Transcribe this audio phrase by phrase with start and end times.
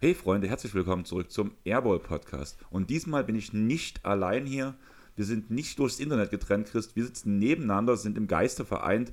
[0.00, 2.56] Hey Freunde, herzlich willkommen zurück zum Airball Podcast.
[2.70, 4.76] Und diesmal bin ich nicht allein hier.
[5.16, 6.94] Wir sind nicht durchs Internet getrennt, Christ.
[6.94, 9.12] Wir sitzen nebeneinander, sind im Geiste vereint.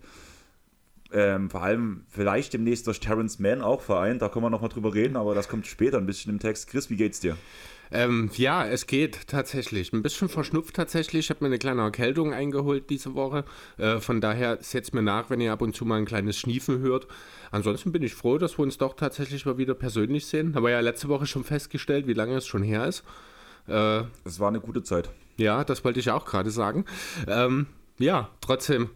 [1.14, 4.22] Ähm, vor allem vielleicht demnächst durch Terrence Mann auch vereint.
[4.22, 6.68] Da können wir nochmal drüber reden, aber das kommt später ein bisschen im Text.
[6.68, 7.38] Chris, wie geht's dir?
[7.92, 9.94] Ähm, ja, es geht tatsächlich.
[9.94, 11.26] Ein bisschen verschnupft tatsächlich.
[11.26, 13.46] Ich habe mir eine kleine Erkältung eingeholt diese Woche.
[13.78, 16.80] Äh, von daher setzt mir nach, wenn ihr ab und zu mal ein kleines Schniefen
[16.80, 17.08] hört.
[17.52, 20.56] Ansonsten bin ich froh, dass wir uns doch tatsächlich mal wieder persönlich sehen.
[20.56, 23.04] Haben wir ja letzte Woche schon festgestellt, wie lange es schon her ist.
[23.68, 25.10] Äh, es war eine gute Zeit.
[25.38, 26.86] Ja, das wollte ich auch gerade sagen.
[27.28, 27.68] Ähm,
[27.98, 28.90] ja, trotzdem,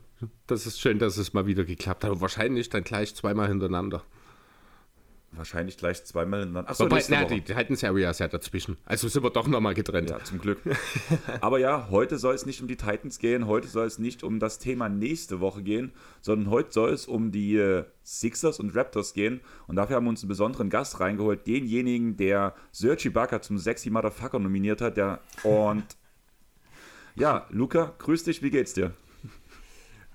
[0.47, 2.21] das ist schön, dass es mal wieder geklappt hat.
[2.21, 4.03] wahrscheinlich dann gleich zweimal hintereinander.
[5.31, 6.71] Wahrscheinlich gleich zweimal hintereinander.
[6.71, 8.77] Achso, Wobei, na, die, die Titans Area ist ja dazwischen.
[8.85, 10.09] Also sind wir doch nochmal getrennt.
[10.09, 10.59] Ja, zum Glück.
[11.41, 14.39] Aber ja, heute soll es nicht um die Titans gehen, heute soll es nicht um
[14.39, 15.91] das Thema nächste Woche gehen,
[16.21, 19.39] sondern heute soll es um die äh, Sixers und Raptors gehen.
[19.67, 23.91] Und dafür haben wir uns einen besonderen Gast reingeholt, denjenigen, der Sergi Ibaka zum Sexy
[23.91, 24.97] Motherfucker nominiert hat.
[24.97, 25.85] Der, und
[27.15, 28.93] ja, Luca, grüß dich, wie geht's dir?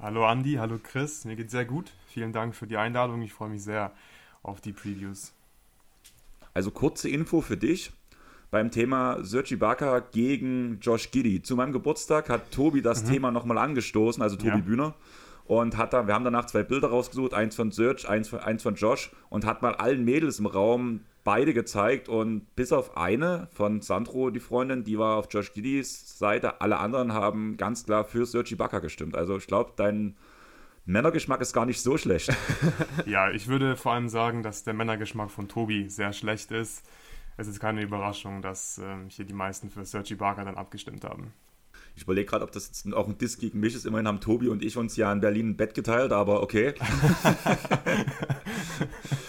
[0.04, 1.90] Hallo Andi, hallo Chris, mir geht's sehr gut.
[2.08, 3.90] Vielen Dank für die Einladung, ich freue mich sehr
[4.42, 5.32] auf die Previews.
[6.52, 7.90] Also kurze Info für dich
[8.50, 11.40] beim Thema Sergi Ibaka gegen Josh Giddy.
[11.40, 13.12] Zu meinem Geburtstag hat Tobi das mhm.
[13.12, 14.56] Thema nochmal angestoßen, also Tobi ja.
[14.58, 14.94] Bühner.
[15.46, 18.62] Und hat da, wir haben danach zwei Bilder rausgesucht, eins von Serge, eins von, eins
[18.62, 23.48] von Josh und hat mal allen Mädels im Raum beide gezeigt und bis auf eine
[23.52, 28.04] von Sandro, die Freundin, die war auf Josh Giddys Seite, alle anderen haben ganz klar
[28.04, 29.16] für Sergi Ibaka gestimmt.
[29.16, 30.16] Also ich glaube, dein
[30.84, 32.30] Männergeschmack ist gar nicht so schlecht.
[33.06, 36.84] ja, ich würde vor allem sagen, dass der Männergeschmack von Tobi sehr schlecht ist.
[37.38, 41.32] Es ist keine Überraschung, dass ähm, hier die meisten für Sergi Barker dann abgestimmt haben.
[41.96, 43.86] Ich überlege gerade, ob das jetzt auch ein Disk gegen mich ist.
[43.86, 46.74] Immerhin haben Tobi und ich uns ja in Berlin ein Bett geteilt, aber okay.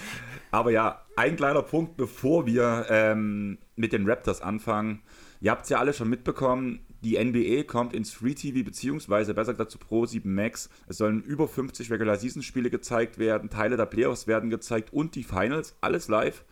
[0.55, 5.01] aber ja, ein kleiner Punkt, bevor wir ähm, mit den Raptors anfangen.
[5.41, 9.51] Ihr habt es ja alle schon mitbekommen, die NBA kommt ins Free TV, beziehungsweise besser
[9.53, 10.69] gesagt zu Pro 7 Max.
[10.87, 15.15] Es sollen über 50 Regular Season Spiele gezeigt werden, Teile der Playoffs werden gezeigt und
[15.15, 16.45] die Finals, alles live.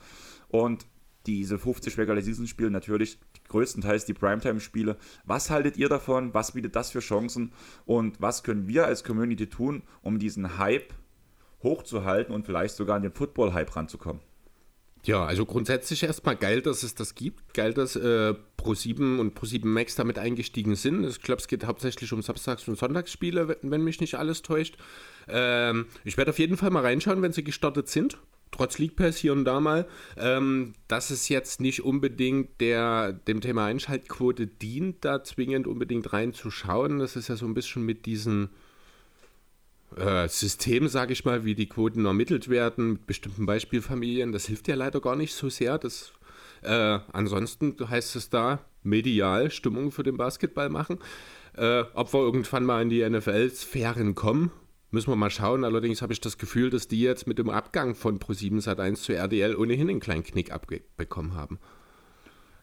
[0.49, 0.85] Und
[1.25, 4.97] diese 50 Regular Season Spiele natürlich größtenteils die Primetime-Spiele.
[5.23, 6.33] Was haltet ihr davon?
[6.33, 7.53] Was bietet das für Chancen?
[7.85, 10.93] Und was können wir als Community tun, um diesen Hype
[11.63, 14.21] hochzuhalten und vielleicht sogar an den Football-Hype ranzukommen?
[15.05, 17.53] Ja, also grundsätzlich erstmal geil, dass es das gibt.
[17.53, 21.03] Geil, dass äh, Pro7 und Pro7 Max damit eingestiegen sind.
[21.05, 24.77] Ich glaube, es geht hauptsächlich um Samstags- und Sonntagsspiele, wenn mich nicht alles täuscht.
[25.27, 28.17] Ähm, ich werde auf jeden Fall mal reinschauen, wenn sie gestartet sind.
[28.51, 29.87] Trotz League Pass hier und da mal.
[30.15, 36.99] Ähm, dass es jetzt nicht unbedingt der, dem Thema Einschaltquote dient, da zwingend unbedingt reinzuschauen.
[36.99, 38.51] Das ist ja so ein bisschen mit diesen
[39.97, 44.67] äh, System, sage ich mal, wie die Quoten ermittelt werden mit bestimmten Beispielfamilien, das hilft
[44.67, 45.77] ja leider gar nicht so sehr.
[45.77, 46.13] Das,
[46.61, 50.99] äh, ansonsten heißt es da medial Stimmung für den Basketball machen.
[51.55, 54.51] Äh, ob wir irgendwann mal in die NFL-Sphären kommen,
[54.91, 55.63] müssen wir mal schauen.
[55.63, 59.13] Allerdings habe ich das Gefühl, dass die jetzt mit dem Abgang von Pro7 Sat1 zu
[59.13, 61.59] RDL ohnehin einen kleinen Knick abbekommen haben.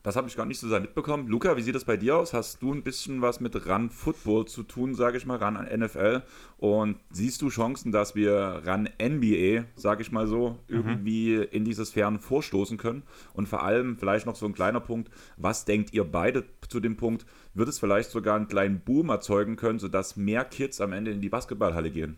[0.03, 1.29] Das habe ich gar nicht so sehr mitbekommen.
[1.29, 2.33] Luca, wie sieht das bei dir aus?
[2.33, 5.69] Hast du ein bisschen was mit Run Football zu tun, sage ich mal, Run an
[5.81, 6.23] NFL?
[6.57, 10.77] Und siehst du Chancen, dass wir Run NBA, sage ich mal so, mhm.
[10.77, 13.03] irgendwie in diese Sphären vorstoßen können?
[13.35, 16.97] Und vor allem vielleicht noch so ein kleiner Punkt, was denkt ihr beide zu dem
[16.97, 17.27] Punkt?
[17.53, 21.21] Wird es vielleicht sogar einen kleinen Boom erzeugen können, sodass mehr Kids am Ende in
[21.21, 22.17] die Basketballhalle gehen?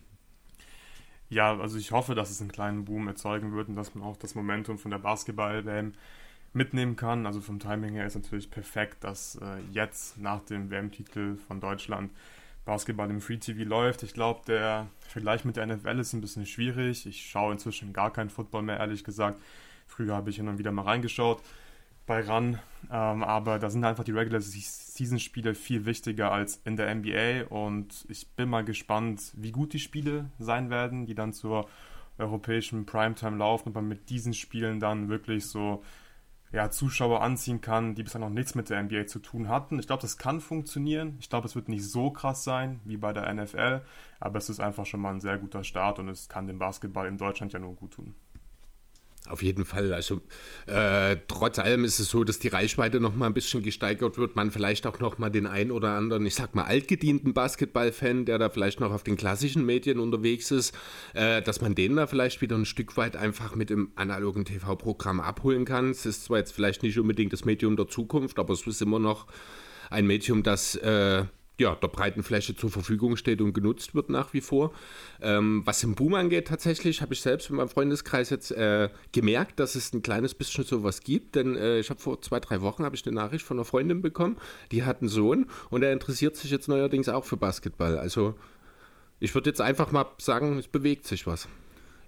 [1.29, 4.15] Ja, also ich hoffe, dass es einen kleinen Boom erzeugen wird und dass man auch
[4.15, 5.93] das Momentum von der Basketball-WM
[6.53, 7.25] mitnehmen kann.
[7.25, 12.11] Also vom Timing her ist natürlich perfekt, dass äh, jetzt nach dem WM-Titel von Deutschland
[12.65, 14.03] Basketball im Free TV läuft.
[14.03, 17.05] Ich glaube, der Vergleich mit der NFL ist ein bisschen schwierig.
[17.05, 19.41] Ich schaue inzwischen gar keinen Football mehr, ehrlich gesagt.
[19.87, 21.41] Früher habe ich hin und wieder mal reingeschaut
[22.05, 22.59] bei RAN,
[22.91, 27.45] ähm, aber da sind einfach die Regular Season Spiele viel wichtiger als in der NBA
[27.47, 31.69] und ich bin mal gespannt, wie gut die Spiele sein werden, die dann zur
[32.17, 35.83] europäischen Primetime laufen, aber mit diesen Spielen dann wirklich so
[36.53, 39.79] ja, Zuschauer anziehen kann, die bisher noch nichts mit der NBA zu tun hatten.
[39.79, 41.17] Ich glaube, das kann funktionieren.
[41.19, 43.81] Ich glaube, es wird nicht so krass sein wie bei der NFL,
[44.19, 47.07] aber es ist einfach schon mal ein sehr guter Start und es kann dem Basketball
[47.07, 48.13] in Deutschland ja nur gut tun.
[49.29, 49.93] Auf jeden Fall.
[49.93, 50.19] Also
[50.67, 54.35] äh, trotz allem ist es so, dass die Reichweite noch mal ein bisschen gesteigert wird.
[54.35, 58.37] Man vielleicht auch noch mal den ein oder anderen, ich sag mal altgedienten Basketball-Fan, der
[58.37, 60.75] da vielleicht noch auf den klassischen Medien unterwegs ist,
[61.13, 65.21] äh, dass man den da vielleicht wieder ein Stück weit einfach mit dem analogen TV-Programm
[65.21, 65.91] abholen kann.
[65.91, 68.99] Es ist zwar jetzt vielleicht nicht unbedingt das Medium der Zukunft, aber es ist immer
[68.99, 69.27] noch
[69.89, 71.23] ein Medium, das äh,
[71.59, 74.73] ja, der breiten Fläche zur Verfügung steht und genutzt wird nach wie vor.
[75.21, 79.59] Ähm, was den Boom angeht, tatsächlich habe ich selbst in meinem Freundeskreis jetzt äh, gemerkt,
[79.59, 82.83] dass es ein kleines bisschen sowas gibt, denn äh, ich habe vor zwei, drei Wochen
[82.93, 84.37] ich eine Nachricht von einer Freundin bekommen,
[84.71, 87.97] die hat einen Sohn und er interessiert sich jetzt neuerdings auch für Basketball.
[87.97, 88.35] Also
[89.19, 91.47] ich würde jetzt einfach mal sagen, es bewegt sich was.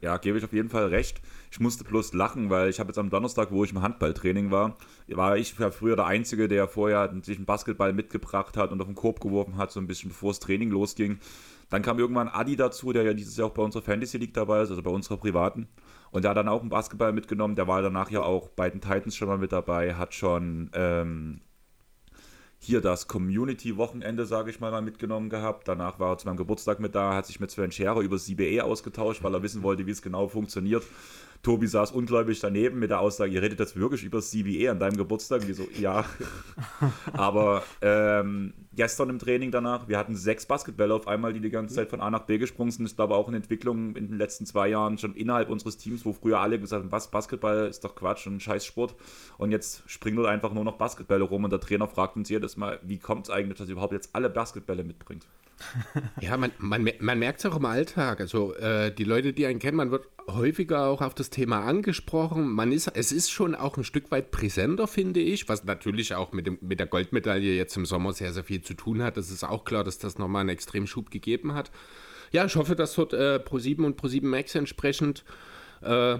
[0.06, 1.20] Ja, gebe ich auf jeden Fall recht.
[1.50, 4.78] Ich musste bloß lachen, weil ich habe jetzt am Donnerstag, wo ich im Handballtraining war,
[5.08, 8.86] war ich ja früher der Einzige, der vorher sich einen Basketball mitgebracht hat und auf
[8.86, 11.18] den Korb geworfen hat, so ein bisschen bevor das Training losging.
[11.72, 14.62] Dann kam irgendwann Adi dazu, der ja dieses Jahr auch bei unserer Fantasy League dabei
[14.62, 15.68] ist, also bei unserer privaten.
[16.12, 17.56] Und der hat dann auch einen Basketball mitgenommen.
[17.56, 21.42] Der war danach ja auch bei den Titans schon mal mit dabei, hat schon ähm,
[22.66, 25.68] hier das Community-Wochenende, sage ich mal, mal mitgenommen gehabt.
[25.68, 28.26] Danach war er zu meinem Geburtstag mit da, hat sich mit Sven Scherer über das
[28.26, 30.84] CBE ausgetauscht, weil er wissen wollte, wie es genau funktioniert.
[31.44, 34.98] Tobi saß ungläubig daneben mit der Aussage, ihr redet jetzt wirklich über CBE an deinem
[34.98, 35.42] Geburtstag.
[35.42, 36.06] Und die so, ja.
[37.14, 41.76] Aber ähm, gestern im Training danach, wir hatten sechs Basketbälle auf einmal, die die ganze
[41.76, 42.86] Zeit von A nach B gesprungen sind.
[42.86, 46.06] Das ist aber auch eine Entwicklung in den letzten zwei Jahren schon innerhalb unseres Teams,
[46.06, 48.96] wo früher alle gesagt haben, was, Basketball ist doch Quatsch und Scheißsport.
[49.38, 52.58] Und jetzt springen dort einfach nur noch Basketbälle rum und der Trainer fragt uns jedes
[52.58, 55.26] Mal, wie kommt es eigentlich, dass ihr überhaupt jetzt alle Basketbälle mitbringt?
[56.22, 58.20] Ja, man, man, man merkt es auch im Alltag.
[58.20, 62.48] Also äh, die Leute, die einen kennen, man wird häufiger auch auf das Thema angesprochen.
[62.48, 66.32] Man ist, es ist schon auch ein Stück weit präsenter, finde ich, was natürlich auch
[66.34, 69.18] mit, dem, mit der Goldmedaille jetzt im Sommer sehr, sehr viel zu tun hat.
[69.18, 71.72] Das ist auch klar, dass das nochmal einen Extremschub gegeben hat.
[72.32, 75.24] Ja, ich hoffe, dass dort äh, Pro7 und Pro7 Max entsprechend
[75.82, 76.18] äh,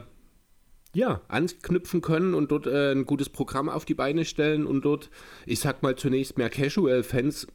[0.94, 5.10] ja, anknüpfen können und dort äh, ein gutes Programm auf die Beine stellen und dort,
[5.46, 7.48] ich sag mal, zunächst mehr Casual-Fans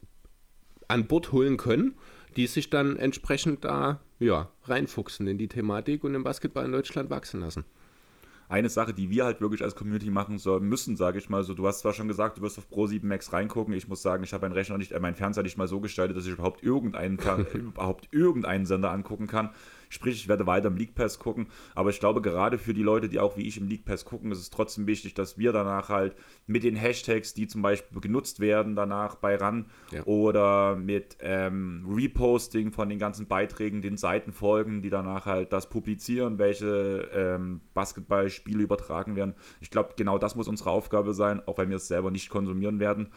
[0.91, 1.95] an Bord holen können,
[2.35, 7.09] die sich dann entsprechend da ja, reinfuchsen in die Thematik und den Basketball in Deutschland
[7.09, 7.65] wachsen lassen
[8.51, 11.53] eine Sache, die wir halt wirklich als Community machen sollen, müssen, sage ich mal so.
[11.53, 13.73] Du hast zwar schon gesagt, du wirst auf Pro 7 Max reingucken.
[13.73, 16.17] Ich muss sagen, ich habe meinen Rechner nicht, äh, meinen Fernseher nicht mal so gestaltet,
[16.17, 17.17] dass ich überhaupt irgendeinen,
[17.53, 19.51] überhaupt irgendeinen Sender angucken kann.
[19.91, 21.47] Sprich, ich werde weiter im League Pass gucken.
[21.75, 24.31] Aber ich glaube, gerade für die Leute, die auch wie ich im League Pass gucken,
[24.31, 26.15] ist es trotzdem wichtig, dass wir danach halt
[26.47, 30.03] mit den Hashtags, die zum Beispiel genutzt werden, danach bei RAN ja.
[30.05, 35.67] oder mit ähm, Reposting von den ganzen Beiträgen, den Seiten folgen, die danach halt das
[35.67, 39.35] publizieren, welche ähm, Basketballspiele übertragen werden.
[39.59, 42.79] Ich glaube, genau das muss unsere Aufgabe sein, auch wenn wir es selber nicht konsumieren
[42.79, 43.09] werden.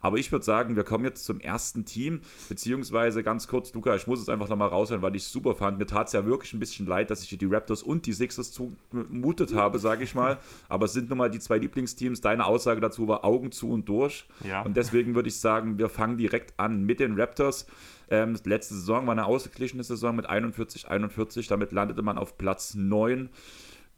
[0.00, 4.06] Aber ich würde sagen, wir kommen jetzt zum ersten Team, beziehungsweise ganz kurz, Luca, ich
[4.06, 5.78] muss es einfach nochmal raushören, weil ich es super fand.
[5.78, 8.52] Mir tat es ja wirklich ein bisschen leid, dass ich die Raptors und die Sixers
[8.52, 10.38] zumutet habe, sage ich mal.
[10.68, 12.20] Aber es sind nun mal die zwei Lieblingsteams.
[12.20, 14.26] Deine Aussage dazu war Augen zu und durch.
[14.44, 14.62] Ja.
[14.62, 17.66] Und deswegen würde ich sagen, wir fangen direkt an mit den Raptors.
[18.10, 21.46] Ähm, letzte Saison war eine ausgeglichene Saison mit 41, 41.
[21.48, 23.28] Damit landete man auf Platz 9.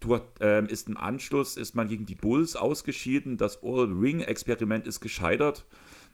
[0.00, 3.37] Dort ähm, ist im Anschluss ist man gegen die Bulls ausgeschieden.
[3.37, 5.67] Das All-Ring-Experiment ist gescheitert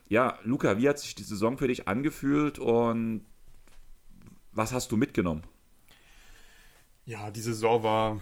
[0.09, 3.25] ja, Luca, wie hat sich die Saison für dich angefühlt und
[4.53, 5.43] was hast du mitgenommen?
[7.05, 8.21] Ja, die Saison war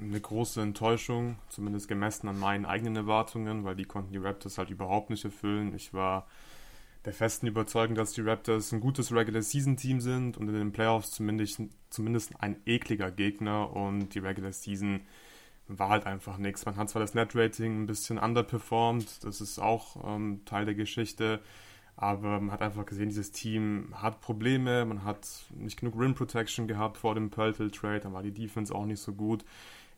[0.00, 4.70] eine große Enttäuschung, zumindest gemessen an meinen eigenen Erwartungen, weil die konnten die Raptors halt
[4.70, 5.74] überhaupt nicht erfüllen.
[5.74, 6.26] Ich war
[7.04, 10.72] der festen Überzeugung, dass die Raptors ein gutes Regular Season Team sind und in den
[10.72, 11.60] Playoffs zumindest,
[11.90, 15.00] zumindest ein ekliger Gegner und die Regular Season
[15.68, 16.66] war halt einfach nichts.
[16.66, 21.40] Man hat zwar das Net-Rating ein bisschen underperformed, das ist auch ähm, Teil der Geschichte,
[21.96, 26.66] aber man hat einfach gesehen, dieses Team hat Probleme, man hat nicht genug Rim Protection
[26.66, 29.44] gehabt vor dem Pöltl Trade, dann war die Defense auch nicht so gut.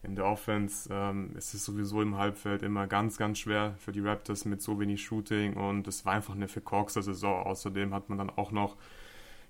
[0.02, 4.00] In der Offense ähm, ist es sowieso im Halbfeld immer ganz, ganz schwer für die
[4.00, 7.44] Raptors mit so wenig Shooting und es war einfach eine verkorkste Saison.
[7.44, 8.76] Außerdem hat man dann auch noch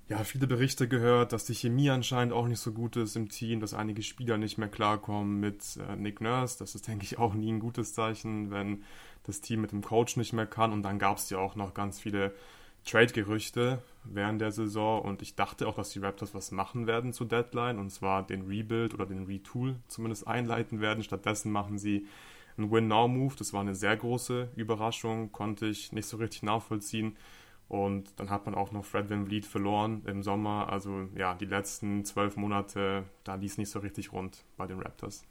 [0.08, 3.60] ja, viele Berichte gehört, dass die Chemie anscheinend auch nicht so gut ist im Team,
[3.60, 6.58] dass einige Spieler nicht mehr klarkommen mit äh, Nick Nurse.
[6.58, 8.84] Das ist, denke ich, auch nie ein gutes Zeichen, wenn
[9.24, 10.72] das Team mit dem Coach nicht mehr kann.
[10.72, 12.32] Und dann gab es ja auch noch ganz viele
[12.84, 17.26] Trade-Gerüchte während der Saison und ich dachte auch, dass die Raptors was machen werden zur
[17.26, 21.02] Deadline und zwar den Rebuild oder den Retool zumindest einleiten werden.
[21.02, 22.06] Stattdessen machen sie
[22.56, 23.34] einen Win-Now-Move.
[23.36, 27.16] Das war eine sehr große Überraschung, konnte ich nicht so richtig nachvollziehen.
[27.68, 30.68] Und dann hat man auch noch Fred Van Vliet verloren im Sommer.
[30.70, 35.24] Also ja, die letzten zwölf Monate, da lief nicht so richtig rund bei den Raptors.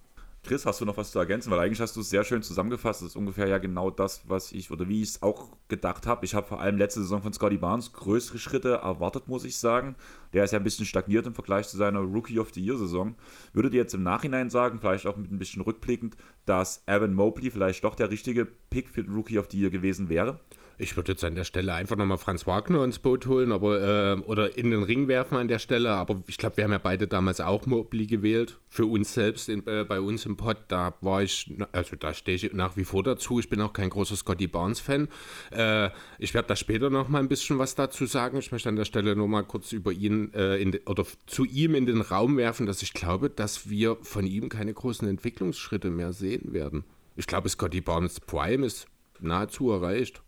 [0.45, 1.49] Chris, hast du noch was zu ergänzen?
[1.49, 3.01] Weil eigentlich hast du es sehr schön zusammengefasst.
[3.01, 6.23] Das ist ungefähr ja genau das, was ich oder wie ich es auch gedacht habe.
[6.23, 9.95] Ich habe vor allem letzte Saison von Scotty Barnes größere Schritte erwartet, muss ich sagen.
[10.33, 13.15] Der ist ja ein bisschen stagniert im Vergleich zu seiner Rookie of the Year Saison.
[13.53, 16.15] Würdet ihr jetzt im Nachhinein sagen, vielleicht auch mit ein bisschen rückblickend,
[16.45, 20.09] dass Evan Mobley vielleicht doch der richtige Pick für den Rookie of the Year gewesen
[20.09, 20.39] wäre?
[20.77, 24.19] Ich würde jetzt an der Stelle einfach nochmal Franz Wagner ins Boot holen aber, äh,
[24.21, 25.91] oder in den Ring werfen an der Stelle.
[25.91, 28.57] Aber ich glaube, wir haben ja beide damals auch Mobley gewählt.
[28.67, 30.57] Für uns selbst, in, äh, bei uns im Pod.
[30.67, 33.39] Da war ich, also da stehe ich nach wie vor dazu.
[33.39, 35.07] Ich bin auch kein großer Scotty Barnes-Fan.
[35.51, 35.89] Äh,
[36.19, 38.37] ich werde da später nochmal ein bisschen was dazu sagen.
[38.37, 41.75] Ich möchte an der Stelle nur mal kurz über ihn äh, in, oder zu ihm
[41.75, 46.11] in den Raum werfen, dass ich glaube, dass wir von ihm keine großen Entwicklungsschritte mehr
[46.11, 46.83] sehen werden.
[47.15, 48.87] Ich glaube, Scotty Barnes Prime ist
[49.21, 50.21] nahezu erreicht.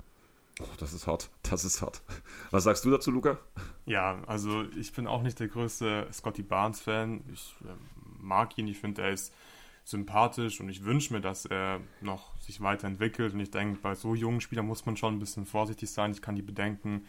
[0.59, 1.29] Oh, das ist hart.
[1.43, 2.01] Das ist hart.
[2.51, 3.37] Was sagst du dazu, Luca?
[3.85, 7.23] Ja, also ich bin auch nicht der größte Scotty Barnes-Fan.
[7.31, 7.73] Ich äh,
[8.19, 9.33] mag ihn, ich finde, er ist
[9.83, 13.33] sympathisch und ich wünsche mir, dass er noch sich weiterentwickelt.
[13.33, 16.11] Und ich denke, bei so jungen Spielern muss man schon ein bisschen vorsichtig sein.
[16.11, 17.05] Ich kann die Bedenken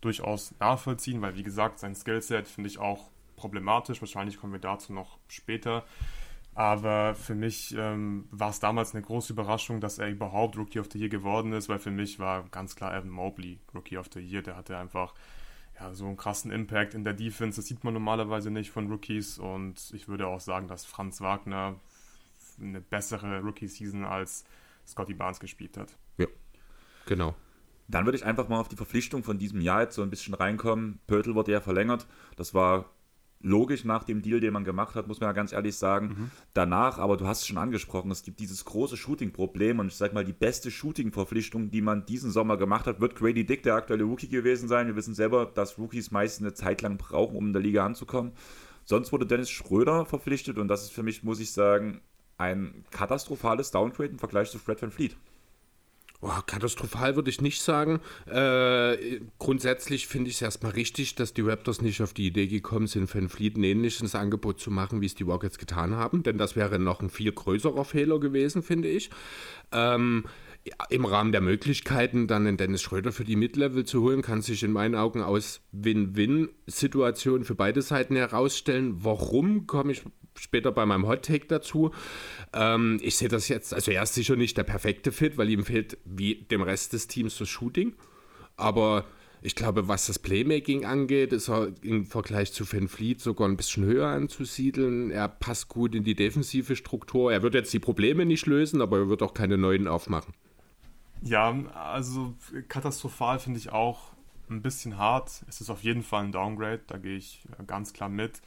[0.00, 4.00] durchaus nachvollziehen, weil wie gesagt, sein Skillset finde ich auch problematisch.
[4.00, 5.84] Wahrscheinlich kommen wir dazu noch später.
[6.54, 10.88] Aber für mich ähm, war es damals eine große Überraschung, dass er überhaupt Rookie of
[10.92, 14.20] the Year geworden ist, weil für mich war ganz klar Evan Mobley Rookie of the
[14.20, 14.42] Year.
[14.42, 15.14] Der hatte einfach
[15.78, 17.56] ja, so einen krassen Impact in der Defense.
[17.60, 19.38] Das sieht man normalerweise nicht von Rookies.
[19.38, 21.80] Und ich würde auch sagen, dass Franz Wagner
[22.60, 24.44] eine bessere Rookie-Season als
[24.86, 25.96] Scotty Barnes gespielt hat.
[26.18, 26.26] Ja,
[27.06, 27.34] genau.
[27.88, 30.34] Dann würde ich einfach mal auf die Verpflichtung von diesem Jahr jetzt so ein bisschen
[30.34, 31.00] reinkommen.
[31.06, 32.06] Pörtl wurde ja verlängert.
[32.36, 32.90] Das war
[33.44, 36.06] logisch nach dem Deal, den man gemacht hat, muss man ja ganz ehrlich sagen.
[36.06, 36.30] Mhm.
[36.54, 40.12] Danach, aber du hast es schon angesprochen, es gibt dieses große Shooting-Problem und ich sag
[40.12, 44.04] mal, die beste Shooting-Verpflichtung, die man diesen Sommer gemacht hat, wird Grady Dick, der aktuelle
[44.04, 44.86] Rookie gewesen sein.
[44.86, 48.32] Wir wissen selber, dass Rookies meistens eine Zeit lang brauchen, um in der Liga anzukommen.
[48.84, 52.00] Sonst wurde Dennis Schröder verpflichtet und das ist für mich, muss ich sagen,
[52.36, 55.16] ein katastrophales Downgrade im Vergleich zu Fred Van Fleet.
[56.26, 58.00] Oh, katastrophal würde ich nicht sagen.
[58.26, 62.86] Äh, grundsätzlich finde ich es erstmal richtig, dass die Raptors nicht auf die Idee gekommen
[62.86, 66.22] sind, Van Fleet ein ähnliches Angebot zu machen, wie es die Rockets getan haben.
[66.22, 69.10] Denn das wäre noch ein viel größerer Fehler gewesen, finde ich.
[69.70, 70.24] Ähm,
[70.88, 74.62] im Rahmen der Möglichkeiten dann einen Dennis Schröder für die Mid-Level zu holen, kann sich
[74.62, 79.04] in meinen Augen aus Win-Win-Situationen für beide Seiten herausstellen.
[79.04, 80.02] Warum, komme ich
[80.38, 81.92] später bei meinem Hot Take dazu.
[82.52, 85.64] Ähm, ich sehe das jetzt, also er ist sicher nicht der perfekte Fit, weil ihm
[85.64, 87.94] fehlt wie dem Rest des Teams das Shooting.
[88.56, 89.04] Aber
[89.42, 93.56] ich glaube, was das Playmaking angeht, ist er im Vergleich zu Van Fleet sogar ein
[93.56, 95.10] bisschen höher anzusiedeln.
[95.10, 97.32] Er passt gut in die defensive Struktur.
[97.32, 100.32] Er wird jetzt die Probleme nicht lösen, aber er wird auch keine neuen aufmachen.
[101.26, 102.34] Ja, also
[102.68, 104.12] katastrophal finde ich auch
[104.50, 105.42] ein bisschen hart.
[105.48, 108.42] Es ist auf jeden Fall ein Downgrade, da gehe ich ganz klar mit.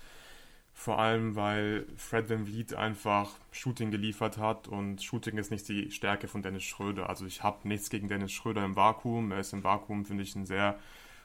[0.74, 5.90] Vor allem, weil Fred Van Vliet einfach Shooting geliefert hat und Shooting ist nicht die
[5.90, 7.10] Stärke von Dennis Schröder.
[7.10, 9.32] Also ich habe nichts gegen Dennis Schröder im Vakuum.
[9.32, 10.78] Er ist im Vakuum, finde ich, ein sehr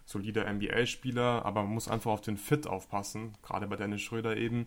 [0.07, 4.67] solider NBA-Spieler, aber man muss einfach auf den Fit aufpassen, gerade bei Dennis Schröder eben.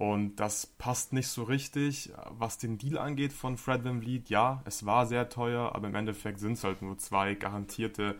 [0.00, 2.10] Und das passt nicht so richtig.
[2.30, 5.94] Was den Deal angeht von Fred Van Vliet, ja, es war sehr teuer, aber im
[5.94, 8.16] Endeffekt sind es halt nur zwei garantierte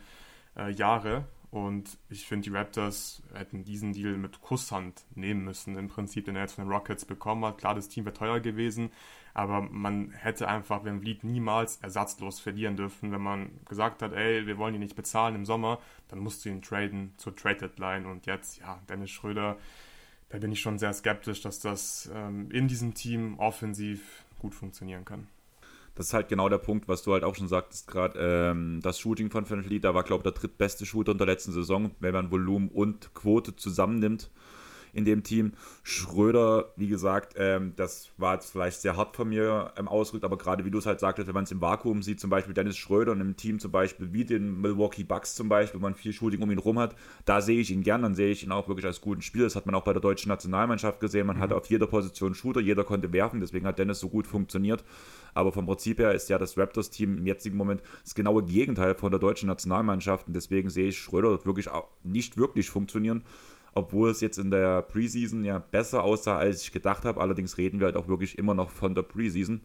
[0.58, 1.24] äh, Jahre.
[1.50, 6.36] Und ich finde, die Raptors hätten diesen Deal mit Kusshand nehmen müssen, im Prinzip, den
[6.36, 7.56] er jetzt von den Rockets bekommen hat.
[7.56, 8.90] Klar, das Team wäre teuer gewesen,
[9.32, 13.10] aber man hätte einfach Van Vliet niemals ersatzlos verlieren dürfen.
[13.10, 16.50] Wenn man gesagt hat, ey, wir wollen ihn nicht bezahlen im Sommer, dann musst du
[16.50, 18.04] ihn traden zur Trade Deadline.
[18.04, 19.56] Und jetzt, ja, Dennis Schröder,
[20.30, 25.04] da bin ich schon sehr skeptisch, dass das ähm, in diesem Team offensiv gut funktionieren
[25.04, 25.26] kann.
[25.96, 28.98] Das ist halt genau der Punkt, was du halt auch schon sagtest, gerade ähm, das
[28.98, 31.90] Shooting von Van Fleet, da war, glaube ich, der drittbeste Shooter in der letzten Saison,
[31.98, 34.30] wenn man Volumen und Quote zusammennimmt
[34.92, 35.52] in dem Team.
[35.82, 40.38] Schröder, wie gesagt, ähm, das war jetzt vielleicht sehr hart von mir ähm, ausgedrückt, aber
[40.38, 42.76] gerade wie du es halt sagtest, wenn man es im Vakuum sieht, zum Beispiel Dennis
[42.76, 46.12] Schröder in einem Team zum Beispiel wie den Milwaukee Bucks zum Beispiel, wo man viel
[46.12, 46.94] Shooting um ihn rum hat,
[47.24, 49.44] da sehe ich ihn gern, dann sehe ich ihn auch wirklich als guten Spieler.
[49.44, 51.26] Das hat man auch bei der deutschen Nationalmannschaft gesehen.
[51.26, 51.40] Man mhm.
[51.40, 54.84] hatte auf jeder Position Shooter, jeder konnte werfen, deswegen hat Dennis so gut funktioniert.
[55.34, 59.10] Aber vom Prinzip her ist ja das Raptors-Team im jetzigen Moment das genaue Gegenteil von
[59.10, 60.26] der deutschen Nationalmannschaft.
[60.26, 63.24] Und deswegen sehe ich Schröder wirklich auch nicht wirklich funktionieren
[63.74, 67.20] obwohl es jetzt in der Preseason ja besser aussah, als ich gedacht habe.
[67.20, 69.60] Allerdings reden wir halt auch wirklich immer noch von der Preseason.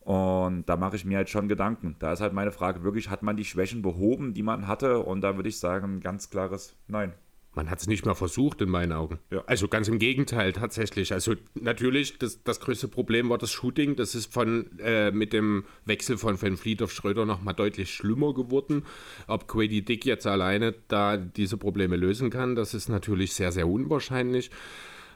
[0.00, 1.96] Und da mache ich mir halt schon Gedanken.
[1.98, 5.00] Da ist halt meine Frage wirklich, hat man die Schwächen behoben, die man hatte?
[5.00, 7.12] Und da würde ich sagen, ganz klares Nein.
[7.52, 9.18] Man hat es nicht mal versucht, in meinen Augen.
[9.32, 9.42] Ja.
[9.46, 11.12] Also ganz im Gegenteil, tatsächlich.
[11.12, 13.96] Also natürlich, das, das größte Problem war das Shooting.
[13.96, 18.34] Das ist von äh, mit dem Wechsel von Van Fleet auf Schröder nochmal deutlich schlimmer
[18.34, 18.84] geworden.
[19.26, 23.66] Ob Quady Dick jetzt alleine da diese Probleme lösen kann, das ist natürlich sehr, sehr
[23.66, 24.50] unwahrscheinlich.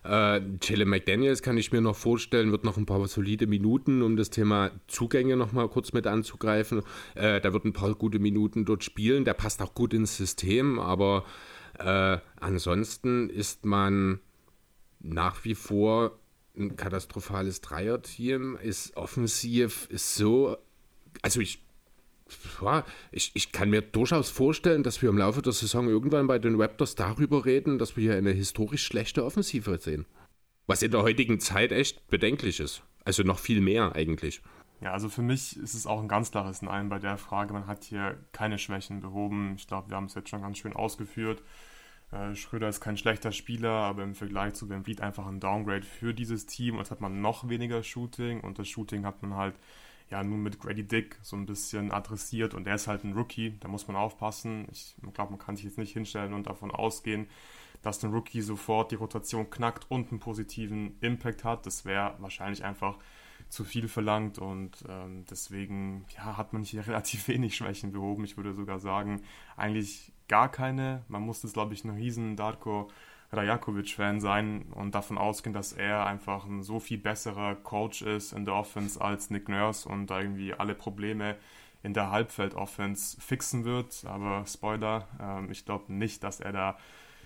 [0.05, 4.17] Äh, Jalen McDaniels kann ich mir noch vorstellen, wird noch ein paar solide Minuten, um
[4.17, 6.83] das Thema Zugänge noch mal kurz mit anzugreifen.
[7.15, 9.25] Äh, da wird ein paar gute Minuten dort spielen.
[9.25, 11.25] Der passt auch gut ins System, aber
[11.79, 14.21] äh, ansonsten ist man
[15.01, 16.19] nach wie vor
[16.57, 20.57] ein katastrophales Dreierteam, ist offensiv, ist so,
[21.23, 21.61] also ich,
[23.13, 26.61] ich, ich kann mir durchaus vorstellen, dass wir im Laufe der Saison irgendwann bei den
[26.61, 30.07] Raptors darüber reden, dass wir hier eine historisch schlechte Offensive sehen.
[30.67, 32.83] Was in der heutigen Zeit echt bedenklich ist.
[33.05, 34.41] Also noch viel mehr eigentlich.
[34.85, 37.55] Ja, also für mich ist es auch ein ganz klares Nein bei der Frage.
[37.55, 39.55] Man hat hier keine Schwächen behoben.
[39.57, 41.43] Ich glaube, wir haben es jetzt schon ganz schön ausgeführt.
[42.13, 45.87] Äh, Schröder ist kein schlechter Spieler, aber im Vergleich zu Van Vliet einfach ein Downgrade
[45.87, 46.77] für dieses Team.
[46.77, 49.55] Jetzt hat man noch weniger Shooting und das Shooting hat man halt
[50.11, 53.57] ja nun mit Grady Dick so ein bisschen adressiert und er ist halt ein Rookie,
[53.61, 54.67] da muss man aufpassen.
[54.71, 57.27] Ich glaube, man kann sich jetzt nicht hinstellen und davon ausgehen,
[57.81, 61.65] dass ein Rookie sofort die Rotation knackt und einen positiven Impact hat.
[61.65, 62.99] Das wäre wahrscheinlich einfach
[63.55, 68.25] zu viel verlangt und ähm, deswegen ja, hat man hier relativ wenig Schwächen behoben.
[68.25, 69.23] Ich würde sogar sagen,
[69.57, 71.05] eigentlich gar keine.
[71.09, 72.91] Man muss jetzt, glaube ich, ein riesen Darko
[73.33, 78.45] Rajakovic-Fan sein und davon ausgehen, dass er einfach ein so viel besserer Coach ist in
[78.45, 81.37] der Offense als Nick Nurse und da irgendwie alle Probleme
[81.83, 84.05] in der Halbfeld-Offense fixen wird.
[84.07, 86.79] Aber Spoiler, ähm, ich glaube nicht, dass er da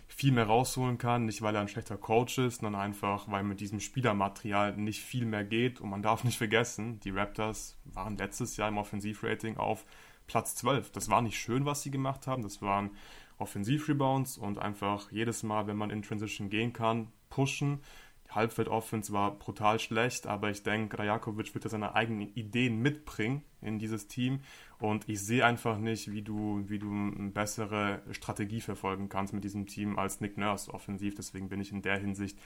[0.08, 1.26] viel mehr rausholen kann.
[1.26, 5.26] Nicht, weil er ein schlechter Coach ist, sondern einfach, weil mit diesem Spielermaterial nicht viel
[5.26, 5.80] mehr geht.
[5.80, 9.84] Und man darf nicht vergessen, die Raptors waren letztes Jahr im Offensivrating auf
[10.26, 10.90] Platz 12.
[10.90, 12.42] Das war nicht schön, was sie gemacht haben.
[12.42, 12.90] Das waren
[13.38, 17.80] Offensivrebounds und einfach jedes Mal, wenn man in Transition gehen kann, pushen.
[18.26, 23.42] Die Halbfeld-Offense war brutal schlecht, aber ich denke, Rajakovic wird ja seine eigenen Ideen mitbringen
[23.62, 24.40] in dieses Team
[24.80, 29.42] und ich sehe einfach nicht, wie du, wie du eine bessere Strategie verfolgen kannst mit
[29.42, 31.16] diesem Team als Nick Nurse offensiv.
[31.16, 32.38] Deswegen bin ich in der Hinsicht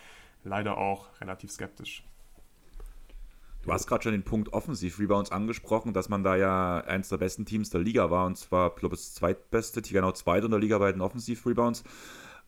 [0.42, 2.04] leider auch relativ skeptisch.
[3.64, 7.44] Du hast gerade schon den Punkt Offensiv-Rebounds angesprochen, dass man da ja eins der besten
[7.44, 10.78] Teams der Liga war und zwar, glaube ich, das zweitbeste, genau zweite in der Liga
[10.78, 11.84] bei den Offensiv-Rebounds.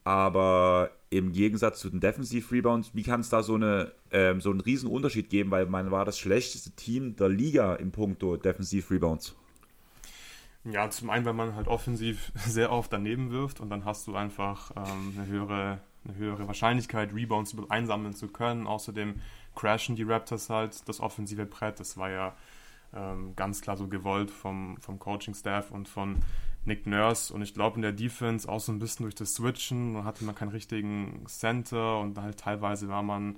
[0.03, 4.61] Aber im Gegensatz zu den Defensiv-Rebounds, wie kann es da so, eine, ähm, so einen
[4.61, 5.50] riesen Unterschied geben?
[5.50, 9.37] Weil man war das schlechteste Team der Liga im Punkto Defensiv-Rebounds.
[10.64, 14.16] Ja, zum einen, weil man halt offensiv sehr oft daneben wirft und dann hast du
[14.16, 18.66] einfach ähm, eine, höhere, eine höhere Wahrscheinlichkeit, Rebounds einsammeln zu können.
[18.66, 19.21] Außerdem
[19.54, 21.80] crashen die Raptors halt das offensive Brett.
[21.80, 22.35] Das war ja
[22.94, 26.16] ähm, ganz klar so gewollt vom, vom Coaching-Staff und von
[26.64, 27.33] Nick Nurse.
[27.33, 30.35] Und ich glaube, in der Defense auch so ein bisschen durch das Switchen hatte man
[30.35, 33.37] keinen richtigen Center und halt teilweise war man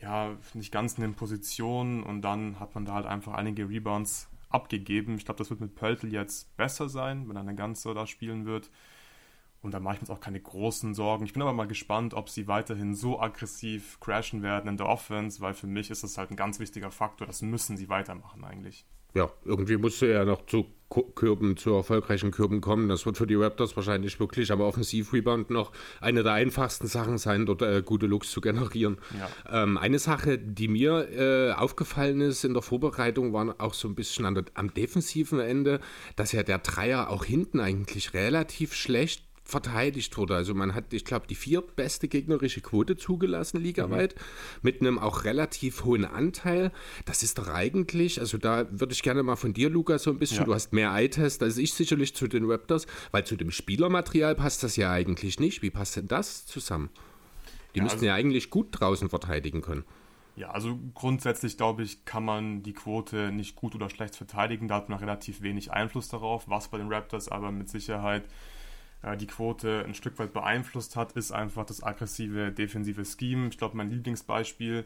[0.00, 4.28] ja nicht ganz in den Positionen und dann hat man da halt einfach einige Rebounds
[4.54, 5.16] abgegeben.
[5.16, 8.46] Ich glaube, das wird mit Pöltl jetzt besser sein, wenn er eine ganze da spielen
[8.46, 8.70] wird.
[9.60, 11.24] Und da mache ich mir auch keine großen Sorgen.
[11.24, 15.40] Ich bin aber mal gespannt, ob sie weiterhin so aggressiv crashen werden in der Offense,
[15.40, 17.26] weil für mich ist das halt ein ganz wichtiger Faktor.
[17.26, 18.84] Das müssen sie weitermachen eigentlich.
[19.14, 20.66] Ja, irgendwie musst du ja noch zu
[21.14, 22.88] Kürben, zu erfolgreichen Kürben kommen.
[22.88, 27.46] Das wird für die Raptors wahrscheinlich wirklich am Offensiv-Rebound noch eine der einfachsten Sachen sein,
[27.46, 28.98] dort äh, gute Looks zu generieren.
[29.18, 29.62] Ja.
[29.62, 33.94] Ähm, eine Sache, die mir äh, aufgefallen ist in der Vorbereitung, war auch so ein
[33.94, 35.80] bisschen der, am defensiven Ende,
[36.16, 40.34] dass ja der Dreier auch hinten eigentlich relativ schlecht verteidigt wurde.
[40.34, 44.20] Also man hat, ich glaube, die viertbeste gegnerische Quote zugelassen, ligaweit, mhm.
[44.62, 46.72] mit einem auch relativ hohen Anteil.
[47.04, 50.18] Das ist doch eigentlich, also da würde ich gerne mal von dir, Luca, so ein
[50.18, 50.44] bisschen, ja.
[50.44, 54.62] du hast mehr Eye-Test als ich sicherlich zu den Raptors, weil zu dem Spielermaterial passt
[54.62, 55.60] das ja eigentlich nicht.
[55.60, 56.88] Wie passt denn das zusammen?
[57.74, 59.84] Die ja, müssten also, ja eigentlich gut draußen verteidigen können.
[60.36, 64.68] Ja, also grundsätzlich glaube ich, kann man die Quote nicht gut oder schlecht verteidigen.
[64.68, 68.24] Da hat man relativ wenig Einfluss darauf, was bei den Raptors aber mit Sicherheit
[69.16, 73.48] die Quote ein Stück weit beeinflusst hat, ist einfach das aggressive defensive Scheme.
[73.48, 74.84] Ich glaube, mein Lieblingsbeispiel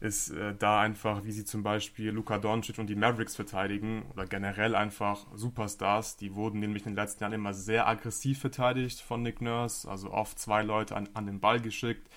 [0.00, 4.24] ist äh, da einfach, wie sie zum Beispiel Luka Doncic und die Mavericks verteidigen oder
[4.24, 6.16] generell einfach Superstars.
[6.16, 10.10] Die wurden nämlich in den letzten Jahren immer sehr aggressiv verteidigt von Nick Nurse, also
[10.10, 12.08] oft zwei Leute an, an den Ball geschickt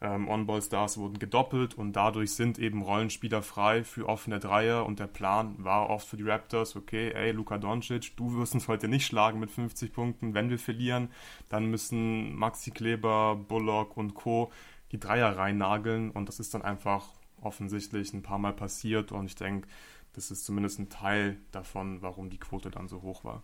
[0.00, 5.06] ähm, On-Ball-Stars wurden gedoppelt und dadurch sind eben Rollenspieler frei für offene Dreier und der
[5.06, 9.06] Plan war oft für die Raptors, okay, ey, Luka Doncic, du wirst uns heute nicht
[9.06, 11.10] schlagen mit 50 Punkten, wenn wir verlieren,
[11.48, 14.52] dann müssen Maxi Kleber, Bullock und Co.
[14.92, 17.08] die Dreier reinnageln und das ist dann einfach
[17.40, 19.68] offensichtlich ein paar Mal passiert und ich denke,
[20.12, 23.42] das ist zumindest ein Teil davon, warum die Quote dann so hoch war.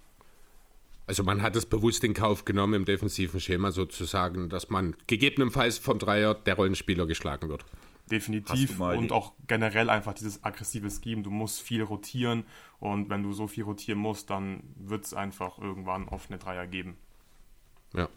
[1.07, 5.79] Also man hat es bewusst in Kauf genommen im defensiven Schema sozusagen, dass man gegebenenfalls
[5.79, 7.65] vom Dreier der Rollenspieler geschlagen wird.
[8.11, 11.23] Definitiv und auch generell einfach dieses aggressive Scheme.
[11.23, 12.45] Du musst viel rotieren
[12.79, 16.97] und wenn du so viel rotieren musst, dann wird es einfach irgendwann offene Dreier geben.
[17.95, 18.09] Ja.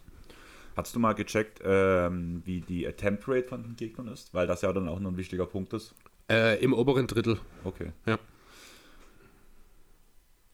[0.76, 4.32] Hast du mal gecheckt, ähm, wie die Attempt Rate von den Gegnern ist?
[4.34, 5.94] Weil das ja dann auch noch ein wichtiger Punkt ist.
[6.30, 7.40] Äh, Im oberen Drittel.
[7.64, 7.92] Okay.
[8.06, 8.18] Ja.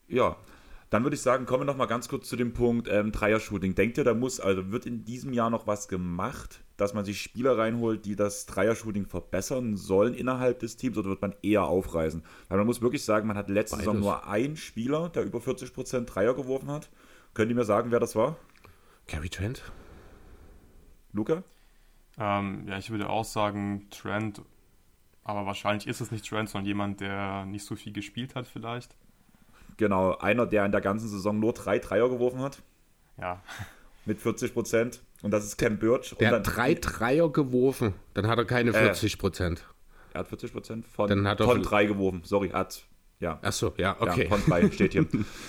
[0.06, 0.36] Ja,
[0.94, 3.74] dann würde ich sagen, kommen wir noch mal ganz kurz zu dem Punkt ähm, Dreier-Shooting.
[3.74, 7.20] Denkt ihr, da muss, also wird in diesem Jahr noch was gemacht, dass man sich
[7.20, 12.22] Spieler reinholt, die das Dreier-Shooting verbessern sollen innerhalb des Teams oder wird man eher aufreißen?
[12.48, 13.87] Weil man muss wirklich sagen, man hat letzte Beides.
[13.87, 16.88] Saison nur einen Spieler, der über 40% Dreier geworfen hat.
[17.35, 18.37] Könnt ihr mir sagen, wer das war?
[19.09, 19.64] Gary Trent?
[21.12, 21.42] Luca?
[22.18, 24.42] Ähm, ja, ich würde auch sagen Trent,
[25.24, 28.94] aber wahrscheinlich ist es nicht Trent, sondern jemand, der nicht so viel gespielt hat vielleicht.
[29.76, 32.58] Genau, einer, der in der ganzen Saison nur drei Dreier geworfen hat,
[33.20, 33.40] Ja,
[34.04, 35.00] mit 40%.
[35.22, 36.14] Und das ist Cam Birch.
[36.20, 39.64] Der und hat drei Dreier geworfen, dann hat er keine 40 Prozent.
[40.12, 42.22] Er hat 40% von, Dann hat er von viel- drei geworfen.
[42.24, 42.84] Sorry, er hat,
[43.20, 43.38] ja.
[43.42, 44.24] Achso, ja, okay.
[44.24, 45.07] Ja, von drei steht hier.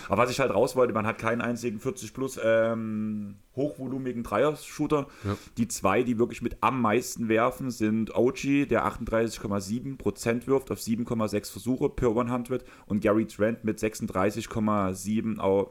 [0.07, 5.07] Aber was ich halt raus wollte, man hat keinen einzigen 40 plus ähm, hochvolumigen Dreier-Shooter.
[5.23, 5.37] Ja.
[5.57, 11.51] Die zwei, die wirklich mit am meisten werfen, sind OG, der 38,7% wirft auf 7,6
[11.51, 15.69] Versuche per 100 und Gary Trent mit 36,7 auf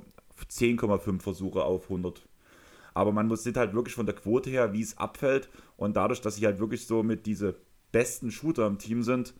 [0.51, 2.27] 10,5 Versuche auf 100.
[2.93, 5.49] Aber man muss sieht halt wirklich von der Quote her, wie es abfällt.
[5.77, 7.57] Und dadurch, dass sie halt wirklich so mit diese
[7.93, 9.35] besten Shooter im Team sind,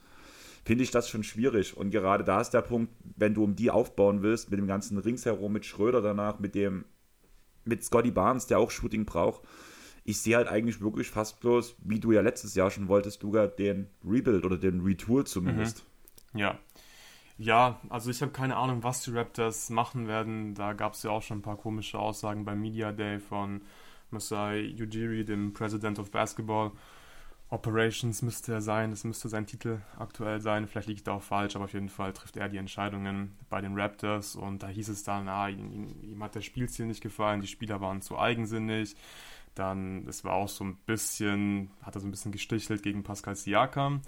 [0.65, 1.77] finde ich das schon schwierig.
[1.77, 4.99] Und gerade da ist der Punkt, wenn du um die aufbauen willst, mit dem ganzen
[4.99, 6.85] Ringsherum, mit Schröder danach, mit dem,
[7.65, 9.43] mit Scotty Barnes, der auch Shooting braucht.
[10.05, 13.47] Ich sehe halt eigentlich wirklich fast bloß, wie du ja letztes Jahr schon wolltest, Luca,
[13.47, 15.85] den Rebuild oder den Retool zumindest.
[16.35, 16.59] ja.
[17.37, 20.55] Ja, also ich habe keine Ahnung, was die Raptors machen werden.
[20.55, 23.63] Da gab es ja auch schon ein paar komische Aussagen beim Media Day von
[24.11, 26.71] Masai Ujiri, dem President of Basketball.
[27.55, 30.67] Operations müsste er sein, das müsste sein Titel aktuell sein.
[30.67, 33.61] Vielleicht liege ich da auch falsch, aber auf jeden Fall trifft er die Entscheidungen bei
[33.61, 34.35] den Raptors.
[34.35, 37.81] Und da hieß es dann, ah, ihm, ihm, hat der Spielstil nicht gefallen, die Spieler
[37.81, 38.97] waren zu eigensinnig.
[39.55, 43.37] Dann, es war auch so ein bisschen, hat er so ein bisschen gestichelt gegen Pascal
[43.37, 44.03] Siakam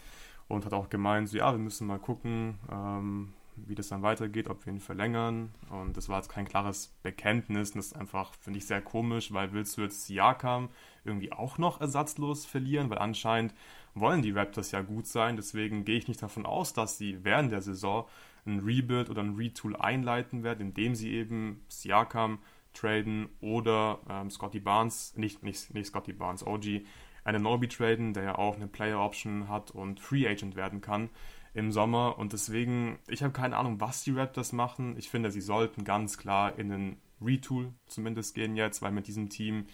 [0.48, 4.48] und hat auch gemeint, so ja, wir müssen mal gucken, ähm, wie das dann weitergeht,
[4.48, 5.54] ob wir ihn verlängern.
[5.70, 7.70] Und das war jetzt kein klares Bekenntnis.
[7.70, 10.68] Und das ist einfach, finde ich, sehr komisch, weil willst du jetzt Siakam
[11.04, 12.90] irgendwie auch noch ersatzlos verlieren?
[12.90, 13.54] Weil anscheinend
[13.94, 15.36] wollen die Raptors ja gut sein.
[15.36, 18.06] Deswegen gehe ich nicht davon aus, dass sie während der Saison
[18.44, 22.38] ein Rebuild oder ein Retool einleiten werden, indem sie eben Siakam
[22.74, 26.82] traden oder ähm, Scotty Barnes, nicht, nicht, nicht Scotty Barnes, OG,
[27.24, 31.10] eine Nobi traden, der ja auch eine Player Option hat und Free Agent werden kann
[31.56, 32.18] im Sommer.
[32.18, 34.96] Und deswegen, ich habe keine Ahnung, was die Raptors machen.
[34.98, 39.30] Ich finde, sie sollten ganz klar in einen Retool zumindest gehen jetzt, weil mit diesem
[39.30, 39.66] Team,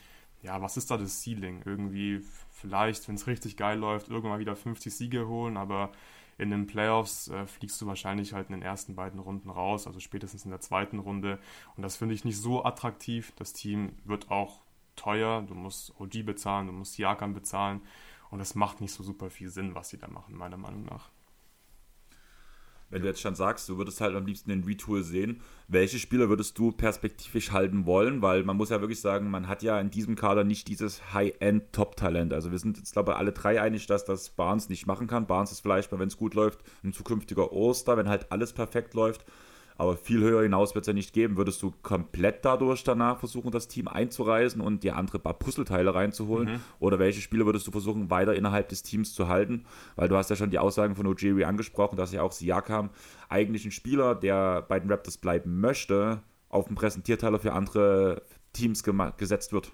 [0.43, 1.63] ja, was ist da das Ceiling?
[1.65, 2.21] Irgendwie
[2.53, 5.91] vielleicht, wenn es richtig geil läuft, irgendwann wieder 50 Siege holen, aber
[6.39, 9.99] in den Playoffs äh, fliegst du wahrscheinlich halt in den ersten beiden Runden raus, also
[9.99, 11.41] spätestens in der zweiten Runde.
[11.77, 13.33] Und das finde ich nicht so attraktiv.
[13.37, 14.61] Das Team wird auch
[14.95, 15.43] teuer.
[15.43, 17.81] Du musst OG bezahlen, du musst Siakam bezahlen.
[18.31, 21.11] Und das macht nicht so super viel Sinn, was sie da machen, meiner Meinung nach.
[22.93, 26.29] Wenn du jetzt schon sagst, du würdest halt am liebsten den Retool sehen, welche Spieler
[26.29, 28.21] würdest du perspektivisch halten wollen?
[28.21, 32.35] Weil man muss ja wirklich sagen, man hat ja in diesem Kader nicht dieses High-End-Top-Talent.
[32.35, 35.27] Also wir sind jetzt, glaube ich, alle drei einig, dass das Barnes nicht machen kann.
[35.27, 38.93] Barnes ist vielleicht mal, wenn es gut läuft, ein zukünftiger Oster, wenn halt alles perfekt
[38.93, 39.25] läuft.
[39.83, 41.37] Aber viel höher hinaus wird es ja nicht geben.
[41.37, 46.61] Würdest du komplett dadurch danach versuchen, das Team einzureisen und dir andere paar Puzzleteile reinzuholen?
[46.79, 49.65] Oder welche Spieler würdest du versuchen, weiter innerhalb des Teams zu halten?
[49.97, 52.91] Weil du hast ja schon die Aussagen von Ojiri angesprochen, dass ja auch Siakam
[53.29, 58.85] eigentlich ein Spieler, der bei den Raptors bleiben möchte, auf den Präsentierteiler für andere Teams
[59.17, 59.73] gesetzt wird.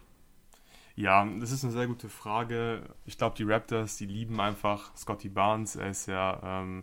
[0.96, 2.80] Ja, das ist eine sehr gute Frage.
[3.04, 5.76] Ich glaube, die Raptors, die lieben einfach Scotty Barnes.
[5.76, 6.82] Er ist ja ähm,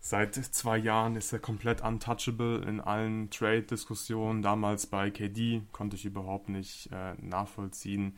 [0.00, 4.42] seit zwei Jahren ist er komplett untouchable in allen Trade-Diskussionen.
[4.42, 8.16] Damals bei KD konnte ich überhaupt nicht äh, nachvollziehen.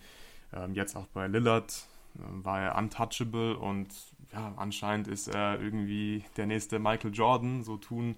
[0.53, 3.89] Ähm, jetzt auch bei Lillard äh, war er untouchable und
[4.33, 8.17] ja, anscheinend ist er irgendwie der nächste Michael Jordan, so tun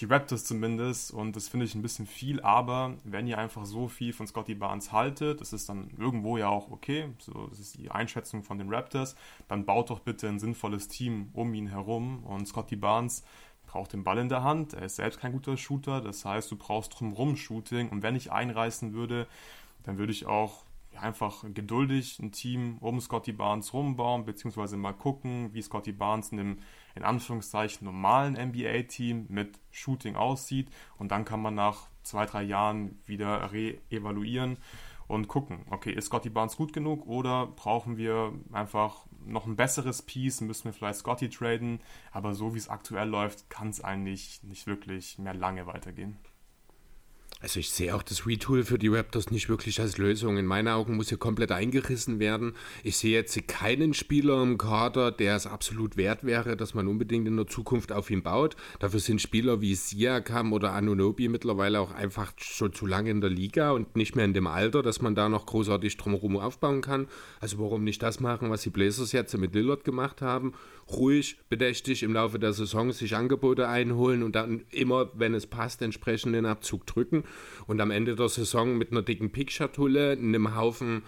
[0.00, 1.12] die Raptors zumindest.
[1.12, 4.54] Und das finde ich ein bisschen viel, aber wenn ihr einfach so viel von Scotty
[4.54, 8.58] Barnes haltet, das ist dann irgendwo ja auch okay, so das ist die Einschätzung von
[8.58, 9.16] den Raptors,
[9.48, 12.24] dann baut doch bitte ein sinnvolles Team um ihn herum.
[12.24, 13.24] Und Scotty Barnes
[13.66, 16.56] braucht den Ball in der Hand, er ist selbst kein guter Shooter, das heißt, du
[16.56, 17.88] brauchst drumherum Shooting.
[17.88, 19.26] Und wenn ich einreißen würde,
[19.84, 20.65] dann würde ich auch
[20.96, 26.32] ja, einfach geduldig ein Team um Scotty Barnes rumbauen, beziehungsweise mal gucken, wie Scotty Barnes
[26.32, 26.58] in einem
[26.94, 32.98] in Anführungszeichen normalen NBA-Team mit Shooting aussieht und dann kann man nach zwei, drei Jahren
[33.04, 34.56] wieder re-evaluieren
[35.08, 40.02] und gucken, okay, ist Scotty Barnes gut genug oder brauchen wir einfach noch ein besseres
[40.02, 41.80] Piece, müssen wir vielleicht Scotty traden,
[42.12, 46.16] aber so wie es aktuell läuft, kann es eigentlich nicht wirklich mehr lange weitergehen.
[47.38, 50.38] Also ich sehe auch das Retool für die Raptors nicht wirklich als Lösung.
[50.38, 52.54] In meinen Augen muss hier komplett eingerissen werden.
[52.82, 57.28] Ich sehe jetzt keinen Spieler im Kader, der es absolut wert wäre, dass man unbedingt
[57.28, 58.56] in der Zukunft auf ihn baut.
[58.78, 63.28] Dafür sind Spieler wie Siakam oder Anunobi mittlerweile auch einfach schon zu lange in der
[63.28, 67.06] Liga und nicht mehr in dem Alter, dass man da noch großartig drumherum aufbauen kann.
[67.38, 70.54] Also warum nicht das machen, was die Blazers jetzt mit Lillard gemacht haben?
[70.88, 75.82] Ruhig, bedächtig im Laufe der Saison sich Angebote einholen und dann immer, wenn es passt,
[75.82, 77.24] entsprechend den Abzug drücken
[77.66, 81.02] und am Ende der Saison mit einer dicken Pickschatulle, einem Haufen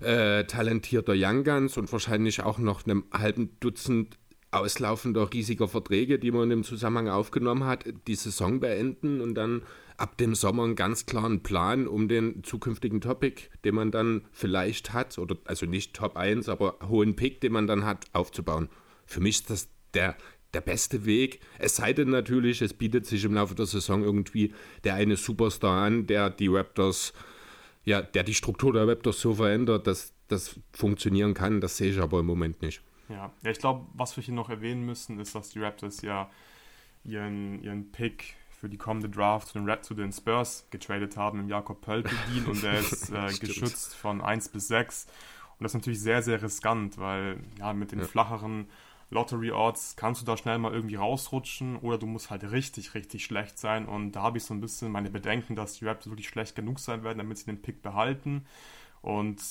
[0.00, 4.18] äh, talentierter Young Guns und wahrscheinlich auch noch einem halben Dutzend
[4.50, 9.62] auslaufender riesiger Verträge, die man im Zusammenhang aufgenommen hat, die Saison beenden und dann
[9.96, 14.92] ab dem Sommer einen ganz klaren Plan um den zukünftigen Topic, den man dann vielleicht
[14.92, 18.68] hat, oder also nicht Top 1, aber hohen Pick, den man dann hat, aufzubauen.
[19.12, 20.16] Für mich ist das der
[20.54, 21.40] der beste Weg.
[21.58, 24.52] Es sei denn natürlich, es bietet sich im Laufe der Saison irgendwie
[24.84, 27.12] der eine Superstar an, der die Raptors,
[27.84, 31.60] ja, der die Struktur der Raptors so verändert, dass das funktionieren kann.
[31.60, 32.82] Das sehe ich aber im Moment nicht.
[33.08, 36.30] Ja, ja ich glaube, was wir hier noch erwähnen müssen, ist, dass die Raptors ja
[37.04, 41.40] ihren, ihren Pick für die kommende Draft zu den, Rap, zu den Spurs getradet haben
[41.40, 45.06] im Jakob Pöltl-Deal und der ist äh, geschützt von 1 bis 6.
[45.58, 48.04] Und das ist natürlich sehr, sehr riskant, weil ja, mit den ja.
[48.04, 48.66] flacheren
[49.12, 53.24] Lottery Odds kannst du da schnell mal irgendwie rausrutschen oder du musst halt richtig, richtig
[53.24, 53.86] schlecht sein.
[53.86, 56.78] Und da habe ich so ein bisschen meine Bedenken, dass die Raps wirklich schlecht genug
[56.78, 58.46] sein werden, damit sie den Pick behalten.
[59.02, 59.42] Und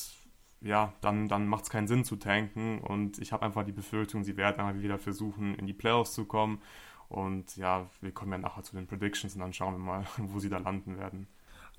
[0.62, 2.80] ja, dann, dann macht es keinen Sinn zu tanken.
[2.80, 6.26] Und ich habe einfach die Befürchtung, sie werden einfach wieder versuchen, in die Playoffs zu
[6.26, 6.62] kommen.
[7.08, 10.40] Und ja, wir kommen ja nachher zu den Predictions und dann schauen wir mal, wo
[10.40, 11.28] sie da landen werden.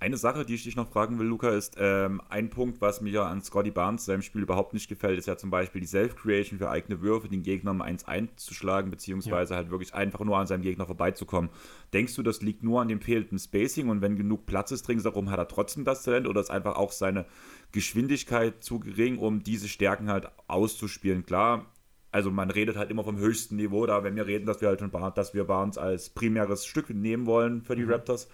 [0.03, 3.11] Eine Sache, die ich dich noch fragen will, Luca, ist ähm, ein Punkt, was mir
[3.11, 6.59] ja an Scotty Barnes seinem Spiel überhaupt nicht gefällt, ist ja zum Beispiel die Self-Creation
[6.59, 9.59] für eigene Würfe, den Gegner um 1 einzuschlagen, beziehungsweise ja.
[9.59, 11.51] halt wirklich einfach nur an seinem Gegner vorbeizukommen.
[11.93, 15.31] Denkst du, das liegt nur an dem fehlenden Spacing und wenn genug Platz ist ringsherum,
[15.31, 17.25] hat er trotzdem das Talent oder ist einfach auch seine
[17.71, 21.25] Geschwindigkeit zu gering, um diese Stärken halt auszuspielen?
[21.25, 21.67] Klar,
[22.11, 24.81] also man redet halt immer vom höchsten Niveau da, wenn wir reden, dass wir halt
[24.81, 27.93] schon dass wir Barnes als primäres Stück nehmen wollen für die mhm.
[27.93, 28.29] Raptors.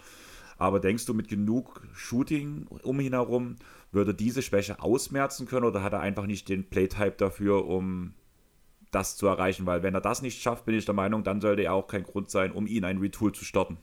[0.59, 3.57] Aber denkst du, mit genug Shooting um ihn herum
[3.93, 8.15] würde diese Schwäche ausmerzen können oder hat er einfach nicht den Playtype dafür, um
[8.91, 9.67] das zu erreichen?
[9.67, 12.03] Weil wenn er das nicht schafft, bin ich der Meinung, dann sollte er auch kein
[12.03, 13.79] Grund sein, um ihn ein Retool zu starten.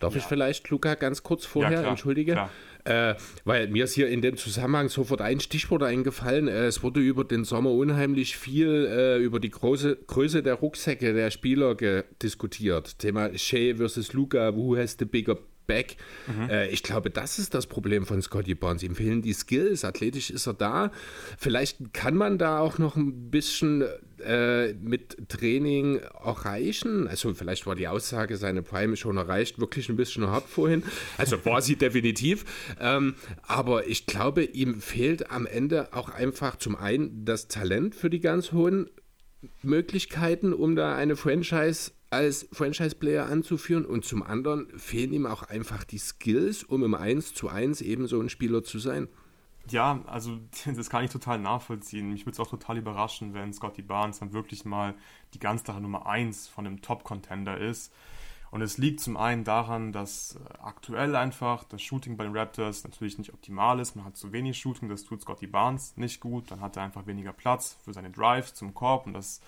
[0.00, 0.18] Darf ja.
[0.18, 2.32] ich vielleicht, Luca, ganz kurz vorher, ja, klar, entschuldige?
[2.32, 2.50] Klar.
[2.84, 6.48] Äh, weil mir ist hier in dem Zusammenhang sofort ein Stichwort eingefallen.
[6.48, 11.14] Äh, es wurde über den Sommer unheimlich viel äh, über die große, Größe der Rucksäcke
[11.14, 11.76] der Spieler
[12.20, 12.98] diskutiert.
[12.98, 15.96] Thema Shea versus Luca, who has the bigger back.
[16.26, 16.50] Mhm.
[16.50, 18.82] Äh, ich glaube, das ist das Problem von Scotty Barnes.
[18.82, 20.92] Ihm fehlen die Skills, athletisch ist er da.
[21.38, 23.84] Vielleicht kann man da auch noch ein bisschen
[24.24, 27.08] äh, mit Training erreichen.
[27.08, 30.82] Also vielleicht war die Aussage, seine Prime schon erreicht, wirklich ein bisschen hart vorhin.
[31.18, 32.44] Also war sie definitiv.
[32.80, 38.10] Ähm, aber ich glaube, ihm fehlt am Ende auch einfach zum einen das Talent für
[38.10, 38.88] die ganz hohen
[39.62, 45.84] Möglichkeiten, um da eine Franchise als Franchise-Player anzuführen und zum anderen fehlen ihm auch einfach
[45.84, 49.08] die Skills, um im 1 zu 1 eben so ein Spieler zu sein.
[49.68, 52.10] Ja, also das kann ich total nachvollziehen.
[52.12, 54.94] Mich würde es auch total überraschen, wenn Scotty Barnes dann wirklich mal
[55.34, 57.92] die ganz klare Nummer 1 von einem Top-Contender ist.
[58.50, 62.84] Und es liegt zum einen daran, dass äh, aktuell einfach das Shooting bei den Raptors
[62.84, 63.96] natürlich nicht optimal ist.
[63.96, 66.50] Man hat zu wenig Shooting, das tut Scotty Barnes nicht gut.
[66.50, 69.40] Dann hat er einfach weniger Platz für seine Drives zum Korb und das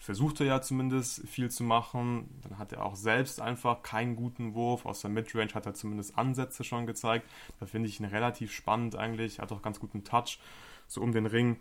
[0.00, 2.40] versucht er ja zumindest viel zu machen.
[2.42, 4.86] Dann hat er auch selbst einfach keinen guten Wurf.
[4.86, 7.28] Aus der Midrange hat er zumindest Ansätze schon gezeigt.
[7.60, 9.38] Da finde ich ihn relativ spannend eigentlich.
[9.38, 10.40] Hat auch ganz guten Touch
[10.88, 11.60] so um den Ring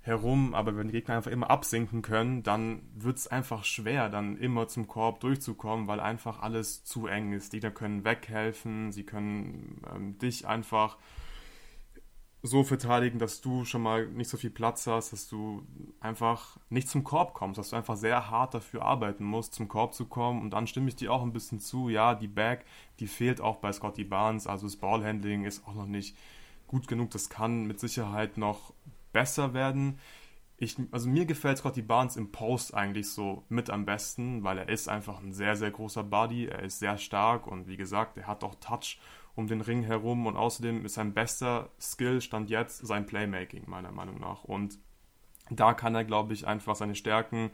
[0.00, 0.54] herum.
[0.54, 4.66] Aber wenn die Gegner einfach immer absinken können, dann wird es einfach schwer, dann immer
[4.66, 7.52] zum Korb durchzukommen, weil einfach alles zu eng ist.
[7.52, 10.96] Die Gegner können weghelfen, sie können ähm, dich einfach
[12.46, 15.66] so verteidigen, dass du schon mal nicht so viel Platz hast, dass du
[15.98, 19.94] einfach nicht zum Korb kommst, dass du einfach sehr hart dafür arbeiten musst, zum Korb
[19.94, 20.42] zu kommen.
[20.42, 22.66] Und dann stimme ich dir auch ein bisschen zu, ja, die Back,
[23.00, 26.18] die fehlt auch bei Scotty Barnes, also das Ballhandling ist auch noch nicht
[26.66, 28.74] gut genug, das kann mit Sicherheit noch
[29.14, 29.98] besser werden.
[30.58, 34.68] Ich, also mir gefällt Scotty Barnes im Post eigentlich so mit am besten, weil er
[34.68, 38.26] ist einfach ein sehr, sehr großer Body, er ist sehr stark und wie gesagt, er
[38.26, 38.98] hat auch Touch
[39.34, 43.92] um den Ring herum und außerdem ist sein bester Skill stand jetzt sein Playmaking, meiner
[43.92, 44.44] Meinung nach.
[44.44, 44.78] Und
[45.50, 47.50] da kann er, glaube ich, einfach seine Stärken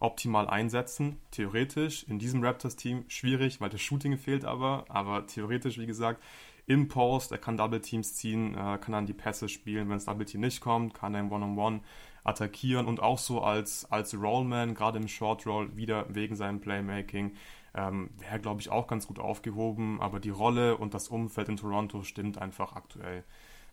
[0.00, 1.20] optimal einsetzen.
[1.30, 4.84] Theoretisch in diesem Raptors-Team schwierig, weil das Shooting fehlt aber.
[4.88, 6.22] Aber theoretisch, wie gesagt,
[6.66, 9.88] im Post, er kann Double Teams ziehen, äh, kann dann die Pässe spielen.
[9.88, 11.84] Wenn das Double Team nicht kommt, kann er im One-on-One -on -One
[12.24, 17.32] attackieren und auch so als, als Rollman, gerade im Short Roll, wieder wegen seinem Playmaking
[17.74, 20.00] ähm, wäre, glaube ich, auch ganz gut aufgehoben.
[20.00, 23.24] Aber die Rolle und das Umfeld in Toronto stimmt einfach aktuell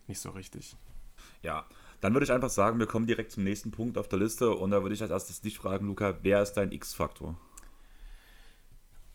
[0.06, 0.76] nicht so richtig.
[1.42, 1.66] Ja,
[2.00, 4.70] dann würde ich einfach sagen, wir kommen direkt zum nächsten Punkt auf der Liste und
[4.70, 7.36] da würde ich als erstes dich fragen, Luca, wer ist dein X-Faktor?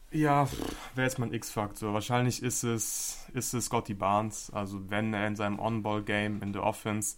[0.10, 0.48] Ja,
[0.96, 1.94] wer ist mein X-Faktor?
[1.94, 4.50] Wahrscheinlich ist es, ist es Scotty Barnes.
[4.52, 7.18] Also wenn er in seinem On-Ball-Game in der Offense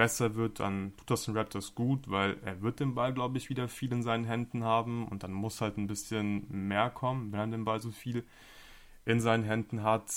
[0.00, 3.50] besser wird, dann tut das den Raptors gut, weil er wird den Ball, glaube ich,
[3.50, 7.40] wieder viel in seinen Händen haben und dann muss halt ein bisschen mehr kommen, wenn
[7.40, 8.24] er den Ball so viel
[9.04, 10.10] in seinen Händen hat.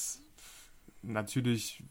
[1.01, 1.83] Natürlich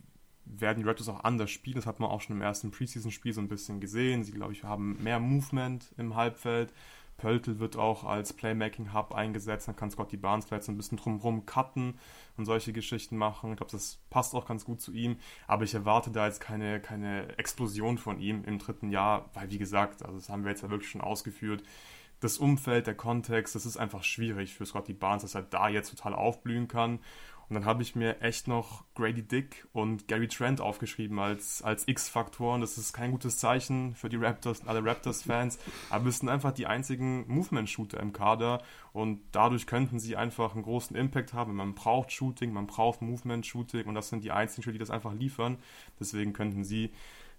[0.46, 1.76] werden die Raptors auch anders spielen.
[1.76, 4.24] Das hat man auch schon im ersten Preseason-Spiel so ein bisschen gesehen.
[4.24, 6.72] Sie, glaube ich, haben mehr Movement im Halbfeld.
[7.16, 9.68] Pöltl wird auch als Playmaking-Hub eingesetzt.
[9.68, 11.98] Dann kann Scotty Barnes vielleicht so ein bisschen drumherum cutten
[12.36, 13.52] und solche Geschichten machen.
[13.52, 15.16] Ich glaube, das passt auch ganz gut zu ihm.
[15.46, 19.58] Aber ich erwarte da jetzt keine, keine Explosion von ihm im dritten Jahr, weil, wie
[19.58, 21.62] gesagt, also das haben wir jetzt ja wirklich schon ausgeführt.
[22.20, 25.90] Das Umfeld, der Kontext, das ist einfach schwierig für Scotty Barnes, dass er da jetzt
[25.90, 27.00] total aufblühen kann.
[27.52, 31.86] Und dann habe ich mir echt noch Grady Dick und Gary Trent aufgeschrieben als, als
[31.86, 32.62] X-Faktoren.
[32.62, 35.58] Das ist kein gutes Zeichen für die Raptors, alle Raptors-Fans.
[35.90, 38.62] Aber es sind einfach die einzigen Movement-Shooter im Kader.
[38.94, 41.54] Und dadurch könnten sie einfach einen großen Impact haben.
[41.54, 43.84] Man braucht Shooting, man braucht Movement-Shooting.
[43.84, 45.58] Und das sind die einzigen Spieler, die das einfach liefern.
[46.00, 46.90] Deswegen könnten sie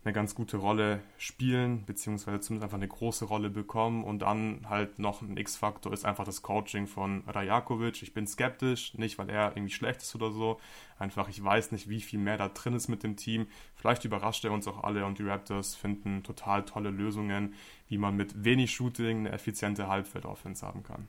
[0.03, 4.03] eine ganz gute Rolle spielen, beziehungsweise zumindest einfach eine große Rolle bekommen.
[4.03, 8.03] Und dann halt noch ein X-Faktor ist einfach das Coaching von Rajakovic.
[8.03, 10.59] Ich bin skeptisch, nicht weil er irgendwie schlecht ist oder so.
[10.99, 13.47] Einfach, ich weiß nicht, wie viel mehr da drin ist mit dem Team.
[13.75, 17.53] Vielleicht überrascht er uns auch alle und die Raptors finden total tolle Lösungen,
[17.87, 21.07] wie man mit wenig Shooting eine effiziente Halbfeld-Offense haben kann.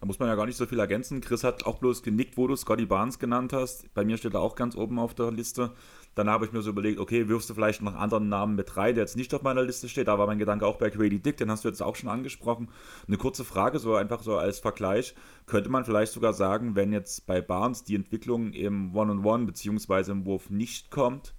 [0.00, 1.20] Da muss man ja gar nicht so viel ergänzen.
[1.20, 3.92] Chris hat auch bloß genickt, wo du Scotty Barnes genannt hast.
[3.94, 5.72] Bei mir steht er auch ganz oben auf der Liste.
[6.16, 8.94] Dann habe ich mir so überlegt, okay, wirfst du vielleicht noch anderen Namen mit rein,
[8.94, 10.08] der jetzt nicht auf meiner Liste steht.
[10.08, 12.68] Da war mein Gedanke auch bei Grady Dick, den hast du jetzt auch schon angesprochen.
[13.06, 15.14] Eine kurze Frage, so einfach so als Vergleich.
[15.44, 20.10] Könnte man vielleicht sogar sagen, wenn jetzt bei Barnes die Entwicklung im One-on-One bzw.
[20.10, 21.34] im Wurf nicht kommt,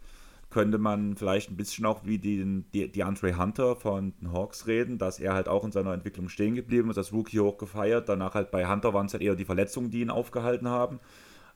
[0.52, 4.68] könnte man vielleicht ein bisschen auch wie den, die, die Andre Hunter von den Hawks
[4.68, 8.08] reden, dass er halt auch in seiner Entwicklung stehen geblieben ist, als Rookie hochgefeiert.
[8.08, 11.00] Danach halt bei Hunter waren es halt eher die Verletzungen, die ihn aufgehalten haben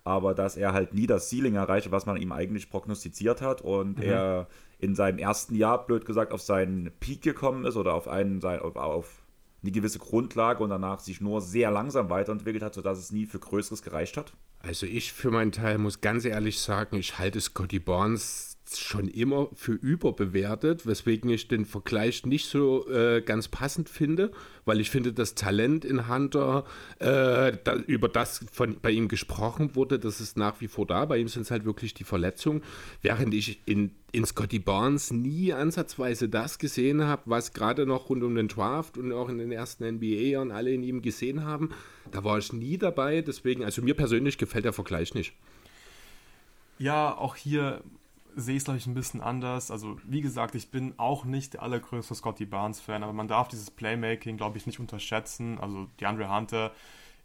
[0.04, 3.98] aber dass er halt nie das Ceiling erreichte, was man ihm eigentlich prognostiziert hat und
[3.98, 4.04] mhm.
[4.04, 4.48] er
[4.80, 8.76] in seinem ersten Jahr, blöd gesagt, auf seinen Peak gekommen ist oder auf, einen, auf,
[8.76, 9.22] auf
[9.62, 13.40] eine gewisse Grundlage und danach sich nur sehr langsam weiterentwickelt hat, sodass es nie für
[13.40, 14.34] Größeres gereicht hat?
[14.60, 19.50] Also ich für meinen Teil muss ganz ehrlich sagen, ich halte Scotty Barnes schon immer
[19.54, 24.32] für überbewertet, weswegen ich den Vergleich nicht so äh, ganz passend finde,
[24.66, 26.66] weil ich finde, das Talent in Hunter,
[27.00, 31.06] äh, da, über das von, bei ihm gesprochen wurde, das ist nach wie vor da.
[31.06, 32.64] Bei ihm sind es halt wirklich die Verletzungen,
[33.02, 38.24] während ich in, in Scotty Barnes nie ansatzweise das gesehen habe, was gerade noch rund
[38.24, 41.70] um den Draft und auch in den ersten NBA-Jahren alle in ihm gesehen haben.
[42.12, 45.34] Da war ich nie dabei, deswegen, also mir persönlich gefällt der Vergleich nicht.
[46.82, 47.84] Ja, auch hier
[48.36, 49.72] sehe ich es, glaube ich, ein bisschen anders.
[49.72, 53.72] Also, wie gesagt, ich bin auch nicht der allergrößte Scotty Barnes-Fan, aber man darf dieses
[53.72, 55.60] Playmaking, glaube ich, nicht unterschätzen.
[55.60, 56.72] Also, DeAndre Hunter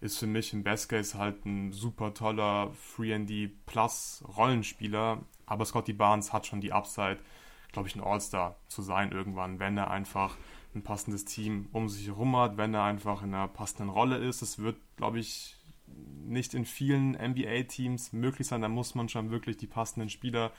[0.01, 5.93] ist für mich im Best Case halt ein super toller 3D Plus Rollenspieler, aber Scotty
[5.93, 7.19] Barnes hat schon die Upside,
[7.73, 10.37] glaube ich, ein All-Star zu sein irgendwann, wenn er einfach
[10.75, 14.43] ein passendes Team um sich herum hat, wenn er einfach in einer passenden Rolle ist.
[14.43, 15.57] Es wird, glaube ich,
[16.27, 18.61] nicht in vielen NBA-Teams möglich sein.
[18.61, 20.53] Da muss man schon wirklich die passenden Spieler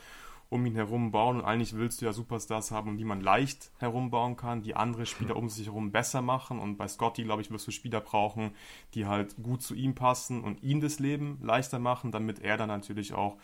[0.50, 1.38] um ihn herum bauen.
[1.38, 5.06] Und eigentlich willst du ja Superstars haben, um die man leicht herumbauen kann, die andere
[5.06, 6.60] Spieler um sich herum besser machen.
[6.60, 8.52] Und bei Scotty, glaube ich, wirst du Spieler brauchen,
[8.94, 12.70] die halt gut zu ihm passen und ihm das Leben leichter machen, damit er dann
[12.70, 13.38] natürlich auch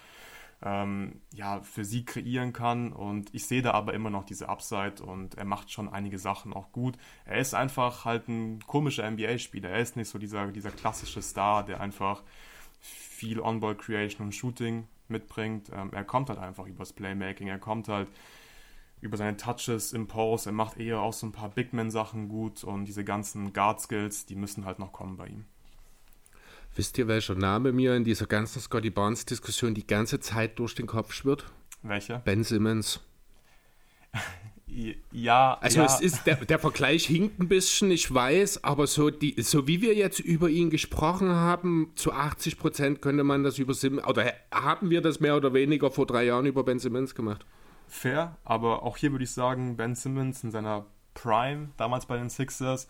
[0.62, 2.94] ähm, ja, für sie kreieren kann.
[2.94, 6.54] Und ich sehe da aber immer noch diese Upside und er macht schon einige Sachen
[6.54, 6.98] auch gut.
[7.26, 9.70] Er ist einfach halt ein komischer NBA-Spieler.
[9.70, 12.24] Er ist nicht so dieser, dieser klassische Star, der einfach
[12.80, 15.70] viel On-Ball-Creation und Shooting mitbringt.
[15.74, 18.10] Ähm, er kommt halt einfach übers Playmaking, er kommt halt
[19.00, 22.86] über seine Touches im Post, er macht eher auch so ein paar Bigman-Sachen gut und
[22.86, 25.46] diese ganzen Guard-Skills, die müssen halt noch kommen bei ihm.
[26.76, 30.88] Wisst ihr, welcher Name mir in dieser ganzen Scotty Barnes-Diskussion die ganze Zeit durch den
[30.88, 31.46] Kopf schwirrt?
[31.84, 32.20] Welcher?
[32.20, 33.02] Ben Simmons.
[35.12, 35.86] Ja, also ja.
[35.86, 39.82] es ist der, der, Vergleich hinkt ein bisschen, ich weiß, aber so die, so wie
[39.82, 44.34] wir jetzt über ihn gesprochen haben, zu 80 Prozent könnte man das über Simmons, oder
[44.52, 47.46] haben wir das mehr oder weniger vor drei Jahren über Ben Simmons gemacht?
[47.88, 52.30] Fair, aber auch hier würde ich sagen, Ben Simmons in seiner Prime, damals bei den
[52.30, 52.88] Sixers,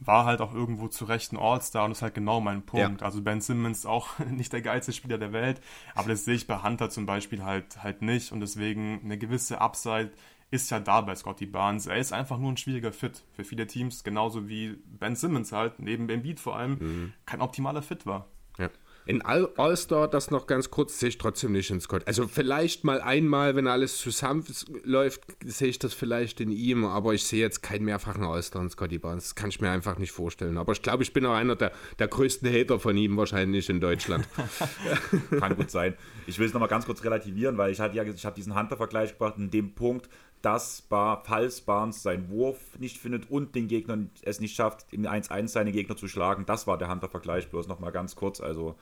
[0.00, 3.00] war halt auch irgendwo zu Recht ein All-Star und ist halt genau mein Punkt.
[3.02, 3.06] Ja.
[3.06, 5.60] Also Ben Simmons auch nicht der geilste Spieler der Welt,
[5.94, 9.60] aber das sehe ich bei Hunter zum Beispiel halt, halt nicht und deswegen eine gewisse
[9.60, 10.10] Upside
[10.50, 11.86] ist ja da bei Scotty Barnes.
[11.86, 15.78] Er ist einfach nur ein schwieriger Fit für viele Teams, genauso wie Ben Simmons halt,
[15.78, 17.12] neben Embiid vor allem, mhm.
[17.26, 18.28] kein optimaler Fit war.
[18.58, 18.68] Ja.
[19.06, 22.06] In All-Star, das noch ganz kurz, sehe ich trotzdem nicht in Scott.
[22.06, 27.24] Also vielleicht mal einmal, wenn alles zusammenläuft, sehe ich das vielleicht in ihm, aber ich
[27.24, 29.24] sehe jetzt keinen mehrfachen All-Star in Scotty Barnes.
[29.24, 30.58] Das kann ich mir einfach nicht vorstellen.
[30.58, 33.80] Aber ich glaube, ich bin auch einer der, der größten Hater von ihm wahrscheinlich in
[33.80, 34.28] Deutschland.
[35.40, 35.94] kann gut sein.
[36.26, 39.12] Ich will es nochmal ganz kurz relativieren, weil ich hatte ja ich habe diesen Hunter-Vergleich
[39.12, 39.38] gebracht.
[39.38, 40.08] In dem Punkt,
[40.42, 45.02] dass Bar, falls Barnes seinen Wurf nicht findet und den Gegnern es nicht schafft, im
[45.02, 46.46] 1-1 seine Gegner zu schlagen.
[46.46, 48.40] Das war der Hunter-Vergleich, bloß nochmal ganz kurz.
[48.40, 48.76] Also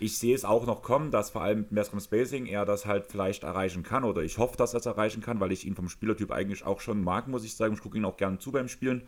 [0.00, 3.06] ich sehe es auch noch kommen, dass vor allem mit besserem Spacing er das halt
[3.06, 5.88] vielleicht erreichen kann oder ich hoffe, dass er es erreichen kann, weil ich ihn vom
[5.88, 7.74] Spielertyp eigentlich auch schon mag, muss ich sagen.
[7.74, 9.02] Ich gucke ihn auch gerne zu beim Spielen.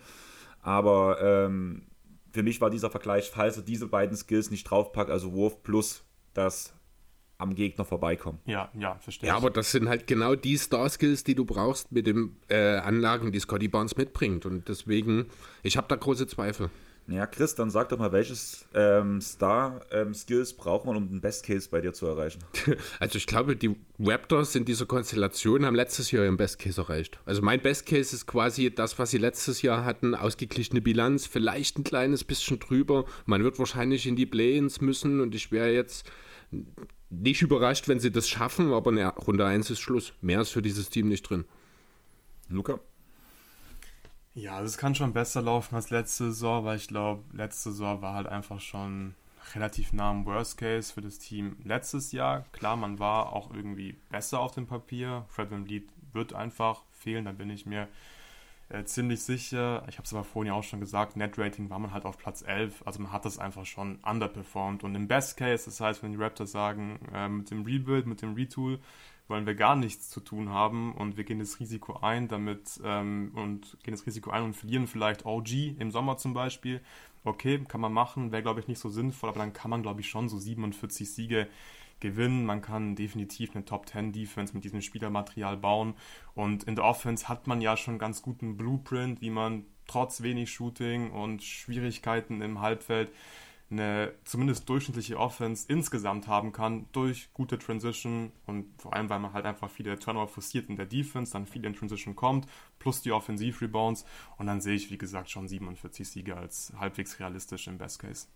[0.60, 1.86] Aber ähm,
[2.32, 6.04] für mich war dieser Vergleich, falls er diese beiden Skills nicht draufpackt, also Wurf plus
[6.34, 6.75] das
[7.38, 8.38] am Gegner vorbeikommen.
[8.46, 9.28] Ja, ja, verstehe.
[9.28, 13.32] Ja, aber das sind halt genau die Star-Skills, die du brauchst mit den äh, Anlagen,
[13.32, 14.46] die Scotty Barnes mitbringt.
[14.46, 15.26] Und deswegen,
[15.62, 16.70] ich habe da große Zweifel.
[17.08, 21.46] Ja, Chris, dann sag doch mal, welches ähm, Star-Skills ähm, braucht man, um den Best
[21.46, 22.40] Case bei dir zu erreichen?
[22.98, 27.20] Also ich glaube, die Raptors in dieser Konstellation haben letztes Jahr ihren Best Case erreicht.
[27.24, 31.78] Also mein Best Case ist quasi das, was sie letztes Jahr hatten, ausgeglichene Bilanz, vielleicht
[31.78, 33.04] ein kleines bisschen drüber.
[33.24, 36.10] Man wird wahrscheinlich in die Play-ins müssen und ich wäre jetzt
[37.10, 40.12] nicht überrascht, wenn sie das schaffen, aber ne, Runde 1 ist Schluss.
[40.20, 41.44] Mehr ist für dieses Team nicht drin.
[42.48, 42.80] Luca?
[44.34, 48.14] Ja, das kann schon besser laufen als letzte Saison, weil ich glaube, letzte Saison war
[48.14, 49.14] halt einfach schon
[49.54, 52.44] relativ nah am Worst Case für das Team letztes Jahr.
[52.52, 55.24] Klar, man war auch irgendwie besser auf dem Papier.
[55.28, 57.88] Fred Van Vliet wird einfach fehlen, da bin ich mir
[58.68, 59.84] äh, ziemlich sicher.
[59.88, 62.42] Ich habe es aber vorhin ja auch schon gesagt, Net-Rating war man halt auf Platz
[62.42, 64.84] 11, also man hat das einfach schon underperformed.
[64.84, 68.22] Und im Best Case, das heißt, wenn die Raptors sagen, äh, mit dem Rebuild, mit
[68.22, 68.80] dem Retool,
[69.28, 73.32] wollen wir gar nichts zu tun haben und wir gehen das Risiko ein, damit ähm,
[73.34, 76.80] und gehen das Risiko ein und verlieren vielleicht OG im Sommer zum Beispiel.
[77.24, 80.00] Okay, kann man machen, wäre glaube ich nicht so sinnvoll, aber dann kann man glaube
[80.00, 81.48] ich schon so 47 Siege
[82.00, 82.44] gewinnen.
[82.44, 85.94] Man kann definitiv eine Top 10 Defense mit diesem Spielermaterial bauen
[86.34, 90.50] und in der Offense hat man ja schon ganz guten Blueprint, wie man trotz wenig
[90.52, 93.10] Shooting und Schwierigkeiten im Halbfeld
[93.68, 99.32] eine zumindest durchschnittliche Offense insgesamt haben kann durch gute Transition und vor allem, weil man
[99.32, 102.46] halt einfach viele Turnover forciert in der Defense, dann viel in Transition kommt,
[102.78, 104.04] plus die Offensiv-Rebounds
[104.38, 108.28] und dann sehe ich, wie gesagt, schon 47 Siege als halbwegs realistisch im Best Case.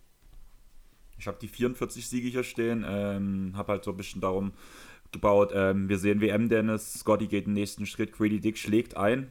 [1.21, 4.53] Ich habe die 44 Siege hier stehen, ähm, habe halt so ein bisschen darum
[5.11, 9.27] gebaut, ähm, wir sehen WM Dennis, Scotty geht den nächsten Schritt, Grady Dick schlägt ein,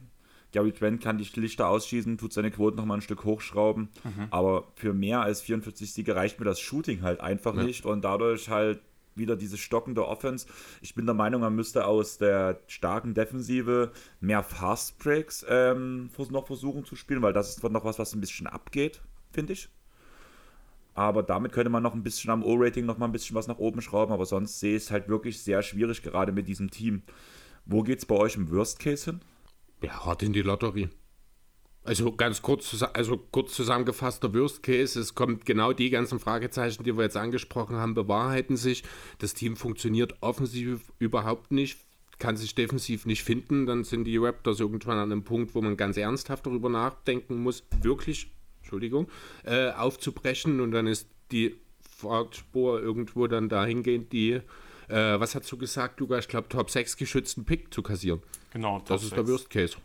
[0.53, 3.89] Gary Trent kann die Lichter ausschießen, tut seine Quote nochmal ein Stück hochschrauben.
[4.03, 4.27] Mhm.
[4.31, 7.63] Aber für mehr als 44 Siege reicht mir das Shooting halt einfach ja.
[7.63, 7.85] nicht.
[7.85, 8.81] Und dadurch halt
[9.15, 10.47] wieder diese stockende Offense.
[10.81, 16.47] Ich bin der Meinung, man müsste aus der starken Defensive mehr Fast Breaks ähm, noch
[16.47, 19.69] versuchen zu spielen, weil das ist noch was, was ein bisschen abgeht, finde ich.
[21.01, 23.57] Aber damit könnte man noch ein bisschen am O-Rating noch mal ein bisschen was nach
[23.57, 24.13] oben schrauben.
[24.13, 27.01] Aber sonst sehe ich es halt wirklich sehr schwierig, gerade mit diesem Team.
[27.65, 29.21] Wo geht es bei euch im Worst Case hin?
[29.81, 30.89] Ja, hart in die Lotterie.
[31.83, 36.83] Also ganz kurz, also kurz zusammengefasst, der Worst Case, es kommt genau die ganzen Fragezeichen,
[36.83, 38.83] die wir jetzt angesprochen haben, bewahrheiten sich.
[39.17, 41.79] Das Team funktioniert offensiv überhaupt nicht,
[42.19, 43.65] kann sich defensiv nicht finden.
[43.65, 47.63] Dann sind die Raptors irgendwann an einem Punkt, wo man ganz ernsthaft darüber nachdenken muss,
[47.81, 48.31] wirklich,
[48.71, 49.07] Entschuldigung,
[49.43, 50.61] äh, aufzubrechen.
[50.61, 54.41] Und dann ist die Fahrtspur irgendwo dann dahingehend, die,
[54.87, 56.17] äh, was hast du gesagt, Luca?
[56.17, 58.21] Ich glaube, Top 6 geschützten Pick zu kassieren.
[58.53, 59.15] Genau, Top das ist 6.
[59.21, 59.75] der Worst Case.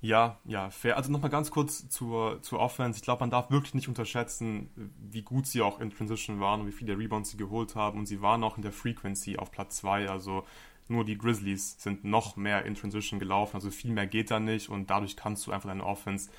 [0.00, 0.98] Ja, ja, fair.
[0.98, 2.98] Also nochmal ganz kurz zur, zur Offense.
[2.98, 6.66] Ich glaube, man darf wirklich nicht unterschätzen, wie gut sie auch in Transition waren und
[6.66, 8.00] wie viele Rebounds sie geholt haben.
[8.00, 10.10] Und sie waren auch in der Frequency auf Platz 2.
[10.10, 10.44] Also
[10.88, 13.56] nur die Grizzlies sind noch mehr in Transition gelaufen.
[13.56, 14.68] Also viel mehr geht da nicht.
[14.68, 16.30] Und dadurch kannst du einfach deine Offense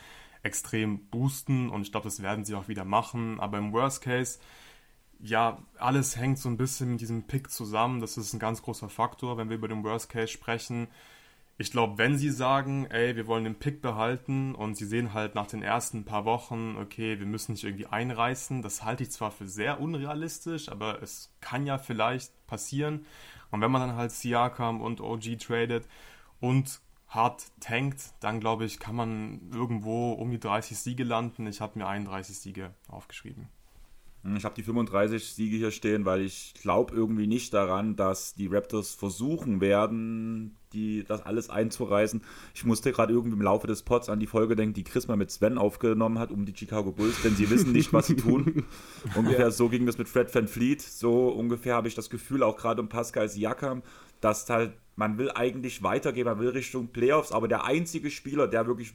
[0.46, 1.70] extrem boosten.
[1.70, 3.40] Und ich glaube, das werden sie auch wieder machen.
[3.40, 4.40] Aber im Worst Case,
[5.20, 8.00] ja, alles hängt so ein bisschen mit diesem Pick zusammen.
[8.00, 10.88] Das ist ein ganz großer Faktor, wenn wir über den Worst Case sprechen.
[11.58, 15.36] Ich glaube, wenn sie sagen, ey, wir wollen den Pick behalten und sie sehen halt
[15.36, 19.32] nach den ersten paar Wochen, okay, wir müssen nicht irgendwie einreißen, das halte ich zwar
[19.32, 23.06] für sehr unrealistisch, aber es kann ja vielleicht passieren.
[23.52, 25.88] Und wenn man dann halt Siakam und OG tradet
[26.42, 26.82] und
[27.16, 31.48] hart tankt, dann glaube ich, kann man irgendwo um die 30 Siege landen.
[31.48, 33.48] Ich habe mir 31 Siege aufgeschrieben.
[34.38, 38.48] Ich habe die 35 Siege hier stehen, weil ich glaube irgendwie nicht daran, dass die
[38.48, 42.24] Raptors versuchen werden, die, das alles einzureißen.
[42.56, 45.16] Ich musste gerade irgendwie im Laufe des Pods an die Folge denken, die Chris mal
[45.16, 48.66] mit Sven aufgenommen hat, um die Chicago Bulls, denn sie wissen nicht, was sie tun.
[49.16, 49.52] ungefähr ja.
[49.52, 50.82] so ging das mit Fred Van Fleet.
[50.82, 53.84] So ungefähr habe ich das Gefühl, auch gerade um Pascal Siakam,
[54.22, 58.68] dass halt man will eigentlich weitergehen, man will Richtung Playoffs, aber der einzige Spieler, der
[58.68, 58.94] wirklich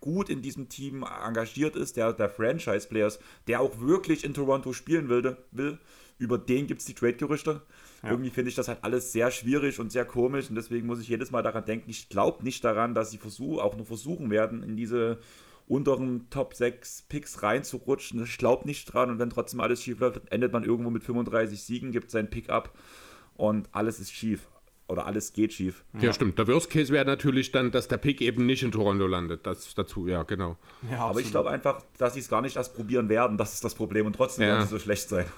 [0.00, 4.72] gut in diesem Team engagiert ist, der, der Franchise-Player ist, der auch wirklich in Toronto
[4.72, 5.78] spielen will, will
[6.18, 7.62] über den gibt es die Trade-Gerüchte.
[8.02, 8.10] Ja.
[8.10, 11.08] Irgendwie finde ich das halt alles sehr schwierig und sehr komisch und deswegen muss ich
[11.08, 14.62] jedes Mal daran denken, ich glaube nicht daran, dass sie versuch, auch nur versuchen werden,
[14.62, 15.18] in diese
[15.66, 18.22] unteren Top 6 Picks reinzurutschen.
[18.22, 21.62] Ich glaube nicht dran und wenn trotzdem alles schief läuft, endet man irgendwo mit 35
[21.62, 22.76] Siegen, gibt sein Pick ab
[23.36, 24.48] und alles ist schief
[24.88, 25.84] oder alles geht schief.
[25.94, 26.38] Ja, ja, stimmt.
[26.38, 29.46] Der Worst Case wäre natürlich dann, dass der Pick eben nicht in Toronto landet.
[29.46, 30.56] Das dazu, ja, genau.
[30.90, 33.36] Ja, Aber ich glaube einfach, dass sie es gar nicht erst probieren werden.
[33.36, 34.54] Das ist das Problem und trotzdem ja.
[34.54, 35.26] werden sie so schlecht sein.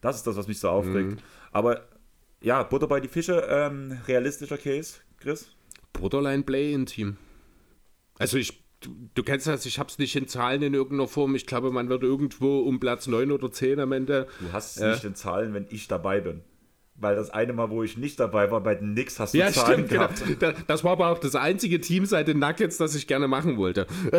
[0.00, 1.10] Das ist das, was mich so aufregt.
[1.10, 1.18] Mhm.
[1.50, 1.88] Aber
[2.40, 5.50] ja, Butter bei die Fische, ähm, realistischer Case, Chris?
[5.92, 7.16] Borderline Play-in-Team.
[8.16, 11.34] Also ich Du, du, kennst das, ich habe es nicht in Zahlen in irgendeiner Form.
[11.34, 14.28] Ich glaube, man wird irgendwo um Platz 9 oder 10 am Ende.
[14.38, 16.42] Du hast es äh, nicht in Zahlen, wenn ich dabei bin.
[17.00, 19.52] Weil das eine Mal, wo ich nicht dabei war, bei den Knicks hast du ja,
[19.52, 20.08] Zahlen stimmt, genau.
[20.08, 20.40] gehabt.
[20.40, 20.52] Genau.
[20.66, 23.86] Das war aber auch das einzige Team seit den Nuggets, das ich gerne machen wollte.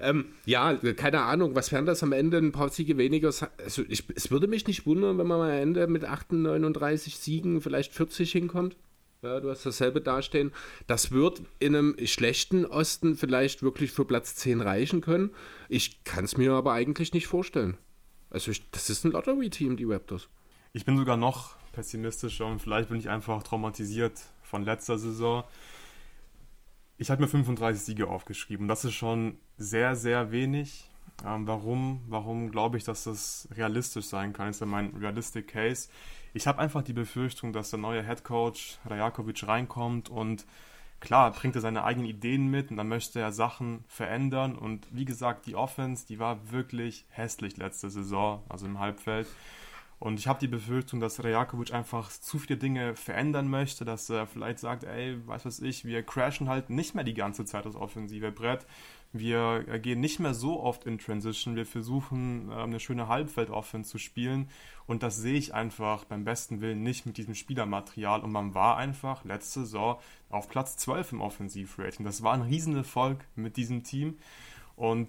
[0.00, 2.38] ähm, ja, keine Ahnung, was wären das am Ende?
[2.38, 3.32] Ein paar Siege weniger.
[3.58, 7.60] Also ich, es würde mich nicht wundern, wenn man am Ende mit 38, 39 Siegen
[7.60, 8.76] vielleicht 40 hinkommt.
[9.22, 10.52] Ja, du hast dasselbe dastehen.
[10.86, 15.30] Das wird in einem schlechten Osten vielleicht wirklich für Platz 10 reichen können.
[15.68, 17.76] Ich kann es mir aber eigentlich nicht vorstellen.
[18.30, 20.28] Also ich, das ist ein Lottery-Team, die Raptors.
[20.76, 25.42] Ich bin sogar noch pessimistischer und vielleicht bin ich einfach traumatisiert von letzter Saison.
[26.98, 28.68] Ich habe mir 35 Siege aufgeschrieben.
[28.68, 30.90] Das ist schon sehr, sehr wenig.
[31.24, 32.02] Ähm, warum?
[32.08, 34.50] Warum glaube ich, dass das realistisch sein kann?
[34.50, 35.88] Ist ja mein Realistic Case.
[36.34, 40.44] Ich habe einfach die Befürchtung, dass der neue Head Coach Rajakovic reinkommt und
[41.00, 44.54] klar bringt er seine eigenen Ideen mit und dann möchte er Sachen verändern.
[44.54, 49.26] Und wie gesagt, die Offense, die war wirklich hässlich letzte Saison, also im Halbfeld.
[49.98, 54.26] Und ich habe die Befürchtung, dass Rejakovic einfach zu viele Dinge verändern möchte, dass er
[54.26, 57.76] vielleicht sagt, ey, weiß was ich, wir crashen halt nicht mehr die ganze Zeit das
[57.76, 58.66] offensive Brett.
[59.14, 61.56] Wir gehen nicht mehr so oft in Transition.
[61.56, 64.50] Wir versuchen, ähm, eine schöne Halbfeld-Offense zu spielen.
[64.86, 68.20] Und das sehe ich einfach beim besten Willen nicht mit diesem Spielermaterial.
[68.20, 72.04] Und man war einfach letzte Saison auf Platz 12 im Offensivrating.
[72.04, 74.18] Das war ein Riesenerfolg mit diesem Team.
[74.74, 75.08] Und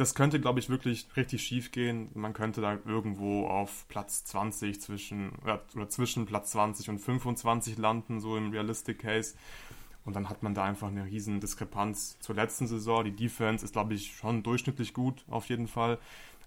[0.00, 2.08] das könnte, glaube ich, wirklich richtig schief gehen.
[2.14, 8.18] Man könnte da irgendwo auf Platz 20 zwischen, oder, zwischen Platz 20 und 25 landen,
[8.18, 9.34] so im Realistic Case.
[10.06, 13.04] Und dann hat man da einfach eine riesen Diskrepanz zur letzten Saison.
[13.04, 15.98] Die Defense ist, glaube ich, schon durchschnittlich gut, auf jeden Fall.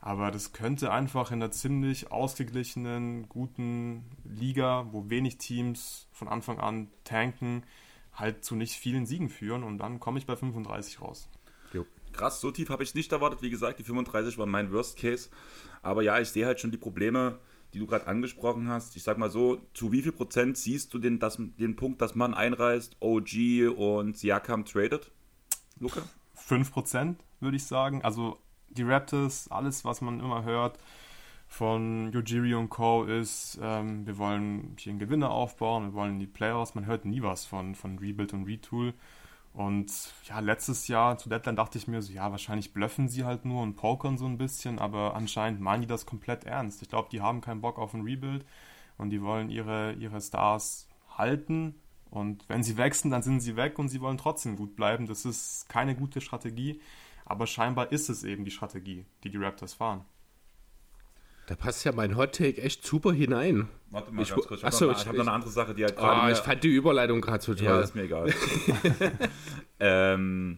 [0.02, 6.60] Aber das könnte einfach in einer ziemlich ausgeglichenen, guten Liga, wo wenig Teams von Anfang
[6.60, 7.62] an tanken,
[8.14, 9.64] halt zu nicht vielen Siegen führen.
[9.64, 11.30] Und dann komme ich bei 35 raus
[12.14, 13.42] krass, so tief habe ich nicht erwartet.
[13.42, 15.30] Wie gesagt, die 35 war mein Worst Case.
[15.82, 17.40] Aber ja, ich sehe halt schon die Probleme,
[17.74, 18.96] die du gerade angesprochen hast.
[18.96, 22.16] Ich sag mal so, zu wie viel Prozent siehst du den, das, den Punkt, dass
[22.16, 25.12] man einreist, OG und Siakam tradet?
[25.80, 26.02] Luca?
[26.36, 28.02] 5 Prozent, würde ich sagen.
[28.04, 28.38] Also
[28.70, 30.78] die Raptors, alles, was man immer hört
[31.54, 33.04] von Yojiri und Co.
[33.04, 36.74] ist, ähm, wir wollen hier einen Gewinner aufbauen, wir wollen die Playoffs.
[36.74, 38.94] Man hört nie was von, von Rebuild und Retool.
[39.54, 39.92] Und
[40.26, 43.62] ja, letztes Jahr zu Deadline dachte ich mir so, ja, wahrscheinlich blöffen sie halt nur
[43.62, 46.82] und pokern so ein bisschen, aber anscheinend meinen die das komplett ernst.
[46.82, 48.46] Ich glaube, die haben keinen Bock auf ein Rebuild
[48.98, 50.88] und die wollen ihre, ihre Stars
[51.18, 51.76] halten.
[52.10, 55.06] Und wenn sie wechseln, dann sind sie weg und sie wollen trotzdem gut bleiben.
[55.06, 56.82] Das ist keine gute Strategie,
[57.26, 60.04] aber scheinbar ist es eben die Strategie, die die Raptors fahren.
[61.48, 63.68] Da passt ja mein Hot Take echt super hinein.
[63.90, 64.62] Warte mal ich, ganz kurz.
[64.62, 66.22] Ich habe noch, hab noch, eine andere Sache, die halt gerade.
[66.22, 67.66] Ah, ich fand die Überleitung gerade so toll.
[67.66, 68.34] Ja, ist mir egal.
[69.80, 70.58] ähm,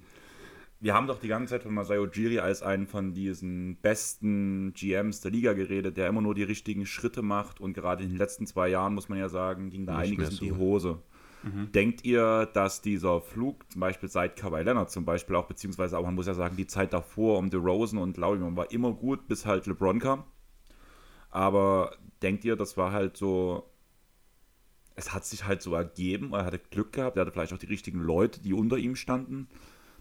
[0.79, 5.21] wir haben doch die ganze Zeit von Masayo Jiri als einen von diesen besten GMs
[5.21, 8.45] der Liga geredet, der immer nur die richtigen Schritte macht und gerade in den letzten
[8.45, 10.45] zwei Jahren, muss man ja sagen, ging da Nicht einiges so.
[10.45, 10.99] in die Hose.
[11.41, 11.71] Mhm.
[11.71, 16.03] Denkt ihr, dass dieser Flug, zum Beispiel seit Kawhi Leonard zum Beispiel auch, beziehungsweise auch,
[16.03, 19.27] man muss ja sagen, die Zeit davor um DeRozan und Lowry, man war immer gut,
[19.27, 20.23] bis halt LeBron kam?
[21.35, 23.69] Aber denkt ihr, das war halt so,
[24.95, 27.65] es hat sich halt so ergeben, er hatte Glück gehabt, er hatte vielleicht auch die
[27.65, 29.49] richtigen Leute, die unter ihm standen,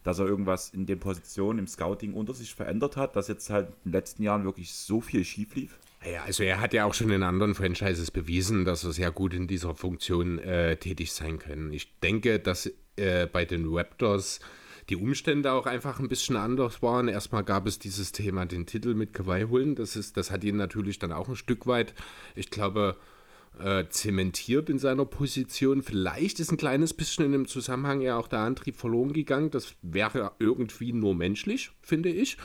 [0.04, 3.70] dass er irgendwas in den Positionen im Scouting unter sich verändert hat, dass jetzt halt
[3.84, 5.76] in den letzten Jahren wirklich so viel schief lief?
[6.08, 9.34] Ja, also er hat ja auch schon in anderen Franchises bewiesen, dass er sehr gut
[9.34, 11.72] in dieser Funktion äh, tätig sein kann.
[11.72, 14.38] Ich denke, dass äh, bei den Raptors
[14.88, 17.08] die Umstände auch einfach ein bisschen anders waren.
[17.08, 19.74] Erstmal gab es dieses Thema, den Titel mit Kawhi holen.
[19.74, 21.94] Das, ist, das hat ihn natürlich dann auch ein Stück weit,
[22.34, 22.96] ich glaube,
[23.58, 25.82] äh, zementiert in seiner Position.
[25.82, 29.50] Vielleicht ist ein kleines bisschen in dem Zusammenhang ja auch der Antrieb verloren gegangen.
[29.50, 32.36] Das wäre irgendwie nur menschlich, finde ich.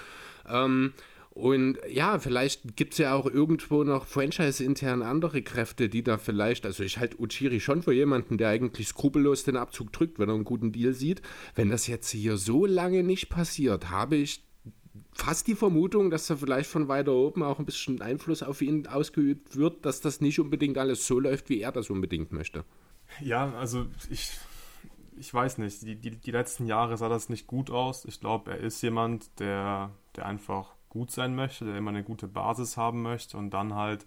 [0.48, 0.94] Ähm,
[1.40, 6.66] Und ja, vielleicht gibt es ja auch irgendwo noch franchise-intern andere Kräfte, die da vielleicht,
[6.66, 10.36] also ich halte Uchiri schon für jemanden, der eigentlich skrupellos den Abzug drückt, wenn er
[10.36, 11.22] einen guten Deal sieht.
[11.56, 14.44] Wenn das jetzt hier so lange nicht passiert, habe ich
[15.14, 18.86] fast die Vermutung, dass da vielleicht von weiter oben auch ein bisschen Einfluss auf ihn
[18.88, 22.66] ausgeübt wird, dass das nicht unbedingt alles so läuft, wie er das unbedingt möchte.
[23.22, 24.32] Ja, also ich,
[25.18, 25.84] ich weiß nicht.
[25.84, 28.04] Die, die, die letzten Jahre sah das nicht gut aus.
[28.04, 32.28] Ich glaube, er ist jemand, der, der einfach gut sein möchte, der immer eine gute
[32.28, 34.06] Basis haben möchte und dann halt,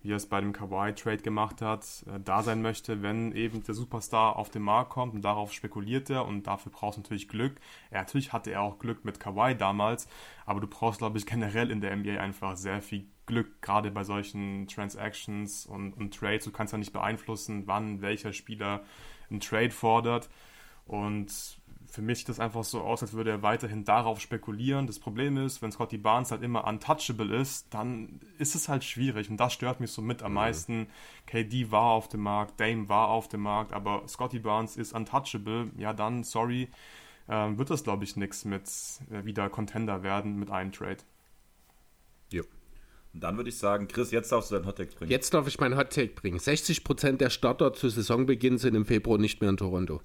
[0.00, 3.74] wie er es bei dem Kawhi-Trade gemacht hat, äh, da sein möchte, wenn eben der
[3.74, 7.56] Superstar auf den Markt kommt und darauf spekuliert er und dafür brauchst du natürlich Glück.
[7.90, 10.08] Ja, natürlich hatte er auch Glück mit Kawhi damals,
[10.46, 14.04] aber du brauchst, glaube ich, generell in der NBA einfach sehr viel Glück, gerade bei
[14.04, 16.44] solchen Transactions und, und Trades.
[16.44, 18.84] Du kannst ja nicht beeinflussen, wann welcher Spieler
[19.30, 20.30] einen Trade fordert
[20.86, 21.57] und
[21.90, 24.86] für mich sieht das einfach so aus, als würde er weiterhin darauf spekulieren.
[24.86, 29.30] Das Problem ist, wenn Scotty Barnes halt immer untouchable ist, dann ist es halt schwierig
[29.30, 30.36] und das stört mich so mit am mhm.
[30.36, 30.86] meisten.
[31.26, 35.70] KD war auf dem Markt, Dame war auf dem Markt, aber Scotty Barnes ist untouchable.
[35.76, 36.68] Ja, dann, sorry,
[37.26, 38.68] äh, wird das glaube ich nichts mit
[39.10, 40.98] äh, wieder Contender werden mit einem Trade.
[42.30, 42.42] Ja.
[43.14, 45.10] Und dann würde ich sagen, Chris, jetzt darfst du deinen Hottake bringen.
[45.10, 46.38] Jetzt darf ich meinen Hottake bringen.
[46.38, 50.02] 60% der Starter zu Saisonbeginn sind im Februar nicht mehr in Toronto.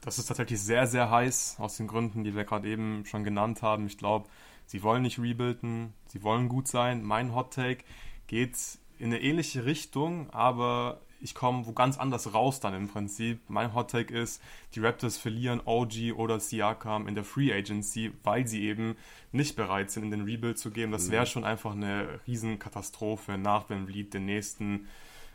[0.00, 3.62] Das ist tatsächlich sehr, sehr heiß, aus den Gründen, die wir gerade eben schon genannt
[3.62, 3.86] haben.
[3.86, 4.28] Ich glaube,
[4.66, 7.02] sie wollen nicht rebuilden, sie wollen gut sein.
[7.02, 7.84] Mein Hot Take
[8.26, 8.56] geht
[8.98, 13.40] in eine ähnliche Richtung, aber ich komme wo ganz anders raus dann im Prinzip.
[13.48, 14.40] Mein Hot Take ist,
[14.74, 18.96] die Raptors verlieren OG oder Siakam in der Free Agency, weil sie eben
[19.32, 20.92] nicht bereit sind, in den Rebuild zu gehen.
[20.92, 21.28] Das wäre mhm.
[21.28, 24.86] schon einfach eine Riesenkatastrophe nach Van Vliet den nächsten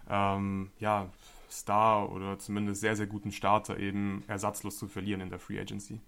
[0.10, 1.10] ähm, ja,
[1.54, 6.02] Star oder zumindest sehr, sehr guten Starter eben ersatzlos zu verlieren in der Free Agency.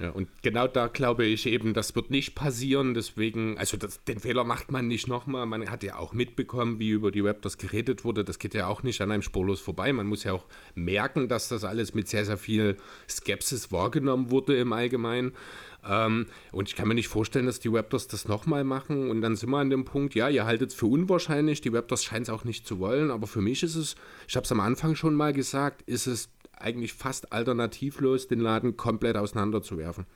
[0.00, 2.94] Ja, und genau da glaube ich eben, das wird nicht passieren.
[2.94, 5.44] Deswegen, also das, den Fehler macht man nicht nochmal.
[5.44, 8.24] Man hat ja auch mitbekommen, wie über die Raptors geredet wurde.
[8.24, 9.92] Das geht ja auch nicht an einem spurlos vorbei.
[9.92, 12.78] Man muss ja auch merken, dass das alles mit sehr, sehr viel
[13.10, 15.32] Skepsis wahrgenommen wurde im Allgemeinen.
[15.88, 19.10] Ähm, und ich kann mir nicht vorstellen, dass die Raptors das nochmal machen.
[19.10, 21.60] Und dann sind wir an dem Punkt, ja, ihr haltet es für unwahrscheinlich.
[21.60, 23.10] Die Raptors scheinen es auch nicht zu wollen.
[23.10, 23.96] Aber für mich ist es,
[24.28, 28.76] ich habe es am Anfang schon mal gesagt, ist es eigentlich fast alternativlos, den Laden
[28.76, 30.06] komplett auseinanderzuwerfen.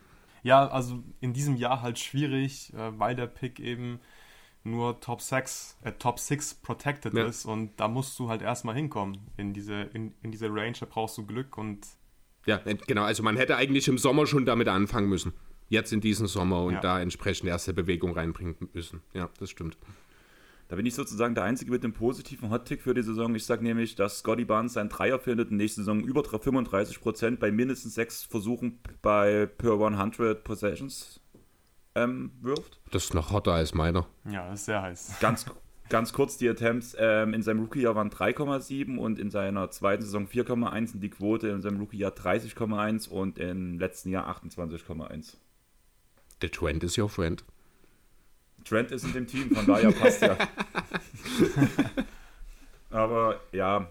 [0.43, 3.99] Ja, also in diesem Jahr halt schwierig, äh, weil der Pick eben
[4.63, 7.25] nur Top 6, äh, Top 6 protected ja.
[7.25, 10.85] ist und da musst du halt erstmal hinkommen in diese, in, in diese Range, da
[10.85, 11.87] brauchst du Glück und.
[12.45, 15.33] Ja, genau, also man hätte eigentlich im Sommer schon damit anfangen müssen.
[15.75, 16.79] Jetzt in diesem Sommer und ja.
[16.79, 19.01] da entsprechend erste Bewegung reinbringen müssen.
[19.13, 19.77] Ja, das stimmt.
[20.69, 23.35] Da bin ich sozusagen der Einzige mit dem positiven Hot-Tick für die Saison.
[23.35, 27.51] Ich sage nämlich, dass Scotty Barnes seinen Dreier findet in nächste Saison über 35% bei
[27.51, 31.19] mindestens sechs Versuchen bei per 100 Possessions
[31.93, 32.79] ähm, wirft.
[32.91, 34.07] Das ist noch hotter als meiner.
[34.29, 35.17] Ja, das ist sehr heiß.
[35.19, 35.45] Ganz,
[35.89, 40.25] ganz kurz, die Attempts ähm, in seinem Rookie-Jahr waren 3,7 und in seiner zweiten Saison
[40.25, 45.35] 4,1 und die Quote in seinem Rookie-Jahr 30,1 und im letzten Jahr 28,1.
[46.41, 47.43] Der Trend ist your friend.
[48.63, 50.37] Trent ist in dem Team, von daher passt ja.
[52.89, 53.87] Aber ja,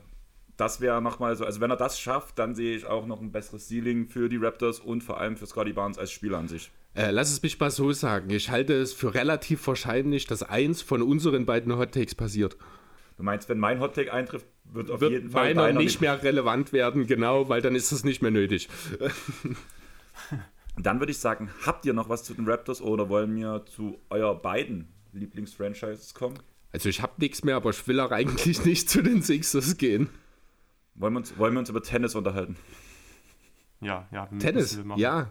[0.57, 3.33] das wäre nochmal so, also wenn er das schafft, dann sehe ich auch noch ein
[3.33, 6.71] besseres Ceiling für die Raptors und vor allem für Scotty Barnes als Spieler an sich.
[6.95, 8.31] Äh, lass es mich mal so sagen.
[8.31, 12.57] Ich halte es für relativ wahrscheinlich, dass eins von unseren beiden Hot Takes passiert.
[13.17, 16.23] Du meinst, wenn mein Hot Take eintrifft, wird auf wird jeden Fall meiner nicht mehr
[16.23, 18.69] relevant werden, genau, weil dann ist es nicht mehr nötig.
[20.77, 23.99] Dann würde ich sagen, habt ihr noch was zu den Raptors oder wollen wir zu
[24.11, 26.39] euer beiden Lieblingsfranchises kommen?
[26.73, 30.11] Also ich habe nichts mehr, aber ich will auch eigentlich nicht zu den Sixers gehen.
[30.97, 32.57] Wollen wir uns, wollen wir uns über Tennis unterhalten?
[33.81, 34.27] Ja, ja.
[34.39, 35.31] Tennis, ja,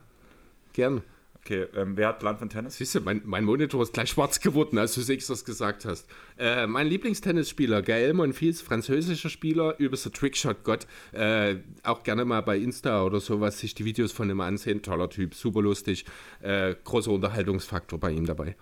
[0.73, 1.01] gern.
[1.45, 2.77] Okay, ähm, wer hat Plan von Tennis?
[2.77, 6.07] Siehst du, mein, mein, Monitor ist gleich schwarz geworden, als du das gesagt hast.
[6.37, 10.87] Äh, mein Lieblingstennisspieler, Gael Monfils, französischer Spieler, übelster Trickshot-Gott.
[11.11, 14.83] Äh, auch gerne mal bei Insta oder sowas sich die Videos von ihm ansehen.
[14.83, 16.05] Toller Typ, super lustig.
[16.41, 18.55] Äh, großer Unterhaltungsfaktor bei ihm dabei.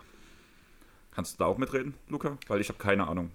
[1.11, 2.39] Kannst du da auch mitreden, Luca?
[2.47, 3.29] Weil ich habe keine Ahnung.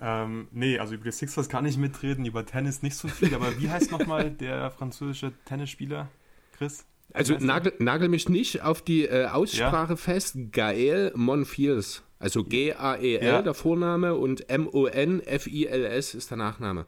[0.00, 3.34] Ähm, nee, also über die Sixers kann ich mitreden, über Tennis nicht so viel.
[3.34, 6.08] Aber wie heißt nochmal der französische Tennisspieler,
[6.56, 6.86] Chris?
[7.14, 9.96] Also nagel, nagel, mich nicht auf die äh, Aussprache ja.
[9.96, 10.36] fest.
[10.52, 12.02] Gael Monfils.
[12.18, 13.42] Also G-A-E-L, ja.
[13.42, 16.86] der Vorname, und M-O-N-F-I-L-S ist der Nachname.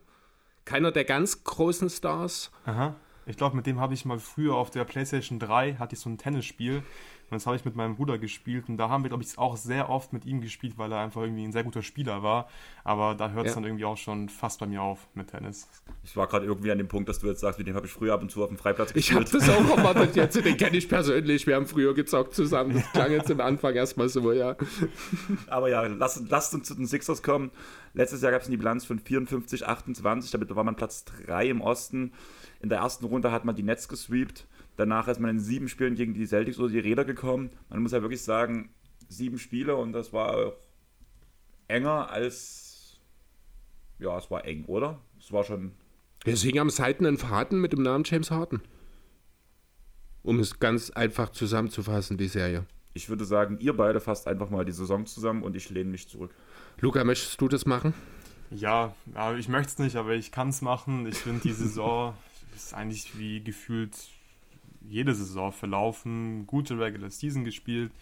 [0.64, 2.52] Keiner der ganz großen Stars.
[2.64, 2.94] Aha.
[3.26, 6.08] Ich glaube, mit dem habe ich mal früher auf der PlayStation 3 hatte ich so
[6.08, 6.82] ein Tennisspiel.
[7.30, 8.68] Und das habe ich mit meinem Bruder gespielt.
[8.68, 11.22] Und da haben wir, glaube ich, auch sehr oft mit ihm gespielt, weil er einfach
[11.22, 12.48] irgendwie ein sehr guter Spieler war.
[12.84, 13.54] Aber da hört es ja.
[13.56, 15.68] dann irgendwie auch schon fast bei mir auf mit Tennis.
[16.04, 17.92] Ich war gerade irgendwie an dem Punkt, dass du jetzt sagst, mit dem habe ich
[17.92, 19.28] früher ab und zu auf dem Freiplatz gespielt.
[19.28, 20.44] Ich habe das auch erwartet jetzt.
[20.44, 21.46] Den kenne ich persönlich.
[21.46, 22.74] Wir haben früher gezockt zusammen.
[22.74, 24.56] Das klang jetzt am Anfang erstmal so, ja.
[25.48, 27.50] Aber ja, lasst lass uns zu den Sixers kommen.
[27.94, 30.30] Letztes Jahr gab es eine Bilanz von 54, 28.
[30.30, 32.12] Damit war man Platz 3 im Osten.
[32.60, 34.46] In der ersten Runde hat man die Nets gesweept.
[34.76, 37.50] Danach ist man in sieben Spielen gegen die Celtics oder die Räder gekommen.
[37.68, 38.70] Man muss ja wirklich sagen,
[39.08, 40.56] sieben Spiele und das war auch
[41.68, 43.00] enger als.
[43.98, 45.00] Ja, es war eng, oder?
[45.18, 45.72] Es war schon.
[46.24, 48.62] Wir singen am seidenen Faden mit dem Namen James Harden.
[50.22, 52.64] Um es ganz einfach zusammenzufassen, die Serie.
[52.94, 56.08] Ich würde sagen, ihr beide fasst einfach mal die Saison zusammen und ich lehne mich
[56.08, 56.30] zurück.
[56.80, 57.92] Luca, möchtest du das machen?
[58.50, 58.94] Ja,
[59.36, 61.06] ich möchte es nicht, aber ich kann es machen.
[61.06, 62.14] Ich finde, die Saison
[62.56, 63.94] ist eigentlich wie gefühlt
[64.88, 66.46] jede Saison verlaufen.
[66.46, 67.92] Gute Regular Season gespielt.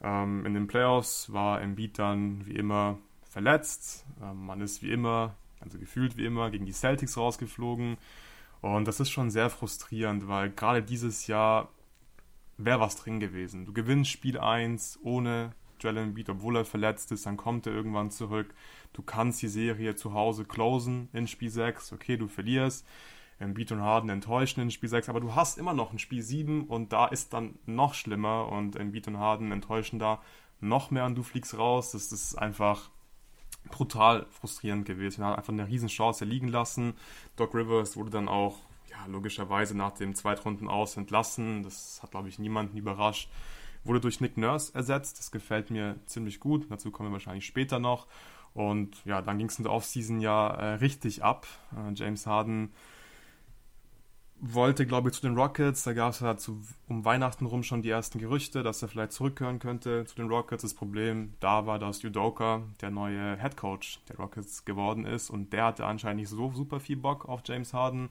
[0.00, 2.98] Ähm, in den Playoffs war Embiid dann wie immer
[3.28, 4.06] verletzt.
[4.22, 7.96] Ähm, man ist wie immer, also gefühlt wie immer, gegen die Celtics rausgeflogen.
[8.60, 11.68] Und das ist schon sehr frustrierend, weil gerade dieses Jahr
[12.56, 13.64] wäre was drin gewesen.
[13.64, 18.10] Du gewinnst Spiel 1 ohne Joel Embiid, obwohl er verletzt ist, dann kommt er irgendwann
[18.10, 18.52] zurück.
[18.92, 21.92] Du kannst die Serie zu Hause closen in Spiel 6.
[21.92, 22.84] Okay, du verlierst.
[23.38, 26.64] Embiid und Harden enttäuschen in Spiel 6, aber du hast immer noch ein Spiel 7
[26.64, 30.20] und da ist dann noch schlimmer und Embiid und Harden enttäuschen da
[30.60, 31.92] noch mehr und du fliegst raus.
[31.92, 32.90] Das, ist einfach
[33.70, 35.22] brutal frustrierend gewesen.
[35.22, 36.94] Er hat einfach eine riesen Chance liegen lassen.
[37.36, 38.56] Doc Rivers wurde dann auch
[38.90, 41.62] ja, logischerweise nach dem Zweitrunden aus entlassen.
[41.62, 43.30] Das hat, glaube ich, niemanden überrascht.
[43.84, 45.18] Wurde durch Nick Nurse ersetzt.
[45.18, 46.66] Das gefällt mir ziemlich gut.
[46.70, 48.08] Dazu kommen wir wahrscheinlich später noch.
[48.54, 51.46] Und ja, dann ging es in der Offseason ja äh, richtig ab.
[51.76, 52.72] Äh, James Harden
[54.40, 55.82] wollte, glaube ich, zu den Rockets.
[55.84, 59.12] Da gab es ja zu, um Weihnachten rum schon die ersten Gerüchte, dass er vielleicht
[59.12, 60.62] zurückkehren könnte zu den Rockets.
[60.62, 65.52] Das Problem da war, dass Udoka der neue Head Coach der Rockets geworden ist und
[65.52, 68.10] der hatte anscheinend nicht so super viel Bock auf James Harden.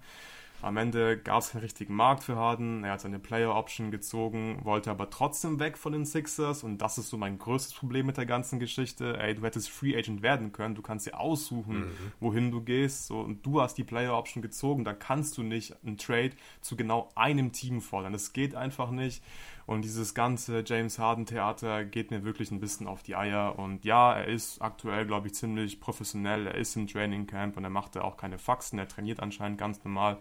[0.61, 2.83] Am Ende gab es keinen richtigen Markt für Harden.
[2.83, 6.63] Er hat seine Player Option gezogen, wollte aber trotzdem weg von den Sixers.
[6.63, 9.19] Und das ist so mein größtes Problem mit der ganzen Geschichte.
[9.19, 10.73] Ey, du hättest Free Agent werden können.
[10.73, 11.91] Du kannst dir aussuchen, mhm.
[12.19, 13.05] wohin du gehst.
[13.05, 14.83] So, und du hast die Player Option gezogen.
[14.83, 16.31] Da kannst du nicht einen Trade
[16.61, 18.13] zu genau einem Team fordern.
[18.13, 19.21] Das geht einfach nicht.
[19.67, 23.59] Und dieses ganze James Harden-Theater geht mir wirklich ein bisschen auf die Eier.
[23.59, 26.47] Und ja, er ist aktuell, glaube ich, ziemlich professionell.
[26.47, 28.79] Er ist im Training Camp und er macht da auch keine Faxen.
[28.79, 30.19] Er trainiert anscheinend ganz normal.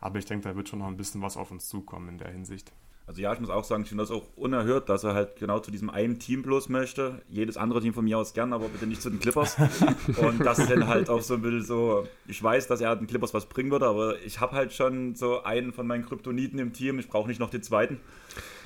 [0.00, 2.32] Aber ich denke, da wird schon noch ein bisschen was auf uns zukommen in der
[2.32, 2.72] Hinsicht.
[3.06, 5.58] Also ja, ich muss auch sagen, ich finde das auch unerhört, dass er halt genau
[5.58, 7.20] zu diesem einen Team bloß möchte.
[7.28, 9.56] Jedes andere Team von mir aus gern, aber bitte nicht zu den Clippers.
[10.16, 13.34] und das dann halt auch so ein bisschen so, ich weiß, dass er den Clippers
[13.34, 16.98] was bringen würde, aber ich habe halt schon so einen von meinen Kryptoniten im Team,
[16.98, 18.00] ich brauche nicht noch den zweiten.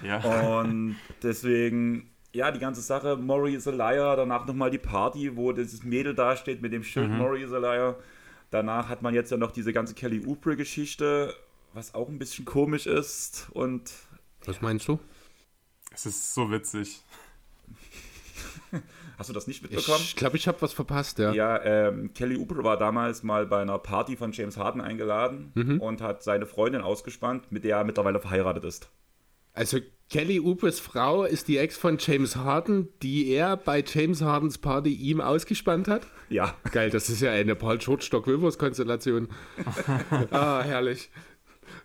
[0.04, 0.60] Ja.
[0.60, 5.50] Und deswegen, ja, die ganze Sache, Maury is a liar, danach nochmal die Party, wo
[5.50, 7.18] dieses Mädel dasteht mit dem Schild mhm.
[7.18, 7.96] Maury is a liar.
[8.50, 11.34] Danach hat man jetzt ja noch diese ganze Kelly Oubre-Geschichte,
[11.74, 13.92] was auch ein bisschen komisch ist und
[14.48, 14.98] was meinst du?
[15.92, 17.02] Es ist so witzig.
[19.18, 19.98] Hast du das nicht mitbekommen?
[20.00, 21.32] Ich glaube, ich habe was verpasst, ja.
[21.32, 25.80] Ja, ähm, Kelly Oubre war damals mal bei einer Party von James Harden eingeladen mhm.
[25.80, 28.90] und hat seine Freundin ausgespannt, mit der er mittlerweile verheiratet ist.
[29.54, 29.78] Also
[30.08, 34.94] Kelly Oubres Frau ist die Ex von James Harden, die er bei James Hardens Party
[34.94, 36.06] ihm ausgespannt hat?
[36.28, 36.54] Ja.
[36.70, 39.28] Geil, das ist ja eine Paul Schurz-Stock-Wilvers-Konstellation.
[40.30, 41.10] ah, herrlich.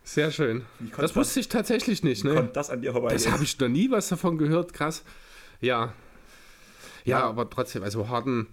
[0.04, 0.64] Sehr schön.
[0.98, 2.24] Das wusste ich tatsächlich nicht.
[2.24, 2.50] Ne?
[2.54, 3.14] das an dir vorbei.
[3.14, 4.74] Das habe ich noch nie was davon gehört.
[4.74, 5.04] Krass.
[5.62, 5.94] Ja.
[7.06, 7.24] Ja, ja.
[7.26, 8.48] aber trotzdem, also Harden,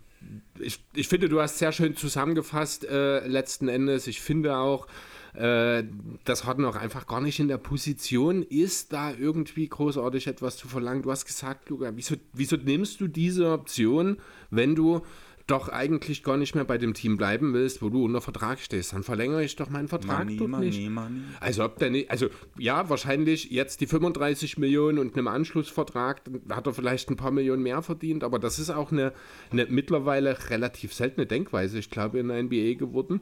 [0.59, 4.07] ich, ich finde, du hast sehr schön zusammengefasst äh, letzten Endes.
[4.07, 4.86] Ich finde auch,
[5.34, 5.84] äh,
[6.24, 10.68] dass Harden auch einfach gar nicht in der Position ist, da irgendwie großartig etwas zu
[10.68, 11.03] verlangen.
[11.03, 14.18] Du hast gesagt, Luca, wieso, wieso nimmst du diese Option,
[14.51, 15.03] wenn du
[15.51, 18.92] doch eigentlich gar nicht mehr bei dem Team bleiben willst, wo du unter Vertrag stehst,
[18.92, 20.90] dann verlängere ich doch meinen Vertrag money, money, nicht.
[20.90, 21.22] Money.
[21.40, 22.28] Also ob der nicht, also
[22.59, 27.62] ja, wahrscheinlich jetzt die 35 Millionen und einem Anschlussvertrag, hat er vielleicht ein paar Millionen
[27.62, 29.12] mehr verdient, aber das ist auch eine,
[29.51, 33.20] eine mittlerweile relativ seltene Denkweise, ich glaube, in der NBA geworden.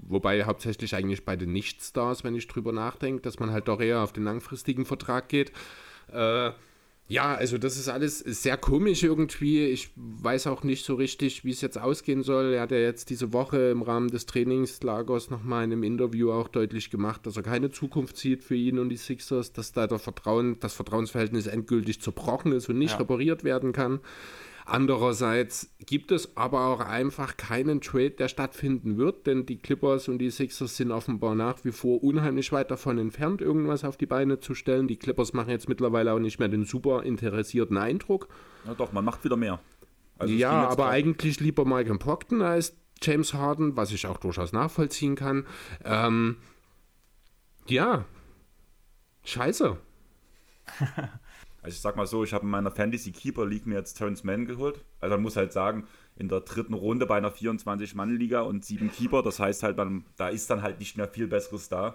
[0.00, 4.02] Wobei hauptsächlich eigentlich bei den Nicht-Stars, wenn ich drüber nachdenke, dass man halt doch eher
[4.02, 5.52] auf den langfristigen Vertrag geht.
[6.12, 6.52] Äh,
[7.10, 9.64] ja, also das ist alles sehr komisch irgendwie.
[9.64, 12.52] Ich weiß auch nicht so richtig, wie es jetzt ausgehen soll.
[12.52, 16.48] Er hat ja jetzt diese Woche im Rahmen des Trainingslagers nochmal in einem Interview auch
[16.48, 19.98] deutlich gemacht, dass er keine Zukunft sieht für ihn und die Sixers, dass da der
[19.98, 22.98] Vertrauen, das Vertrauensverhältnis endgültig zerbrochen ist und nicht ja.
[22.98, 24.00] repariert werden kann.
[24.70, 30.18] Andererseits gibt es aber auch einfach keinen Trade, der stattfinden wird, denn die Clippers und
[30.18, 34.40] die Sixers sind offenbar nach wie vor unheimlich weit davon entfernt, irgendwas auf die Beine
[34.40, 34.86] zu stellen.
[34.86, 38.28] Die Clippers machen jetzt mittlerweile auch nicht mehr den super interessierten Eindruck.
[38.66, 39.58] Ja, doch, man macht wieder mehr.
[40.18, 40.92] Also ja, aber grad.
[40.92, 45.46] eigentlich lieber Michael Procton als James Harden, was ich auch durchaus nachvollziehen kann.
[45.82, 46.36] Ähm,
[47.68, 48.04] ja,
[49.24, 49.78] scheiße.
[51.68, 54.24] Also ich sag mal so, ich habe in meiner Fantasy Keeper League mir jetzt Terrence
[54.24, 54.82] Mann geholt.
[55.00, 59.22] Also man muss halt sagen, in der dritten Runde bei einer 24-Mann-Liga und sieben Keeper,
[59.22, 61.94] das heißt halt, man, da ist dann halt nicht mehr viel Besseres da.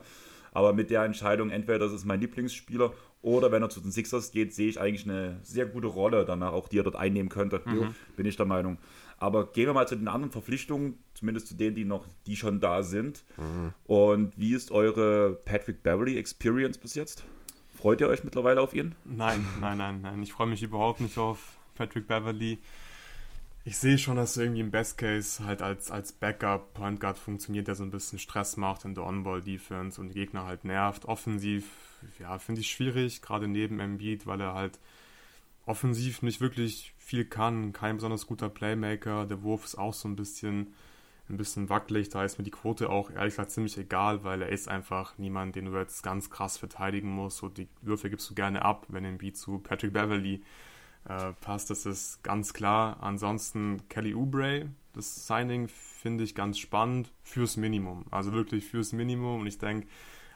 [0.51, 2.93] Aber mit der Entscheidung, entweder das ist mein Lieblingsspieler
[3.24, 6.53] oder wenn er zu den Sixers geht, sehe ich eigentlich eine sehr gute Rolle danach,
[6.53, 7.95] auch die er dort einnehmen könnte, mhm.
[8.15, 8.78] bin ich der Meinung.
[9.17, 12.59] Aber gehen wir mal zu den anderen Verpflichtungen, zumindest zu denen, die noch, die schon
[12.59, 13.24] da sind.
[13.38, 13.74] Mhm.
[13.86, 17.24] Und wie ist eure Patrick Beverly Experience bis jetzt?
[17.84, 18.95] Freut ihr euch mittlerweile auf ihn?
[19.03, 20.23] Nein, nein, nein, nein.
[20.23, 22.59] Ich freue mich überhaupt nicht auf Patrick Beverly.
[23.65, 27.67] Ich sehe schon, dass irgendwie im Best Case halt als, als Backup Point Guard funktioniert,
[27.67, 31.03] der so ein bisschen Stress macht in der On-Ball-Defense und die Gegner halt nervt.
[31.03, 31.65] Offensiv,
[32.19, 34.79] ja, finde ich schwierig, gerade neben Embiid, weil er halt
[35.65, 37.73] offensiv nicht wirklich viel kann.
[37.73, 39.25] Kein besonders guter Playmaker.
[39.25, 40.73] Der Wurf ist auch so ein bisschen
[41.30, 42.09] ein bisschen wackelig.
[42.09, 45.55] Da ist mir die Quote auch ehrlich gesagt ziemlich egal, weil er ist einfach niemand,
[45.55, 47.38] den du jetzt ganz krass verteidigen musst.
[47.38, 50.43] So die Würfe gibst du gerne ab, wenn ein Beat zu Patrick Beverly
[51.07, 51.69] äh, passt.
[51.69, 52.97] Das ist ganz klar.
[53.01, 58.05] Ansonsten Kelly Oubre, das Signing finde ich ganz spannend fürs Minimum.
[58.11, 59.41] Also wirklich fürs Minimum.
[59.41, 59.88] Und ich denke,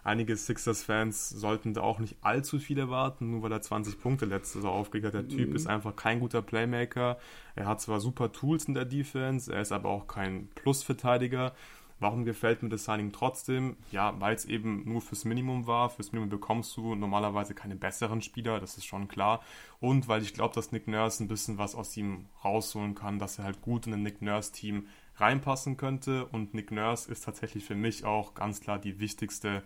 [0.08, 4.60] einige Sixers-Fans sollten da auch nicht allzu viel erwarten, nur weil er 20 Punkte letzte
[4.60, 5.14] Saison aufgelegt hat.
[5.14, 5.56] Der Typ mhm.
[5.56, 7.18] ist einfach kein guter Playmaker.
[7.56, 11.54] Er hat zwar super Tools in der Defense, er ist aber auch kein Plus-Verteidiger.
[12.00, 13.76] Warum gefällt mir das Signing trotzdem?
[13.92, 15.90] Ja, weil es eben nur fürs Minimum war.
[15.90, 19.42] Fürs Minimum bekommst du normalerweise keine besseren Spieler, das ist schon klar.
[19.80, 23.40] Und weil ich glaube, dass Nick Nurse ein bisschen was aus ihm rausholen kann, dass
[23.40, 26.28] er halt gut in ein Nick Nurse-Team reinpassen könnte.
[26.28, 29.64] Und Nick Nurse ist tatsächlich für mich auch ganz klar die wichtigste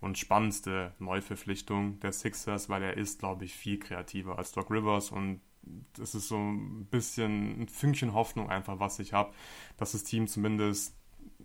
[0.00, 5.10] und spannendste Neuverpflichtung der Sixers, weil er ist, glaube ich, viel kreativer als Doc Rivers
[5.10, 5.40] und
[5.94, 9.34] das ist so ein bisschen ein Fünkchen Hoffnung einfach, was ich habe,
[9.76, 10.96] dass das Team zumindest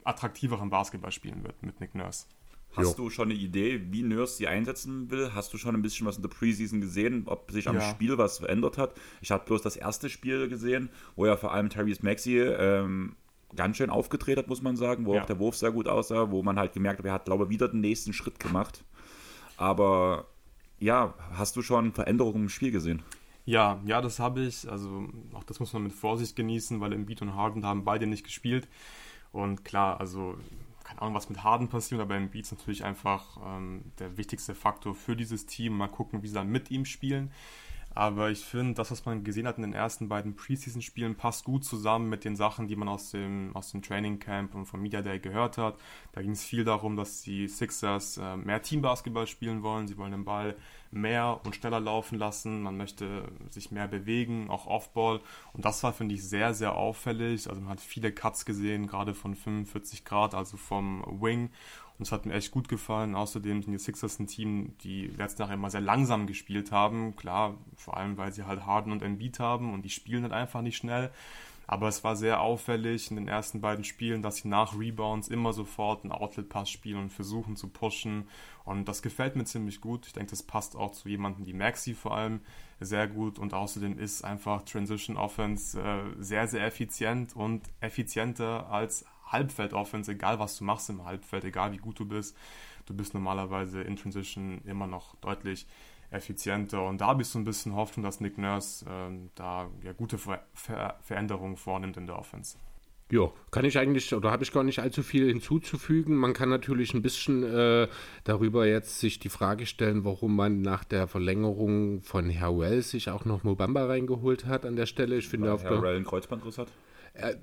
[0.04, 2.28] attraktiveren Basketball spielen wird mit Nick Nurse.
[2.76, 3.04] Hast jo.
[3.06, 5.32] du schon eine Idee, wie Nurse sie einsetzen will?
[5.34, 7.82] Hast du schon ein bisschen was in der Preseason gesehen, ob sich am ja.
[7.82, 8.95] Spiel was verändert hat?
[9.22, 13.16] Ich habe bloß das erste Spiel gesehen, wo ja vor allem Tyrese Maxey ähm,
[13.56, 15.22] ganz schön aufgedreht hat, muss man sagen, wo ja.
[15.22, 17.49] auch der Wurf sehr gut aussah, wo man halt gemerkt hat, er hat, glaube ich,
[17.49, 18.84] wieder den nächsten Schritt gemacht.
[19.58, 20.28] Aber
[20.80, 23.01] ja, hast du schon Veränderungen im Spiel gesehen?
[23.45, 24.70] Ja, ja, das habe ich.
[24.70, 28.24] Also auch das muss man mit Vorsicht genießen, weil Embiid und Harden haben beide nicht
[28.24, 28.68] gespielt.
[29.32, 30.38] Und klar, also
[30.84, 34.95] keine Ahnung, was mit Harden passiert, aber Embiid ist natürlich einfach ähm, der wichtigste Faktor
[34.95, 35.78] für dieses Team.
[35.78, 37.32] Mal gucken, wie sie dann mit ihm spielen.
[37.96, 41.64] Aber ich finde, das, was man gesehen hat in den ersten beiden Preseason-Spielen, passt gut
[41.64, 45.02] zusammen mit den Sachen, die man aus dem, aus dem Training Camp und vom Media
[45.02, 45.78] Day gehört hat.
[46.14, 49.88] Da ging es viel darum, dass die Sixers äh, mehr Teambasketball spielen wollen.
[49.88, 50.56] Sie wollen den Ball
[50.94, 52.64] mehr und schneller laufen lassen.
[52.64, 55.22] Man möchte sich mehr bewegen, auch Offball.
[55.54, 57.50] Und das war, finde ich, sehr, sehr auffällig.
[57.50, 61.52] Also man hat viele Cuts gesehen, gerade von 45 Grad, also vom Wing.
[62.04, 63.16] Es hat mir echt gut gefallen.
[63.16, 67.16] Außerdem sind die Sixers ein Team, die letzte Jahre immer sehr langsam gespielt haben.
[67.16, 70.62] Klar, vor allem, weil sie halt Harden und Embiid haben und die spielen halt einfach
[70.62, 71.12] nicht schnell.
[71.66, 75.54] Aber es war sehr auffällig in den ersten beiden Spielen, dass sie nach Rebounds immer
[75.54, 78.28] sofort einen Outlet-Pass spielen und versuchen zu pushen.
[78.66, 80.06] Und das gefällt mir ziemlich gut.
[80.06, 82.41] Ich denke, das passt auch zu jemandem wie Maxi vor allem
[82.80, 83.39] sehr gut.
[83.39, 90.39] Und außerdem ist einfach Transition Offense äh, sehr, sehr effizient und effizienter als Halbfeld-Offense, egal
[90.39, 92.38] was du machst im Halbfeld, egal wie gut du bist,
[92.86, 95.67] du bist normalerweise in Transition immer noch deutlich
[96.11, 96.86] effizienter.
[96.86, 100.17] Und da habe ich so ein bisschen Hoffnung, dass Nick Nurse äh, da ja, gute
[100.17, 102.57] Ver Ver Veränderungen vornimmt in der Offense.
[103.11, 106.15] Ja, kann ich eigentlich, oder habe ich gar nicht allzu viel hinzuzufügen.
[106.15, 107.88] Man kann natürlich ein bisschen äh,
[108.23, 113.09] darüber jetzt sich die Frage stellen, warum man nach der Verlängerung von Herr Well sich
[113.09, 115.17] auch noch Mobamba reingeholt hat an der Stelle.
[115.17, 116.69] Ich finde, Weil auf Herr Well einen Kreuzbandriss hat?
[117.14, 117.36] Äh,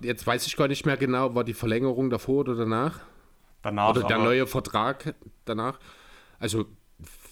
[0.00, 3.00] jetzt weiß ich gar nicht mehr genau, war die Verlängerung davor oder danach?
[3.62, 3.90] Danach.
[3.90, 5.78] Oder der neue Vertrag danach?
[6.38, 6.66] Also.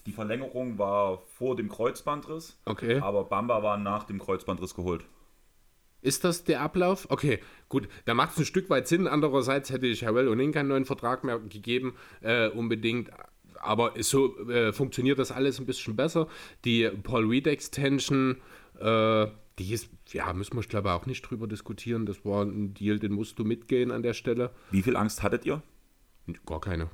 [0.06, 2.58] Die Verlängerung war vor dem Kreuzbandriss.
[2.64, 2.98] Okay.
[2.98, 5.04] Aber Bamba war nach dem Kreuzbandriss geholt.
[6.00, 7.06] Ist das der Ablauf?
[7.10, 9.06] Okay, gut, da macht es ein Stück weit Sinn.
[9.06, 13.10] Andererseits hätte ich Harrell ohnehin keinen neuen Vertrag mehr gegeben, äh, unbedingt.
[13.60, 16.26] Aber so äh, funktioniert das alles ein bisschen besser.
[16.64, 18.38] Die Paul Reed Extension,
[18.80, 19.26] äh,
[19.58, 22.06] die ist, ja, müssen wir, glaube ich, auch nicht drüber diskutieren.
[22.06, 24.50] Das war ein Deal, den musst du mitgehen an der Stelle.
[24.70, 25.62] Wie viel Angst hattet ihr?
[26.46, 26.90] Gar keine.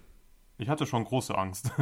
[0.59, 1.71] Ich hatte schon große Angst.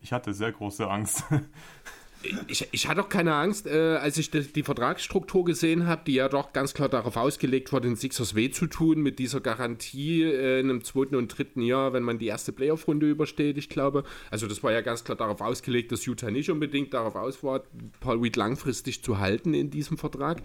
[0.00, 1.24] Ich hatte sehr große Angst.
[2.48, 6.14] ich, ich hatte auch keine Angst, äh, als ich die, die Vertragsstruktur gesehen habe, die
[6.14, 10.22] ja doch ganz klar darauf ausgelegt war, den Sixers weh zu tun, mit dieser Garantie
[10.22, 14.04] äh, in einem zweiten und dritten Jahr, wenn man die erste Playoff-Runde übersteht, ich glaube.
[14.30, 17.62] Also das war ja ganz klar darauf ausgelegt, dass Utah nicht unbedingt darauf aus war,
[18.00, 20.42] Paul Reed langfristig zu halten in diesem Vertrag.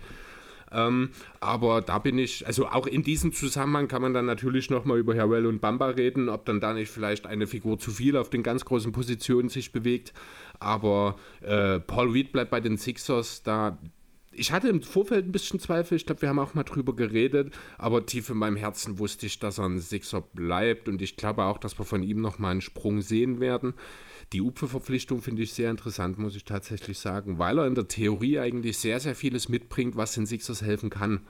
[0.72, 1.10] Ähm,
[1.40, 5.16] aber da bin ich, also auch in diesem Zusammenhang kann man dann natürlich nochmal über
[5.16, 8.44] Harrell und Bamba reden, ob dann da nicht vielleicht eine Figur zu viel auf den
[8.44, 10.14] ganz großen Positionen sich bewegt.
[10.60, 13.78] Aber äh, Paul Reed bleibt bei den Sixers da.
[14.32, 17.54] Ich hatte im Vorfeld ein bisschen Zweifel, ich glaube, wir haben auch mal drüber geredet,
[17.78, 21.44] aber tief in meinem Herzen wusste ich, dass er ein Sixer bleibt und ich glaube
[21.44, 23.74] auch, dass wir von ihm nochmal einen Sprung sehen werden.
[24.32, 28.38] Die Upfe-Verpflichtung finde ich sehr interessant, muss ich tatsächlich sagen, weil er in der Theorie
[28.40, 31.22] eigentlich sehr, sehr vieles mitbringt, was den Sixers helfen kann.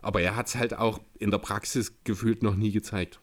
[0.00, 3.20] Aber er hat es halt auch in der Praxis gefühlt noch nie gezeigt.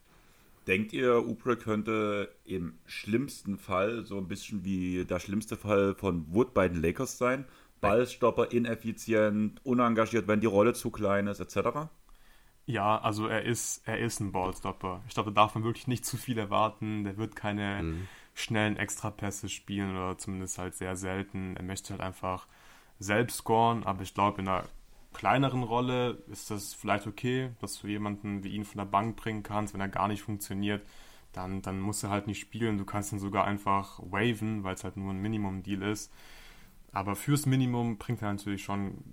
[0.67, 6.25] Denkt ihr, Upre könnte im schlimmsten Fall so ein bisschen wie der schlimmste Fall von
[6.31, 7.45] Wood bei den Lakers sein?
[7.81, 11.89] Ballstopper, ineffizient, unengagiert, wenn die Rolle zu klein ist, etc.?
[12.65, 15.03] Ja, also er ist, er ist ein Ballstopper.
[15.07, 17.03] Ich glaube, da darf man wirklich nicht zu viel erwarten.
[17.03, 21.55] Der wird keine mhm schnellen Extrapässe spielen oder zumindest halt sehr selten.
[21.55, 22.47] Er möchte halt einfach
[22.99, 24.65] selbst scoren, aber ich glaube, in einer
[25.13, 29.43] kleineren Rolle ist das vielleicht okay, dass du jemanden wie ihn von der Bank bringen
[29.43, 30.85] kannst, wenn er gar nicht funktioniert.
[31.31, 32.77] Dann, dann muss er halt nicht spielen.
[32.77, 36.11] Du kannst ihn sogar einfach waven, weil es halt nur ein Minimum-Deal ist.
[36.91, 39.03] Aber fürs Minimum bringt er natürlich schon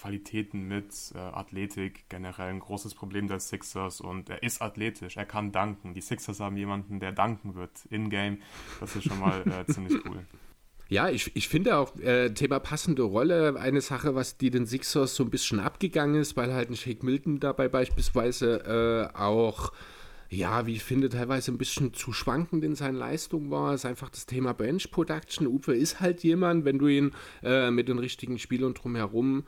[0.00, 5.26] Qualitäten mit, äh, Athletik, generell ein großes Problem der Sixers und er ist athletisch, er
[5.26, 5.92] kann danken.
[5.92, 8.38] Die Sixers haben jemanden, der danken wird in-game.
[8.80, 10.24] Das ist schon mal äh, ziemlich cool.
[10.88, 15.14] Ja, ich, ich finde auch äh, Thema passende Rolle eine Sache, was die den Sixers
[15.14, 19.72] so ein bisschen abgegangen ist, weil halt ein Shake Milton dabei beispielsweise äh, auch
[20.32, 24.10] ja, wie ich finde, teilweise ein bisschen zu schwankend in seinen Leistungen war, ist einfach
[24.10, 25.48] das Thema Bench Production.
[25.48, 29.44] Uwe ist halt jemand, wenn du ihn äh, mit den richtigen Spielern drumherum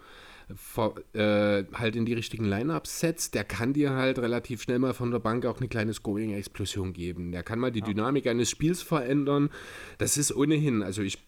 [0.57, 4.95] vor, äh, halt in die richtigen Lineups setzt, der kann dir halt relativ schnell mal
[4.95, 7.33] von der Bank auch eine kleine Scoring-Explosion geben.
[7.33, 7.87] Der kann mal die ja.
[7.87, 9.51] Dynamik eines Spiels verändern.
[9.99, 11.19] Das ist ohnehin, also ich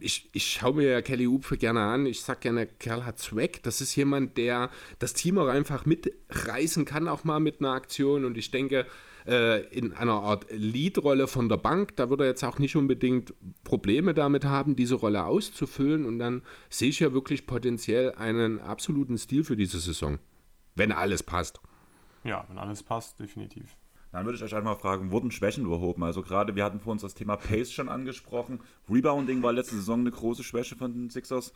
[0.00, 2.06] ich, ich schaue mir ja Kelly Upfe gerne an.
[2.06, 3.62] Ich sage gerne, Kerl hat Zweck.
[3.62, 8.24] Das ist jemand, der das Team auch einfach mitreißen kann, auch mal mit einer Aktion.
[8.24, 8.86] Und ich denke,
[9.28, 11.96] äh, in einer Art Lead-Rolle von der Bank.
[11.96, 16.06] Da würde er jetzt auch nicht unbedingt Probleme damit haben, diese Rolle auszufüllen.
[16.06, 20.18] Und dann sehe ich ja wirklich potenziell einen absoluten Stil für diese Saison.
[20.74, 21.60] Wenn alles passt.
[22.24, 23.76] Ja, wenn alles passt, definitiv.
[24.10, 26.02] Dann würde ich euch einmal fragen, wurden Schwächen überhoben?
[26.02, 28.60] Also gerade, wir hatten vor uns das Thema Pace schon angesprochen.
[28.90, 31.52] Rebounding war letzte Saison eine große Schwäche von den Sixers.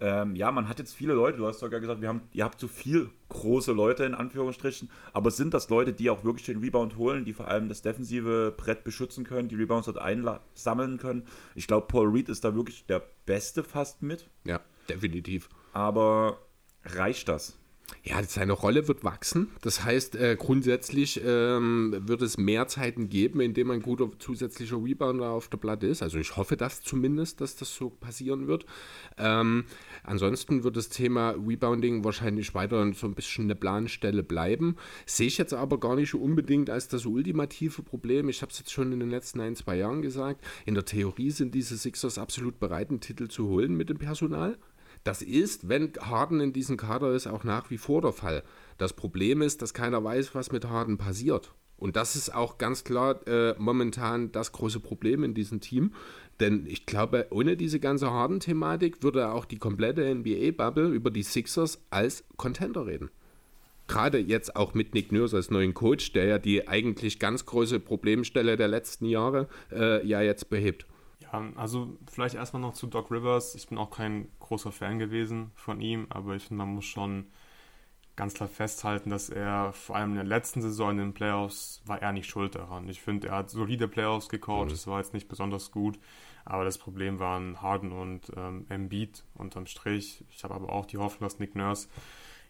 [0.00, 2.60] Ähm, ja, man hat jetzt viele Leute, du hast sogar gesagt, wir haben, ihr habt
[2.60, 6.96] zu viel große Leute in Anführungsstrichen, aber sind das Leute, die auch wirklich den Rebound
[6.96, 11.26] holen, die vor allem das defensive Brett beschützen können, die Rebounds dort einsammeln können?
[11.56, 14.28] Ich glaube, Paul Reed ist da wirklich der Beste fast mit.
[14.44, 15.48] Ja, definitiv.
[15.72, 16.38] Aber
[16.84, 17.57] reicht das?
[18.04, 19.48] Ja, seine Rolle wird wachsen.
[19.60, 24.76] Das heißt, äh, grundsätzlich ähm, wird es mehr Zeiten geben, in denen ein guter zusätzlicher
[24.76, 26.02] Rebounder auf der Platte ist.
[26.02, 28.64] Also ich hoffe das zumindest, dass das so passieren wird.
[29.18, 29.64] Ähm,
[30.04, 34.76] ansonsten wird das Thema Rebounding wahrscheinlich weiter so ein bisschen eine Planstelle bleiben.
[35.04, 38.28] Sehe ich jetzt aber gar nicht unbedingt als das ultimative Problem.
[38.28, 40.42] Ich habe es jetzt schon in den letzten ein, zwei Jahren gesagt.
[40.64, 44.56] In der Theorie sind diese Sixers absolut bereit, einen Titel zu holen mit dem Personal.
[45.04, 48.42] Das ist, wenn Harden in diesem Kader ist, auch nach wie vor der Fall.
[48.76, 51.52] Das Problem ist, dass keiner weiß, was mit Harden passiert.
[51.78, 55.94] Und das ist auch ganz klar äh, momentan das große Problem in diesem Team.
[56.40, 61.80] Denn ich glaube, ohne diese ganze Harden-Thematik würde auch die komplette NBA-Bubble über die Sixers
[61.90, 63.10] als Contender reden.
[63.86, 67.80] Gerade jetzt auch mit Nick Nurse als neuen Coach, der ja die eigentlich ganz große
[67.80, 70.86] Problemstelle der letzten Jahre äh, ja jetzt behebt.
[71.22, 73.54] Ja, also vielleicht erstmal noch zu Doc Rivers.
[73.54, 77.26] Ich bin auch kein großer Fan gewesen von ihm, aber ich finde, man muss schon
[78.16, 82.02] ganz klar festhalten, dass er vor allem in der letzten Saison in den Playoffs war
[82.02, 82.88] er nicht schuld daran.
[82.88, 84.90] Ich finde, er hat solide Playoffs gecoacht, es mhm.
[84.90, 86.00] war jetzt nicht besonders gut,
[86.44, 90.24] aber das Problem waren Harden und ähm, Embiid unterm Strich.
[90.30, 91.88] Ich habe aber auch die Hoffnung, dass Nick Nurse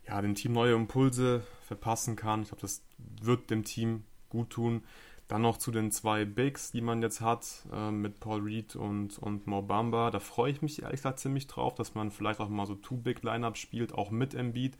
[0.06, 2.42] ja, dem Team neue Impulse verpassen kann.
[2.42, 2.82] Ich glaube, das
[3.20, 4.82] wird dem Team gut tun.
[5.28, 9.18] Dann noch zu den zwei Bigs, die man jetzt hat, äh, mit Paul Reed und,
[9.18, 10.10] und Mo Bamba.
[10.10, 13.58] Da freue ich mich ehrlich gesagt ziemlich drauf, dass man vielleicht auch mal so Two-Big-Lineup
[13.58, 14.78] spielt, auch mit Embiid.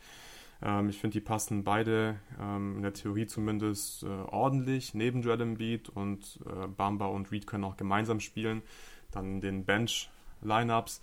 [0.63, 5.43] Ähm, ich finde, die passen beide ähm, in der Theorie zumindest äh, ordentlich neben Joel
[5.43, 8.63] Embiid und äh, Bamba und Reed können auch gemeinsam spielen.
[9.11, 11.03] Dann den Bench-Lineups.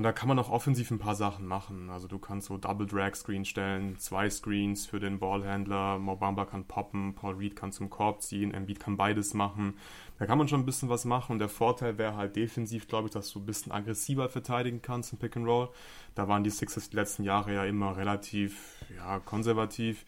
[0.00, 1.90] Und da kann man auch offensiv ein paar Sachen machen.
[1.90, 6.64] Also du kannst so Double Drag Screen stellen, zwei Screens für den Ballhändler, Mobamba kann
[6.64, 9.74] poppen, Paul Reed kann zum Korb ziehen, Embiid kann beides machen.
[10.18, 13.08] Da kann man schon ein bisschen was machen und der Vorteil wäre halt defensiv, glaube
[13.08, 15.68] ich, dass du ein bisschen aggressiver verteidigen kannst im Pick and Roll.
[16.14, 20.06] Da waren die Sixers die letzten Jahre ja immer relativ ja, konservativ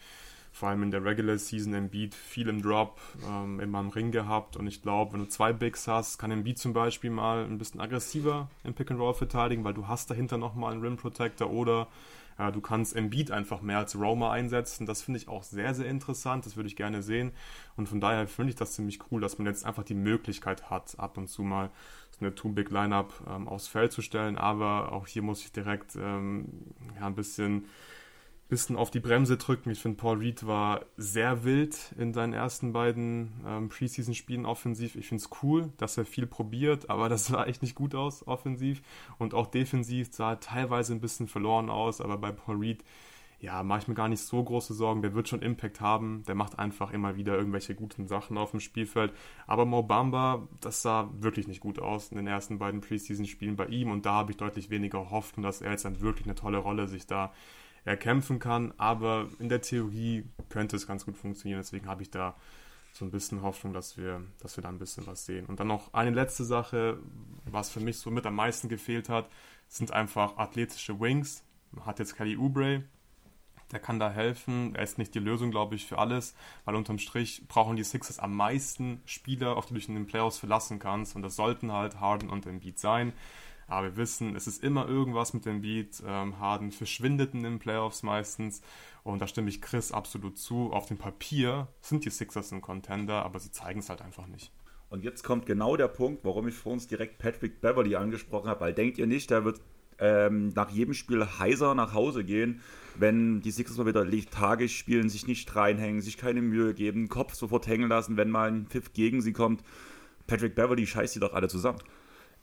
[0.53, 4.57] vor allem in der Regular Season Embiid viel im Drop, ähm, immer im Ring gehabt.
[4.57, 7.81] Und ich glaube, wenn du zwei Bigs hast, kann Embiid zum Beispiel mal ein bisschen
[7.81, 11.89] aggressiver im Pick and Roll verteidigen, weil du hast dahinter nochmal einen Rim Protector oder
[12.39, 14.87] äh, du kannst Embiid einfach mehr als Roma einsetzen.
[14.87, 17.33] Das finde ich auch sehr, sehr interessant, das würde ich gerne sehen.
[17.77, 20.99] Und von daher finde ich das ziemlich cool, dass man jetzt einfach die Möglichkeit hat,
[20.99, 21.71] ab und zu mal
[22.23, 26.47] eine Two-Big-Lineup ähm, aufs Feld zu stellen, aber auch hier muss ich direkt ähm,
[26.99, 27.67] ja, ein bisschen
[28.53, 29.71] bisschen auf die Bremse drücken.
[29.71, 34.95] Ich finde, Paul Reed war sehr wild in seinen ersten beiden ähm, Preseason-Spielen offensiv.
[34.95, 38.27] Ich finde es cool, dass er viel probiert, aber das sah echt nicht gut aus
[38.27, 38.83] offensiv.
[39.17, 42.85] Und auch defensiv sah teilweise ein bisschen verloren aus, aber bei Paul Reed,
[43.41, 45.01] ja, mache ich mir gar nicht so große Sorgen.
[45.01, 46.23] Der wird schon Impact haben.
[46.29, 49.15] Der macht einfach immer wieder irgendwelche guten Sachen auf dem Spielfeld.
[49.47, 53.91] Aber Mobamba, das sah wirklich nicht gut aus in den ersten beiden Preseason-Spielen bei ihm.
[53.91, 56.87] Und da habe ich deutlich weniger Hoffnung, dass er jetzt dann wirklich eine tolle Rolle
[56.87, 57.33] sich da
[57.85, 58.73] erkämpfen kann.
[58.79, 61.61] Aber in der Theorie könnte es ganz gut funktionieren.
[61.61, 62.37] Deswegen habe ich da
[62.93, 65.47] so ein bisschen Hoffnung, dass wir, dass wir da ein bisschen was sehen.
[65.47, 66.99] Und dann noch eine letzte Sache,
[67.45, 69.29] was für mich so mit am meisten gefehlt hat,
[69.69, 71.43] sind einfach athletische Wings.
[71.71, 72.85] Man hat jetzt Kelly Oubre,
[73.73, 74.75] der kann da helfen.
[74.75, 76.35] Er ist nicht die Lösung, glaube ich, für alles,
[76.67, 80.07] weil unterm Strich brauchen die Sixers am meisten Spieler, auf die du dich in den
[80.07, 81.17] Playoffs verlassen kannst.
[81.17, 83.15] Und das sollten halt Harden und Embiid sein.
[83.67, 86.03] Aber wir wissen, es ist immer irgendwas mit dem Beat.
[86.07, 88.61] Ähm, Harden verschwindet in den Playoffs meistens.
[89.05, 90.73] Und da stimme ich Chris absolut zu.
[90.73, 94.53] Auf dem Papier sind die Sixers ein Contender, aber sie zeigen es halt einfach nicht.
[94.91, 98.61] Und jetzt kommt genau der Punkt, warum ich vor uns direkt Patrick Beverly angesprochen habe.
[98.61, 99.61] Weil denkt ihr nicht, der wird
[99.99, 102.61] ähm, nach jedem Spiel heiser nach Hause gehen,
[102.97, 107.35] wenn die Sixers mal wieder lethargisch spielen, sich nicht reinhängen, sich keine Mühe geben, Kopf
[107.35, 109.63] sofort hängen lassen, wenn mal ein Pfiff gegen sie kommt.
[110.27, 111.79] Patrick Beverly scheißt sie doch alle zusammen.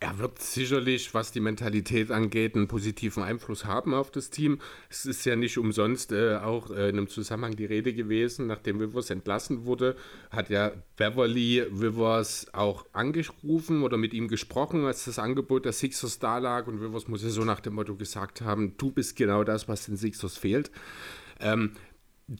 [0.01, 4.59] Er wird sicherlich, was die Mentalität angeht, einen positiven Einfluss haben auf das Team.
[4.89, 8.79] Es ist ja nicht umsonst äh, auch äh, in einem Zusammenhang die Rede gewesen, nachdem
[8.79, 9.97] Rivers entlassen wurde,
[10.29, 16.17] hat ja Beverly Rivers auch angerufen oder mit ihm gesprochen, als das Angebot der Sixers
[16.17, 16.67] da lag.
[16.67, 19.87] Und Rivers muss ja so nach dem Motto gesagt haben, du bist genau das, was
[19.87, 20.71] den Sixers fehlt.
[21.41, 21.71] Ähm,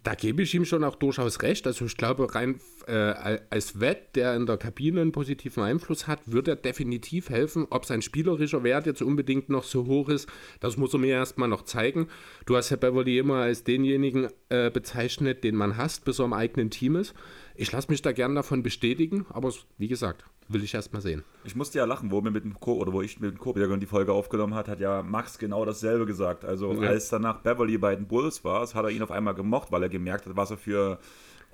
[0.03, 1.65] da gebe ich ihm schon auch durchaus recht.
[1.65, 6.19] Also ich glaube, rein äh, als Wett, der in der Kabine einen positiven Einfluss hat,
[6.27, 7.65] wird er definitiv helfen.
[7.71, 10.29] Ob sein spielerischer Wert jetzt unbedingt noch so hoch ist,
[10.59, 12.07] das muss er mir erstmal noch zeigen.
[12.45, 16.33] Du hast ja Beverly immer als denjenigen äh, bezeichnet, den man hasst, bis er im
[16.33, 17.15] eigenen Team ist.
[17.55, 21.23] Ich lasse mich da gern davon bestätigen, aber wie gesagt, will ich erst mal sehen.
[21.43, 23.53] Ich musste ja lachen, wo wir mit dem Co oder wo ich mit dem Co
[23.53, 26.43] die Folge aufgenommen hat, hat ja Max genau dasselbe gesagt.
[26.43, 26.89] Also ja.
[26.89, 29.89] als danach Beverly bei den Bulls war, hat er ihn auf einmal gemocht, weil er
[29.89, 30.99] gemerkt hat, was er für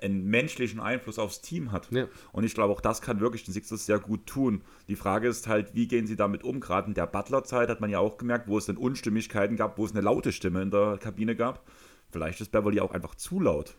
[0.00, 1.90] einen menschlichen Einfluss aufs Team hat.
[1.90, 2.06] Ja.
[2.32, 4.62] Und ich glaube, auch das kann wirklich den Sixers sehr gut tun.
[4.88, 6.60] Die Frage ist halt, wie gehen sie damit um?
[6.60, 9.84] Gerade in der Butler-Zeit hat man ja auch gemerkt, wo es dann Unstimmigkeiten gab, wo
[9.84, 11.66] es eine laute Stimme in der Kabine gab.
[12.10, 13.76] Vielleicht ist Beverly auch einfach zu laut.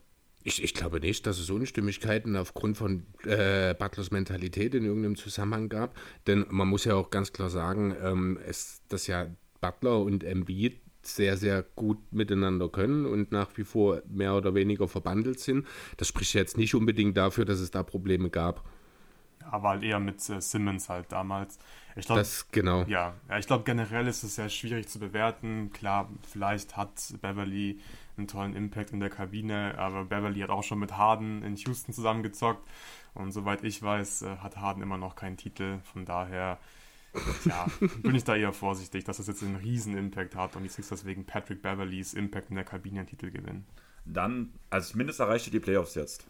[0.47, 5.67] Ich, ich, glaube nicht, dass es Unstimmigkeiten aufgrund von äh, Butlers Mentalität in irgendeinem Zusammenhang
[5.67, 5.93] gab.
[6.25, 9.27] Denn man muss ja auch ganz klar sagen, ähm, es, dass ja
[9.59, 14.87] Butler und Embiid sehr, sehr gut miteinander können und nach wie vor mehr oder weniger
[14.87, 15.67] verbandelt sind.
[15.97, 18.63] Das spricht jetzt nicht unbedingt dafür, dass es da Probleme gab.
[19.51, 21.59] Aber halt eher mit äh, Simmons halt damals.
[21.97, 22.83] Ich glaub, das, genau.
[22.83, 25.71] Ja, ja ich glaube generell ist es sehr schwierig zu bewerten.
[25.73, 27.81] Klar, vielleicht hat Beverly
[28.17, 31.93] einen tollen Impact in der Kabine, aber Beverly hat auch schon mit Harden in Houston
[31.93, 32.67] zusammengezockt
[33.13, 36.59] und soweit ich weiß, äh, hat Harden immer noch keinen Titel, von daher
[37.45, 37.67] ja,
[38.01, 41.05] bin ich da eher vorsichtig, dass das jetzt einen riesen Impact hat und die Sixers
[41.05, 43.65] wegen Patrick Beverlys Impact in der Kabine einen Titel gewinnen.
[44.05, 46.25] Dann, also zumindest erreichte die Playoffs jetzt.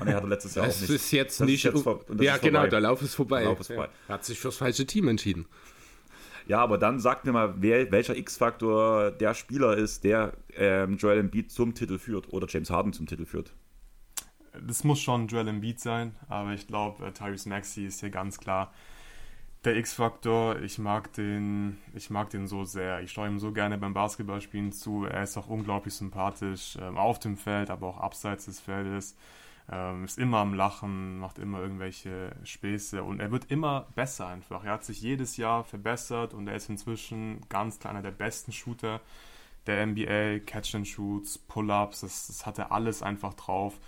[0.00, 0.90] Und er hatte letztes Jahr das auch nicht.
[0.90, 3.40] Ist jetzt das nicht ist jetzt ja, genau, der Lauf ist vorbei.
[3.40, 3.88] Der Lauf ist vorbei.
[4.08, 5.46] Ja, hat sich fürs falsche Team entschieden.
[6.48, 11.18] Ja, aber dann sagt mir mal, wer, welcher X-Faktor der Spieler ist, der ähm, Joel
[11.18, 13.52] Embiid zum Titel führt oder James Harden zum Titel führt.
[14.66, 18.38] Das muss schon Joel Embiid sein, aber ich glaube, äh, Tyrese Maxey ist hier ganz
[18.38, 18.72] klar
[19.64, 20.60] der X-Faktor.
[20.60, 23.02] Ich mag den, ich mag den so sehr.
[23.02, 25.04] Ich schaue ihm so gerne beim Basketballspielen zu.
[25.04, 29.16] Er ist auch unglaublich sympathisch ähm, auf dem Feld, aber auch abseits des Feldes.
[29.70, 34.64] Ähm, ist immer am Lachen, macht immer irgendwelche Späße und er wird immer besser einfach.
[34.64, 38.52] Er hat sich jedes Jahr verbessert und er ist inzwischen ganz klar einer der besten
[38.52, 39.00] Shooter
[39.66, 40.40] der NBA.
[40.46, 43.78] Catch and Shoots, Pull-Ups, das, das hat er alles einfach drauf.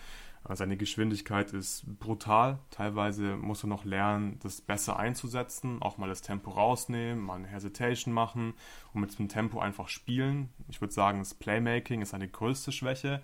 [0.49, 2.59] Seine Geschwindigkeit ist brutal.
[2.71, 7.47] Teilweise muss er noch lernen, das besser einzusetzen, auch mal das Tempo rausnehmen, mal eine
[7.47, 8.55] Hesitation machen
[8.95, 10.49] und mit dem Tempo einfach spielen.
[10.69, 13.21] Ich würde sagen, das Playmaking ist seine größte Schwäche.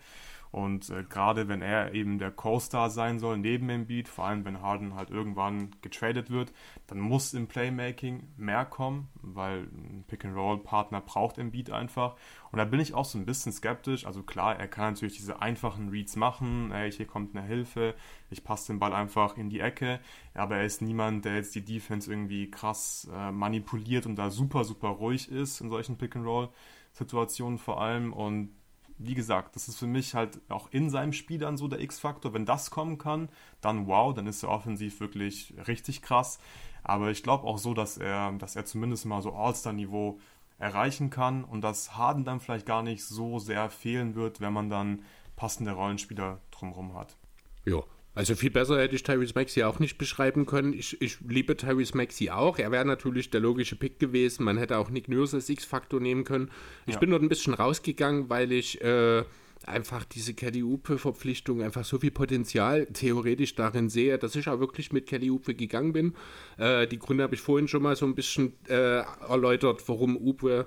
[0.56, 4.62] Und äh, gerade wenn er eben der Co-Star sein soll neben Embiid, vor allem wenn
[4.62, 6.50] Harden halt irgendwann getradet wird,
[6.86, 12.16] dann muss im Playmaking mehr kommen, weil ein Pick-and-Roll-Partner braucht Embiid einfach.
[12.50, 14.06] Und da bin ich auch so ein bisschen skeptisch.
[14.06, 16.70] Also klar, er kann natürlich diese einfachen Reads machen.
[16.72, 17.94] Hey, hier kommt eine Hilfe,
[18.30, 20.00] ich passe den Ball einfach in die Ecke.
[20.32, 24.64] Aber er ist niemand, der jetzt die Defense irgendwie krass äh, manipuliert und da super,
[24.64, 28.14] super ruhig ist in solchen Pick-and-Roll-Situationen vor allem.
[28.14, 28.54] Und
[28.98, 32.32] wie gesagt, das ist für mich halt auch in seinem Spiel dann so der X-Faktor.
[32.34, 33.28] Wenn das kommen kann,
[33.60, 36.38] dann wow, dann ist er offensiv wirklich richtig krass.
[36.82, 40.18] Aber ich glaube auch so, dass er, dass er zumindest mal so All-Star-Niveau
[40.58, 44.70] erreichen kann und dass Harden dann vielleicht gar nicht so sehr fehlen wird, wenn man
[44.70, 45.04] dann
[45.34, 47.16] passende Rollenspieler drumherum hat.
[47.64, 47.82] Ja,
[48.16, 50.72] also viel besser hätte ich Tyrese Maxey auch nicht beschreiben können.
[50.72, 52.58] Ich, ich liebe Tyrese Maxey auch.
[52.58, 54.42] Er wäre natürlich der logische Pick gewesen.
[54.44, 56.50] Man hätte auch Nick Nurse als X-Faktor nehmen können.
[56.86, 56.98] Ich ja.
[56.98, 59.22] bin dort ein bisschen rausgegangen, weil ich äh,
[59.66, 64.92] einfach diese Kelly Upe-Verpflichtung einfach so viel Potenzial theoretisch darin sehe, dass ich auch wirklich
[64.92, 66.14] mit Kelly Upe gegangen bin.
[66.56, 70.66] Äh, die Gründe habe ich vorhin schon mal so ein bisschen äh, erläutert, warum Upe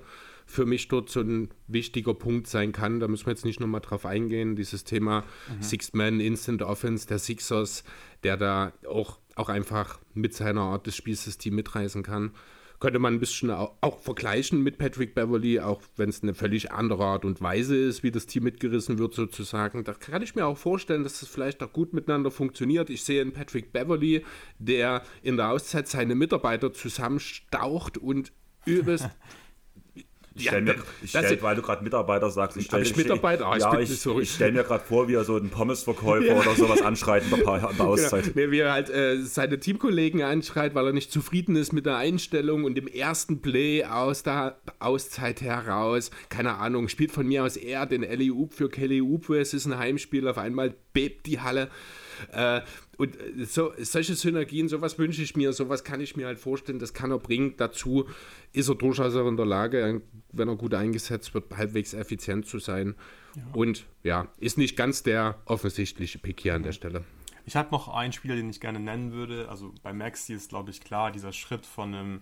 [0.50, 2.98] für mich dort so ein wichtiger Punkt sein kann.
[2.98, 4.56] Da müssen wir jetzt nicht nochmal drauf eingehen.
[4.56, 5.62] Dieses Thema mhm.
[5.62, 7.84] Six-Man Instant Offense der Sixers,
[8.24, 12.32] der da auch, auch einfach mit seiner Art des Spielsystems mitreißen kann.
[12.80, 16.72] Könnte man ein bisschen auch, auch vergleichen mit Patrick Beverly, auch wenn es eine völlig
[16.72, 19.84] andere Art und Weise ist, wie das Team mitgerissen wird, sozusagen.
[19.84, 22.90] Da kann ich mir auch vorstellen, dass das vielleicht auch gut miteinander funktioniert.
[22.90, 24.24] Ich sehe einen Patrick Beverly,
[24.58, 28.32] der in der Auszeit seine Mitarbeiter zusammenstaucht und
[28.64, 29.10] übelst
[30.34, 33.62] Ich stelle mir, ich stell, weil du gerade Mitarbeiter sagst, ich stelle Mitarbeiter, ah, ich,
[33.62, 36.38] ja, ich, ich stelle mir gerade vor, wie er so einen Pommesverkäufer ja.
[36.38, 37.80] oder sowas anschreit in der, der.
[37.80, 38.32] Auszeit.
[38.34, 38.52] Genau.
[38.52, 42.64] Wie er halt äh, seine Teamkollegen anschreit, weil er nicht zufrieden ist mit der Einstellung
[42.64, 47.86] und dem ersten Play aus der Auszeit heraus, keine Ahnung, spielt von mir aus er
[47.86, 51.70] den Ellie Oop für Kelly Oop, es ist ein Heimspiel, auf einmal bebt die Halle.
[52.32, 52.60] Äh,
[53.00, 56.78] und äh, so, solche Synergien, sowas wünsche ich mir, sowas kann ich mir halt vorstellen,
[56.78, 57.54] das kann er bringen.
[57.56, 58.06] Dazu
[58.52, 60.02] ist er durchaus auch in der Lage,
[60.32, 62.94] wenn er gut eingesetzt wird, halbwegs effizient zu sein.
[63.34, 63.42] Ja.
[63.54, 67.04] Und ja, ist nicht ganz der offensichtliche Pick hier an der Stelle.
[67.46, 69.48] Ich habe noch einen Spieler, den ich gerne nennen würde.
[69.48, 72.20] Also bei Maxi ist, glaube ich, klar, dieser Schritt von einem,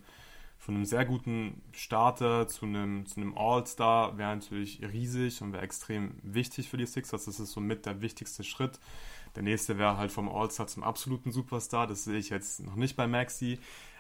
[0.58, 5.64] von einem sehr guten Starter zu einem, zu einem All-Star wäre natürlich riesig und wäre
[5.64, 7.24] extrem wichtig für die Sixers.
[7.24, 8.78] Das ist somit der wichtigste Schritt.
[9.34, 11.86] Der nächste wäre halt vom All-Star zum absoluten Superstar.
[11.86, 13.58] Das sehe ich jetzt noch nicht bei Maxi.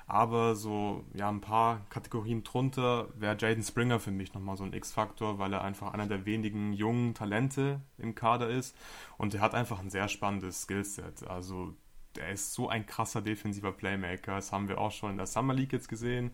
[0.08, 4.72] Aber so, ja, ein paar Kategorien drunter wäre Jaden Springer für mich nochmal so ein
[4.72, 8.74] X-Faktor, weil er einfach einer der wenigen jungen Talente im Kader ist.
[9.18, 11.28] Und er hat einfach ein sehr spannendes Skillset.
[11.28, 11.74] Also,
[12.16, 14.36] er ist so ein krasser defensiver Playmaker.
[14.36, 16.32] Das haben wir auch schon in der Summer League jetzt gesehen.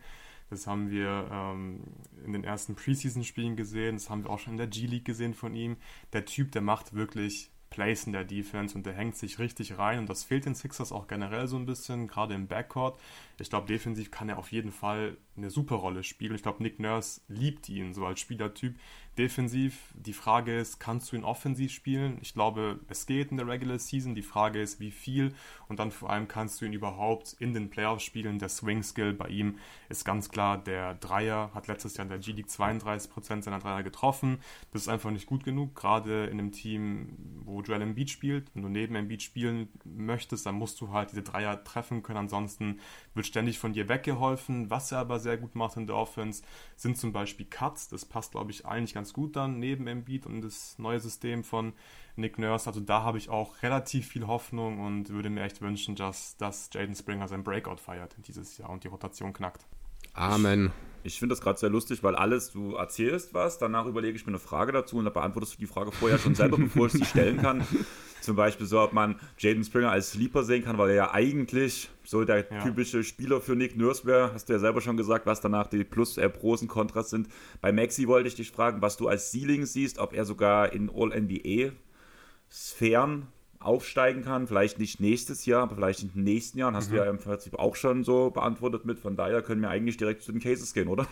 [0.50, 1.80] Das haben wir ähm,
[2.24, 3.96] in den ersten Preseason-Spielen gesehen.
[3.96, 5.78] Das haben wir auch schon in der G-League gesehen von ihm.
[6.12, 9.98] Der Typ, der macht wirklich Plays in der Defense und der hängt sich richtig rein
[9.98, 12.96] und das fehlt den Sixers auch generell so ein bisschen, gerade im Backcourt.
[13.38, 16.34] Ich glaube, defensiv kann er auf jeden Fall eine super Rolle spielen.
[16.34, 18.76] Ich glaube, Nick Nurse liebt ihn so als Spielertyp.
[19.18, 22.18] Defensiv, die Frage ist, kannst du ihn offensiv spielen?
[22.20, 24.16] Ich glaube, es geht in der Regular Season.
[24.16, 25.34] Die Frage ist, wie viel?
[25.68, 28.40] Und dann vor allem kannst du ihn überhaupt in den Playoffs spielen.
[28.40, 29.58] Der Swing Skill bei ihm
[29.88, 34.38] ist ganz klar der Dreier, hat letztes Jahr in der G-League 32% seiner Dreier getroffen.
[34.72, 38.50] Das ist einfach nicht gut genug, gerade in einem Team, wo Joel Embiid spielt.
[38.54, 42.18] Wenn du neben Embiid spielen möchtest, dann musst du halt diese Dreier treffen können.
[42.18, 42.80] Ansonsten
[43.14, 44.70] wird ständig von dir weggeholfen.
[44.70, 46.42] Was er aber sehr gut macht in der Offense,
[46.76, 47.88] sind zum Beispiel Cuts.
[47.88, 51.72] Das passt, glaube ich, eigentlich ganz gut dann neben Embiid und das neue System von
[52.16, 52.66] Nick Nurse.
[52.66, 56.70] Also da habe ich auch relativ viel Hoffnung und würde mir echt wünschen, dass, dass
[56.72, 59.66] Jaden Springer sein Breakout feiert dieses Jahr und die Rotation knackt.
[60.14, 60.66] Amen.
[60.66, 64.24] Ich, ich finde das gerade sehr lustig, weil alles, du erzählst was, danach überlege ich
[64.24, 66.92] mir eine Frage dazu und da beantwortest du die Frage vorher schon selber, bevor ich
[66.92, 67.62] sie stellen kann.
[68.22, 71.90] Zum Beispiel so, ob man Jaden Springer als Sleeper sehen kann, weil er ja eigentlich
[72.04, 72.62] so der ja.
[72.62, 74.32] typische Spieler für Nick Nurse wäre.
[74.32, 77.28] Hast du ja selber schon gesagt, was danach die Plus, äh, Pros und Kontras sind.
[77.60, 80.88] Bei Maxi wollte ich dich fragen, was du als Ceiling siehst, ob er sogar in
[80.88, 83.26] All-NBA-Sphären
[83.64, 84.46] aufsteigen kann.
[84.46, 86.76] Vielleicht nicht nächstes Jahr, aber vielleicht in den nächsten Jahren.
[86.76, 86.96] Hast mhm.
[86.96, 88.98] du ja im Prinzip auch schon so beantwortet mit.
[88.98, 91.06] Von daher können wir eigentlich direkt zu den Cases gehen, oder?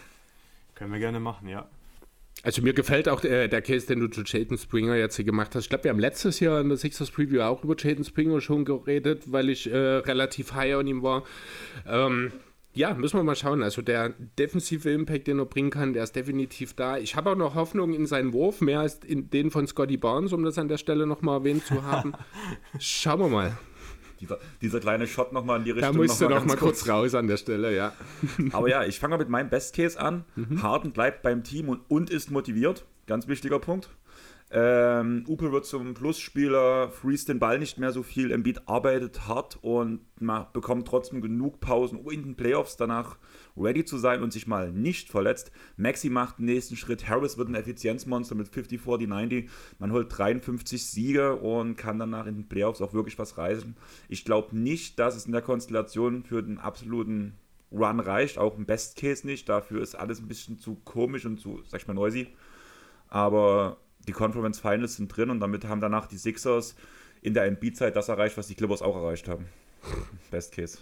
[0.74, 1.66] Können wir gerne machen, ja.
[2.44, 5.54] Also mir gefällt auch der, der Case, den du zu Jaden Springer jetzt hier gemacht
[5.54, 5.64] hast.
[5.64, 8.64] Ich glaube, wir haben letztes Jahr in der Sixers Preview auch über Jaden Springer schon
[8.64, 11.22] geredet, weil ich äh, relativ high an ihm war.
[11.86, 12.32] Ähm,
[12.74, 13.62] ja, müssen wir mal schauen.
[13.62, 16.96] Also der defensive Impact, den er bringen kann, der ist definitiv da.
[16.96, 20.32] Ich habe auch noch Hoffnung in seinen Wurf, mehr als in den von Scotty Barnes,
[20.32, 22.12] um das an der Stelle nochmal erwähnt zu haben.
[22.78, 23.58] Schauen wir mal.
[24.20, 25.96] Dieser, dieser kleine Shot nochmal in die Da Richtung.
[25.96, 27.92] musst du noch mal noch mal ganz kurz raus an der Stelle, ja.
[28.52, 30.24] Aber ja, ich fange mal mit meinem Best Case an.
[30.36, 30.62] Mhm.
[30.62, 32.84] Harden bleibt beim Team und, und ist motiviert.
[33.06, 33.90] Ganz wichtiger Punkt.
[34.54, 38.30] Ähm, Upe wird zum Plusspieler, freest den Ball nicht mehr so viel.
[38.30, 43.16] Embiid arbeitet hart und ma- bekommt trotzdem genug Pausen, um in den Playoffs danach
[43.56, 45.52] ready zu sein und sich mal nicht verletzt.
[45.78, 47.08] Maxi macht den nächsten Schritt.
[47.08, 49.48] Harris wird ein Effizienzmonster mit 50, 40, 90.
[49.78, 53.74] Man holt 53 Siege und kann danach in den Playoffs auch wirklich was reißen.
[54.10, 57.38] Ich glaube nicht, dass es in der Konstellation für den absoluten
[57.70, 59.48] Run reicht, auch im Best Case nicht.
[59.48, 62.28] Dafür ist alles ein bisschen zu komisch und zu, sag ich mal, noisy.
[63.08, 66.74] Aber die Conference Finals sind drin und damit haben danach die Sixers
[67.20, 69.46] in der Embiid-Zeit das erreicht, was die Clippers auch erreicht haben.
[70.30, 70.78] Best Case.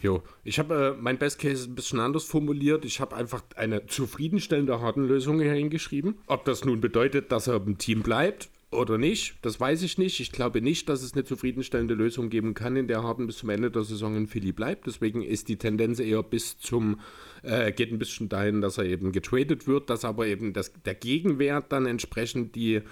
[0.00, 2.84] Jo, ich habe äh, mein Best Case ein bisschen anders formuliert.
[2.84, 6.16] Ich habe einfach eine zufriedenstellende Harden-Lösung hier hingeschrieben.
[6.26, 10.20] Ob das nun bedeutet, dass er im Team bleibt oder nicht, das weiß ich nicht.
[10.20, 13.50] Ich glaube nicht, dass es eine zufriedenstellende Lösung geben kann, in der Harden bis zum
[13.50, 14.86] Ende der Saison in Philly bleibt.
[14.86, 17.00] Deswegen ist die Tendenz eher bis zum,
[17.42, 20.94] äh, geht ein bisschen dahin, dass er eben getradet wird, dass aber eben das, der
[20.94, 22.82] Gegenwert dann entsprechend die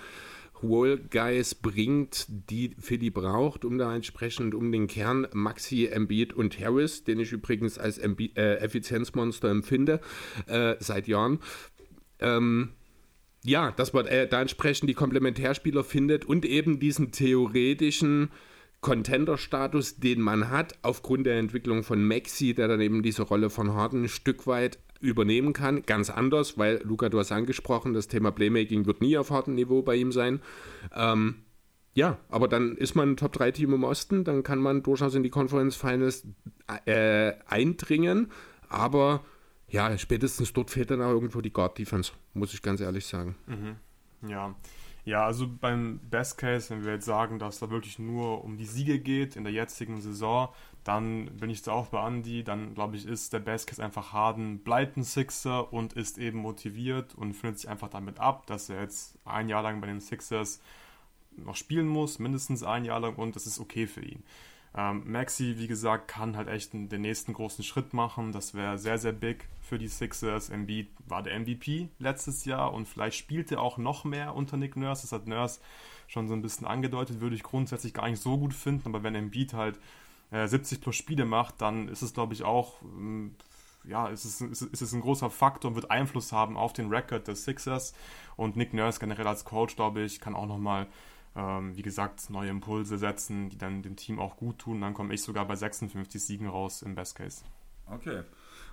[0.63, 6.59] Wall Guys bringt, die Philly braucht, um da entsprechend um den Kern Maxi, Embiid und
[6.61, 10.01] Harris, den ich übrigens als Embi äh, Effizienzmonster empfinde,
[10.47, 11.41] äh, seit Jahren.
[12.21, 12.71] Ähm,
[13.44, 18.31] ja, dass man äh, da entsprechend die Komplementärspieler findet und eben diesen theoretischen
[18.81, 23.73] Contender-Status, den man hat, aufgrund der Entwicklung von Maxi, der dann eben diese Rolle von
[23.73, 25.82] Harden ein Stück weit übernehmen kann.
[25.82, 29.97] Ganz anders, weil, Luca, du hast angesprochen, das Thema Playmaking wird nie auf Harden-Niveau bei
[29.97, 30.40] ihm sein.
[30.94, 31.36] Ähm,
[31.94, 35.31] ja, aber dann ist man ein Top-3-Team im Osten, dann kann man durchaus in die
[35.31, 36.27] Conference Finals
[36.86, 38.31] äh, eindringen,
[38.69, 39.24] aber
[39.73, 43.35] ja, spätestens dort fehlt dann auch irgendwo die Guard-Defense, muss ich ganz ehrlich sagen.
[44.28, 44.55] Ja.
[45.05, 48.66] Ja, also beim Best Case, wenn wir jetzt sagen, dass da wirklich nur um die
[48.66, 50.49] Siege geht in der jetzigen Saison,
[50.85, 52.44] dann bin ich da auch bei Andy.
[52.44, 56.39] Dann glaube ich, ist der Best Case einfach Harden bleibt ein Sixer und ist eben
[56.39, 60.01] motiviert und findet sich einfach damit ab, dass er jetzt ein Jahr lang bei den
[60.01, 60.61] Sixers
[61.36, 64.23] noch spielen muss, mindestens ein Jahr lang und das ist okay für ihn.
[64.74, 68.32] Ähm, Maxi, wie gesagt, kann halt echt den nächsten großen Schritt machen.
[68.32, 70.49] Das wäre sehr, sehr big für die Sixers.
[70.49, 74.77] Embiid war der MVP letztes Jahr und vielleicht spielt er auch noch mehr unter Nick
[74.77, 75.03] Nurse.
[75.03, 75.61] Das hat Nurse
[76.09, 78.89] schon so ein bisschen angedeutet, würde ich grundsätzlich gar nicht so gut finden.
[78.89, 79.78] Aber wenn Embiid halt
[80.31, 83.35] äh, 70 plus Spiele macht, dann ist es, glaube ich, auch ähm,
[83.85, 87.28] ja, ist es, ist, ist ein großer Faktor und wird Einfluss haben auf den Record
[87.28, 87.94] des Sixers.
[88.36, 90.86] Und Nick Nurse generell als Coach, glaube ich, kann auch nochmal,
[91.35, 94.81] ähm, wie gesagt, neue Impulse setzen, die dann dem Team auch gut tun.
[94.81, 97.45] Dann komme ich sogar bei 56 Siegen raus im Best Case.
[97.87, 98.23] Okay.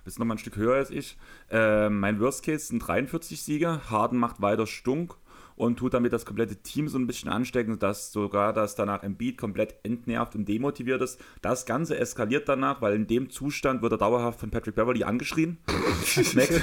[0.04, 1.18] Bist noch mal ein Stück höher als ich.
[1.50, 3.90] Äh, mein Worst Case sind 43 Siege.
[3.90, 5.16] Harden macht weiter stunk
[5.56, 9.36] und tut damit das komplette Team so ein bisschen anstecken, dass sogar das danach Embiid
[9.36, 11.20] komplett entnervt und demotiviert ist.
[11.42, 15.58] Das Ganze eskaliert danach, weil in dem Zustand wird er dauerhaft von Patrick Beverly angeschrien.
[16.34, 16.62] Maxi,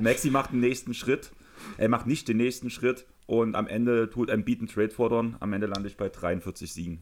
[0.00, 1.32] Maxi macht den nächsten Schritt.
[1.78, 5.36] Er macht nicht den nächsten Schritt und am Ende tut Embiid einen Trade fordern.
[5.40, 6.98] Am Ende lande ich bei 43 Siegen.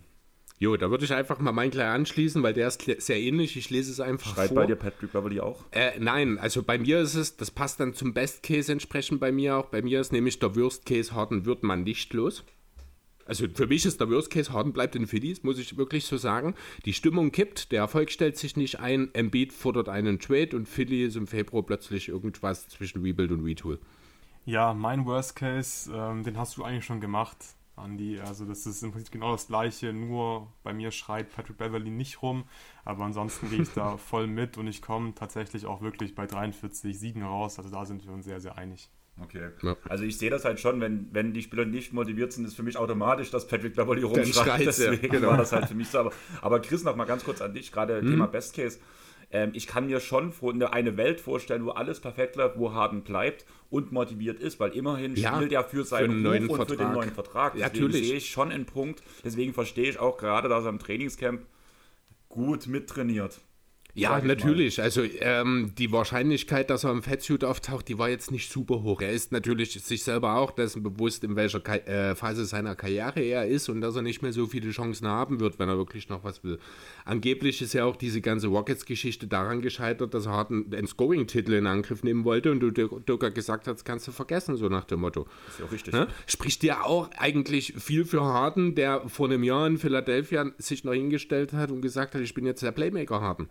[0.61, 3.57] Jo, da würde ich einfach mal meinen gleich anschließen, weil der ist sehr ähnlich.
[3.57, 4.57] Ich lese es einfach Schreit vor.
[4.57, 5.65] bei dir Patrick Beverly auch?
[5.71, 9.31] Äh, nein, also bei mir ist es, das passt dann zum Best Case entsprechend bei
[9.31, 9.67] mir auch.
[9.67, 12.45] Bei mir ist nämlich der Worst Case, Harden wird man nicht los.
[13.25, 16.07] Also für mich ist der Worst Case, Harden bleibt in Philly, das muss ich wirklich
[16.07, 16.55] so sagen.
[16.87, 21.05] Die Stimmung kippt, der Erfolg stellt sich nicht ein, Embiid fordert einen Trade und Philly
[21.05, 23.79] ist im Februar plötzlich irgendwas zwischen Rebuild und Retool.
[24.49, 27.37] Ja, mein Worst Case, ähm, den hast du eigentlich schon gemacht,
[27.77, 28.19] Andy.
[28.19, 32.23] Also das ist im Prinzip genau das gleiche, nur bei mir schreit Patrick Beverly nicht
[32.23, 32.45] rum,
[32.83, 36.99] aber ansonsten gehe ich da voll mit und ich komme tatsächlich auch wirklich bei 43
[36.99, 37.59] Siegen raus.
[37.59, 38.89] Also da sind wir uns sehr, sehr einig.
[39.23, 39.51] Okay.
[39.63, 39.77] Ja.
[39.87, 42.63] Also ich sehe das halt schon, wenn, wenn die Spieler nicht motiviert sind, ist für
[42.63, 44.61] mich automatisch, dass Patrick Beverly rumschreit.
[44.61, 45.29] ja, Deswegen genau.
[45.29, 45.99] war das halt für mich so.
[45.99, 48.13] Aber, aber Chris, noch mal ganz kurz an dich, gerade Mhm.
[48.13, 48.79] Thema Best Case.
[49.31, 53.03] Ähm, ich kann mir schon vor- eine- Welt vorstellen, wo alles perfekt läuft, wo Harden
[53.03, 56.67] bleibt und motiviert ist, weil immerhin Ja, spielt er für seinen einen neuen Ruf und
[56.69, 56.95] für den Vertrag.
[56.97, 57.55] neuen Vertrag.
[57.57, 58.07] Ja, natürlich.
[58.09, 59.03] sehe ich schon einen Punkt.
[59.25, 61.43] Deswegen verstehe ich auch gerade, dass er im Trainingscamp
[62.31, 63.41] gut mittrainiert.
[63.99, 64.81] Ja, natürlich.
[64.81, 69.01] Also ähm, die Wahrscheinlichkeit, dass er im Fettsuit auftaucht, die war jetzt nicht super hoch.
[69.01, 73.21] Er ist natürlich sich selber auch dessen bewusst, in welcher Ka äh, Phase seiner Karriere
[73.21, 76.09] er ist und dass er nicht mehr so viele Chancen haben wird, wenn er wirklich
[76.09, 76.59] noch was will.
[77.05, 81.67] Angeblich ist ja auch diese ganze Rockets-Geschichte daran gescheitert, dass er halt einen Scoring-Titel in
[81.67, 85.23] Angriff nehmen wollte und du Dirk gesagt hast, kannst du vergessen, so nach dem Motto.
[85.23, 85.27] mal.
[85.49, 85.95] Ist ja auch richtig.
[85.95, 86.07] Ne?
[86.27, 90.93] Spricht ja auch eigentlich viel für Harden, der vor einem Jahr in Philadelphia sich noch
[90.93, 93.49] hingestellt hat und gesagt hat, ich bin jetzt der Playmaker Harden.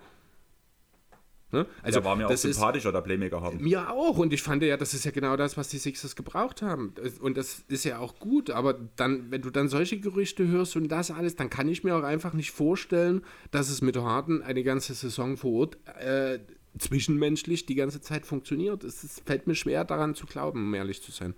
[1.51, 1.65] Ne?
[1.81, 3.63] Also, der war mir auch sympathischer, der Playmaker haben.
[3.63, 4.17] Mir auch.
[4.17, 6.93] Und ich fand ja, das ist ja genau das, was die Sixers gebraucht haben.
[7.21, 8.49] Und das ist ja auch gut.
[8.49, 11.95] Aber dann, wenn du dann solche Gerüchte hörst und das alles, dann kann ich mir
[11.95, 13.21] auch einfach nicht vorstellen,
[13.51, 16.39] dass es mit Harden eine ganze Saison vor Ort äh,
[16.77, 18.83] zwischenmenschlich die ganze Zeit funktioniert.
[18.83, 21.33] Es, es fällt mir schwer daran zu glauben, um ehrlich zu sein.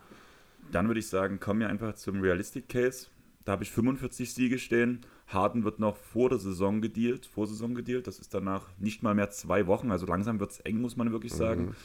[0.72, 3.08] Dann würde ich sagen, kommen wir einfach zum Realistic Case.
[3.46, 5.02] Da habe ich 45 Siege stehen.
[5.30, 8.08] Harden wird noch vor der Saison gedealt, vor Saison gedealt.
[8.08, 9.92] Das ist danach nicht mal mehr zwei Wochen.
[9.92, 11.68] Also langsam wird es eng, muss man wirklich sagen.
[11.68, 11.76] Mhm.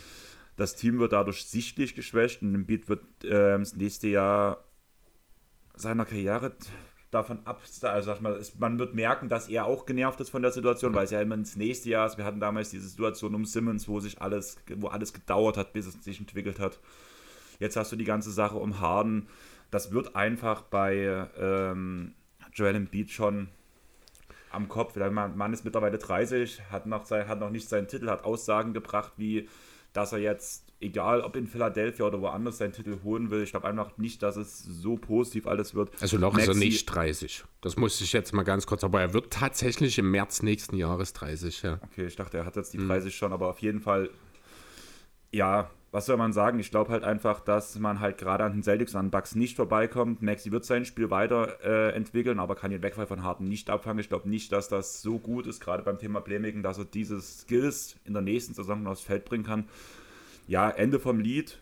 [0.56, 4.64] Das Team wird dadurch sichtlich geschwächt und Embiid wird äh, das nächste Jahr
[5.74, 6.52] seiner Karriere
[7.10, 10.50] davon ab, also sag mal, man wird merken, dass er auch genervt ist von der
[10.50, 12.18] Situation, weil es ja immer ins nächste Jahr ist.
[12.18, 15.86] Wir hatten damals diese Situation um Simmons, wo sich alles, wo alles gedauert hat, bis
[15.86, 16.80] es sich entwickelt hat.
[17.60, 19.28] Jetzt hast du die ganze Sache um Harden.
[19.70, 22.14] Das wird einfach bei ähm,
[22.54, 23.48] Joel Embiid schon
[24.50, 24.94] am Kopf.
[24.94, 28.72] Der Mann ist mittlerweile 30, hat noch, sein, hat noch nicht seinen Titel, hat Aussagen
[28.72, 29.48] gebracht, wie
[29.94, 33.42] dass er jetzt, egal ob in Philadelphia oder woanders, seinen Titel holen will.
[33.42, 35.90] Ich glaube einfach nicht, dass es so positiv alles wird.
[36.02, 37.44] Also noch Maxi, ist er nicht 30.
[37.60, 41.12] Das muss ich jetzt mal ganz kurz, aber er wird tatsächlich im März nächsten Jahres
[41.12, 41.80] 30, ja.
[41.80, 43.16] Okay, ich dachte, er hat jetzt die 30 mhm.
[43.16, 44.10] schon, aber auf jeden Fall,
[45.30, 46.58] ja, was soll man sagen?
[46.58, 50.22] Ich glaube halt einfach, dass man halt gerade an den Celtics, an Bucks nicht vorbeikommt.
[50.22, 54.00] Maxi wird sein Spiel weiterentwickeln, äh, aber kann den Wegfall von Harden nicht abfangen.
[54.00, 57.20] Ich glaube nicht, dass das so gut ist, gerade beim Thema Playmaking, dass er diese
[57.20, 59.68] Skills in der nächsten Saison aufs Feld bringen kann.
[60.48, 61.60] Ja, Ende vom Lied.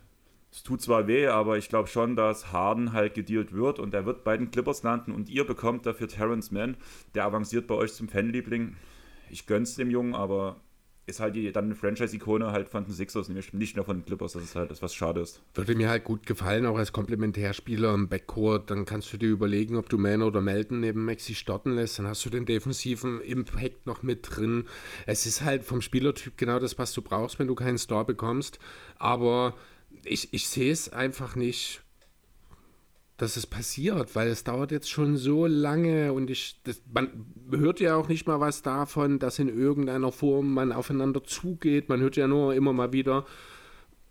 [0.50, 4.06] Es tut zwar weh, aber ich glaube schon, dass Harden halt gedealt wird und er
[4.06, 6.78] wird bei den Clippers landen und ihr bekommt dafür Terrence Mann,
[7.14, 8.76] der avanciert bei euch zum Fanliebling.
[9.28, 10.56] Ich gönn's dem Jungen, aber
[11.06, 14.34] ist halt die, dann eine Franchise-Ikone halt von den Sixers, nicht mehr von den Clippers.
[14.34, 15.42] Das ist halt das, was schade ist.
[15.54, 18.70] Würde mir halt gut gefallen, auch als Komplementärspieler im Backcourt.
[18.70, 21.98] Dann kannst du dir überlegen, ob du Man oder Melton neben Maxi starten lässt.
[21.98, 24.64] Dann hast du den defensiven Impact noch mit drin.
[25.06, 28.60] Es ist halt vom Spielertyp genau das, was du brauchst, wenn du keinen Star bekommst.
[28.98, 29.54] Aber
[30.04, 31.81] ich, ich sehe es einfach nicht
[33.22, 37.78] dass es passiert, weil es dauert jetzt schon so lange und ich, das, man hört
[37.78, 41.88] ja auch nicht mal was davon, dass in irgendeiner Form man aufeinander zugeht.
[41.88, 43.24] Man hört ja nur immer mal wieder,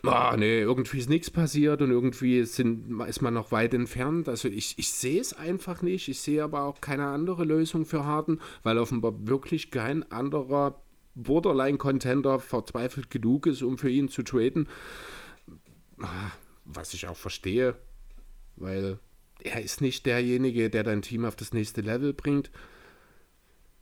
[0.04, 4.30] ah, nee, irgendwie ist nichts passiert und irgendwie sind, ist man noch weit entfernt.
[4.30, 6.08] Also ich, ich sehe es einfach nicht.
[6.08, 10.82] Ich sehe aber auch keine andere Lösung für Harden, weil offenbar wirklich kein anderer
[11.16, 14.70] Borderline-Contender verzweifelt genug ist, um für ihn zu traden.
[16.00, 16.32] Ah,
[16.64, 17.76] was ich auch verstehe,
[18.56, 18.99] weil
[19.44, 22.52] er ist nicht derjenige, der dein Team auf das nächste Level bringt.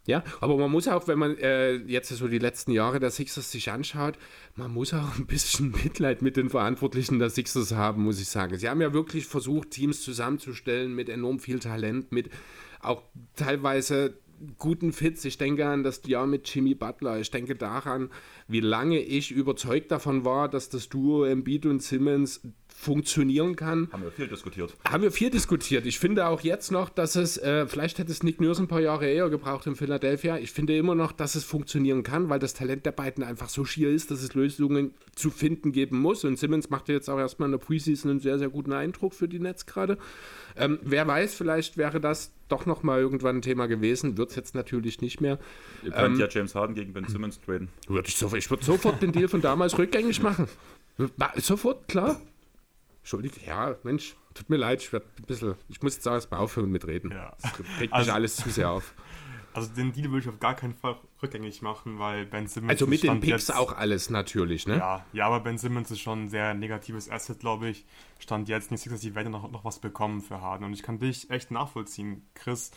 [0.07, 3.51] Ja, aber man muss auch, wenn man äh, jetzt so die letzten Jahre der Sixers
[3.51, 4.17] sich anschaut,
[4.55, 8.57] man muss auch ein bisschen Mitleid mit den Verantwortlichen der Sixers haben, muss ich sagen.
[8.57, 12.31] Sie haben ja wirklich versucht, Teams zusammenzustellen mit enorm viel Talent, mit
[12.79, 13.03] auch
[13.35, 14.17] teilweise
[14.57, 15.25] guten Fits.
[15.25, 17.19] Ich denke an das Jahr mit Jimmy Butler.
[17.19, 18.09] Ich denke daran,
[18.47, 22.41] wie lange ich überzeugt davon war, dass das Duo Embiid und Simmons
[22.79, 23.89] funktionieren kann.
[23.91, 24.73] Haben wir viel diskutiert.
[24.87, 25.85] Haben wir viel diskutiert.
[25.85, 28.79] Ich finde auch jetzt noch, dass es, äh, vielleicht hätte es Nick Nurse ein paar
[28.79, 30.37] Jahre eher gebraucht in Philadelphia.
[30.37, 33.65] Ich finde immer noch, dass es funktionieren kann, weil das Talent der beiden einfach so
[33.65, 36.23] schier ist, dass es Lösungen zu finden geben muss.
[36.23, 39.27] Und Simmons macht jetzt auch erstmal in der Preseason einen sehr, sehr guten Eindruck für
[39.27, 39.97] die Netz gerade.
[40.55, 44.17] Ähm, wer weiß, vielleicht wäre das doch noch mal irgendwann ein Thema gewesen.
[44.17, 45.37] Wird es jetzt natürlich nicht mehr.
[45.83, 47.67] Ihr könnt ähm, ja James Harden gegen Ben Simmons traden.
[47.89, 50.47] Würde ich, so, ich würde sofort den Deal von damals rückgängig machen.
[51.35, 52.21] Sofort, klar.
[53.09, 56.69] Entschuldigung, ja, Mensch, tut mir leid, ich, ein bisschen, ich muss jetzt auch erstmal aufhören
[56.69, 57.09] mit Reden.
[57.09, 57.35] Ja.
[57.41, 58.93] Das regt also, mich alles zu sehr auf.
[59.51, 62.69] Also den Deal würde ich auf gar keinen Fall rückgängig machen, weil Ben Simmons.
[62.69, 64.77] Also mit den Picks jetzt, auch alles natürlich, ne?
[64.77, 67.83] Ja, ja, aber Ben Simmons ist schon ein sehr negatives Asset, glaube ich.
[68.19, 70.65] Stand jetzt nicht, dass die Welt noch, noch was bekommen für Harden.
[70.65, 72.69] Und ich kann dich echt nachvollziehen, Chris,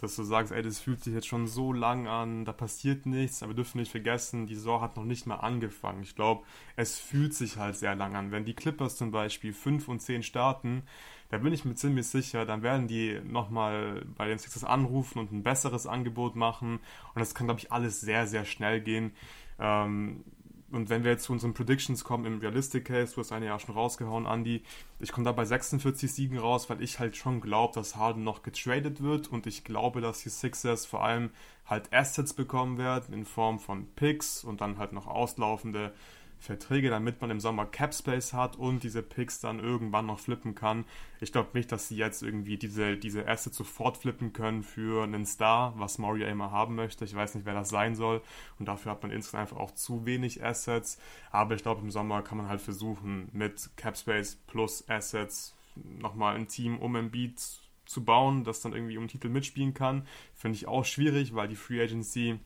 [0.00, 3.42] dass du sagst, ey, das fühlt sich jetzt schon so lang an, da passiert nichts,
[3.42, 6.02] aber wir dürfen nicht vergessen, die Saison hat noch nicht mal angefangen.
[6.02, 6.44] Ich glaube,
[6.76, 8.32] es fühlt sich halt sehr lang an.
[8.32, 10.84] Wenn die Clippers zum Beispiel 5 und 10 starten,
[11.28, 15.32] da bin ich mir ziemlich sicher, dann werden die nochmal bei den Sixers anrufen und
[15.32, 16.80] ein besseres Angebot machen.
[17.14, 19.12] Und das kann, glaube ich, alles sehr, sehr schnell gehen.
[19.58, 20.24] Ähm,
[20.72, 23.58] und wenn wir jetzt zu unseren Predictions kommen im Realistic Case, du hast eine ja
[23.58, 24.62] schon rausgehauen, Andy,
[25.00, 28.42] ich komme da bei 46 Siegen raus, weil ich halt schon glaube, dass Harden noch
[28.42, 29.28] getradet wird.
[29.28, 31.30] Und ich glaube, dass die Sixers vor allem
[31.66, 35.92] halt Assets bekommen werden in Form von Picks und dann halt noch auslaufende
[36.40, 40.54] Verträge, damit man im Sommer Cap Space hat und diese Picks dann irgendwann noch flippen
[40.54, 40.86] kann.
[41.20, 45.26] Ich glaube nicht, dass sie jetzt irgendwie diese, diese Assets sofort flippen können für einen
[45.26, 47.04] Star, was Mario immer haben möchte.
[47.04, 48.22] Ich weiß nicht, wer das sein soll
[48.58, 50.98] und dafür hat man insgesamt einfach auch zu wenig Assets.
[51.30, 56.36] Aber ich glaube, im Sommer kann man halt versuchen, mit Cap Space plus Assets nochmal
[56.36, 57.38] ein Team um Embiid
[57.84, 60.06] zu bauen, das dann irgendwie um den Titel mitspielen kann.
[60.34, 62.38] Finde ich auch schwierig, weil die Free Agency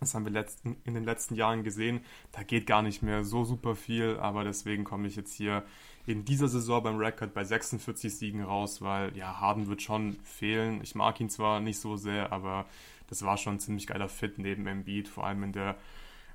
[0.00, 2.00] Das haben wir letzten, in den letzten Jahren gesehen.
[2.32, 5.64] Da geht gar nicht mehr so super viel, aber deswegen komme ich jetzt hier
[6.06, 10.80] in dieser Saison beim Rekord bei 46 Siegen raus, weil ja, Harden wird schon fehlen.
[10.82, 12.66] Ich mag ihn zwar nicht so sehr, aber
[13.08, 15.76] das war schon ein ziemlich geiler Fit neben Embiid, vor allem in der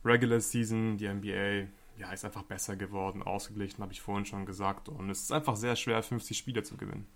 [0.03, 0.97] Regular Season.
[0.97, 1.67] Die NBA
[1.97, 4.89] ja, ist einfach besser geworden, ausgeglichen, habe ich vorhin schon gesagt.
[4.89, 7.07] Und es ist einfach sehr schwer, 50 Spiele zu gewinnen.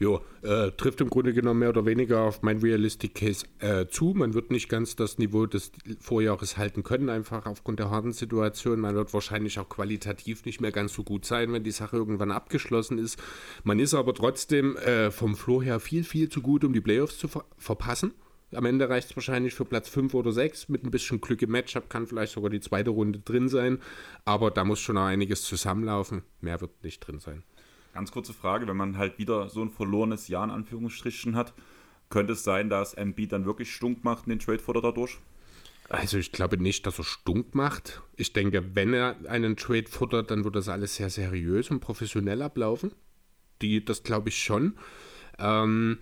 [0.00, 4.14] Jo, äh, trifft im Grunde genommen mehr oder weniger auf mein Realistic Case äh, zu.
[4.14, 8.78] Man wird nicht ganz das Niveau des Vorjahres halten können, einfach aufgrund der harten Situation.
[8.78, 12.30] Man wird wahrscheinlich auch qualitativ nicht mehr ganz so gut sein, wenn die Sache irgendwann
[12.30, 13.20] abgeschlossen ist.
[13.64, 17.18] Man ist aber trotzdem äh, vom Floor her viel, viel zu gut, um die Playoffs
[17.18, 18.12] zu ver verpassen.
[18.54, 20.68] Am Ende reicht es wahrscheinlich für Platz 5 oder 6.
[20.68, 23.80] Mit ein bisschen Glück im Matchup kann vielleicht sogar die zweite Runde drin sein.
[24.24, 26.22] Aber da muss schon noch einiges zusammenlaufen.
[26.40, 27.42] Mehr wird nicht drin sein.
[27.98, 31.52] Ganz kurze Frage, wenn man halt wieder so ein verlorenes Jahr in Anführungsstrichen hat,
[32.10, 35.18] könnte es sein, dass Embiid dann wirklich stunk macht in den Trade-Futter dadurch?
[35.88, 38.00] Also ich glaube nicht, dass er stunk macht.
[38.14, 42.40] Ich denke, wenn er einen Trade futtert, dann wird das alles sehr seriös und professionell
[42.40, 42.92] ablaufen.
[43.62, 44.78] Die, das glaube ich schon.
[45.40, 45.98] Ähm,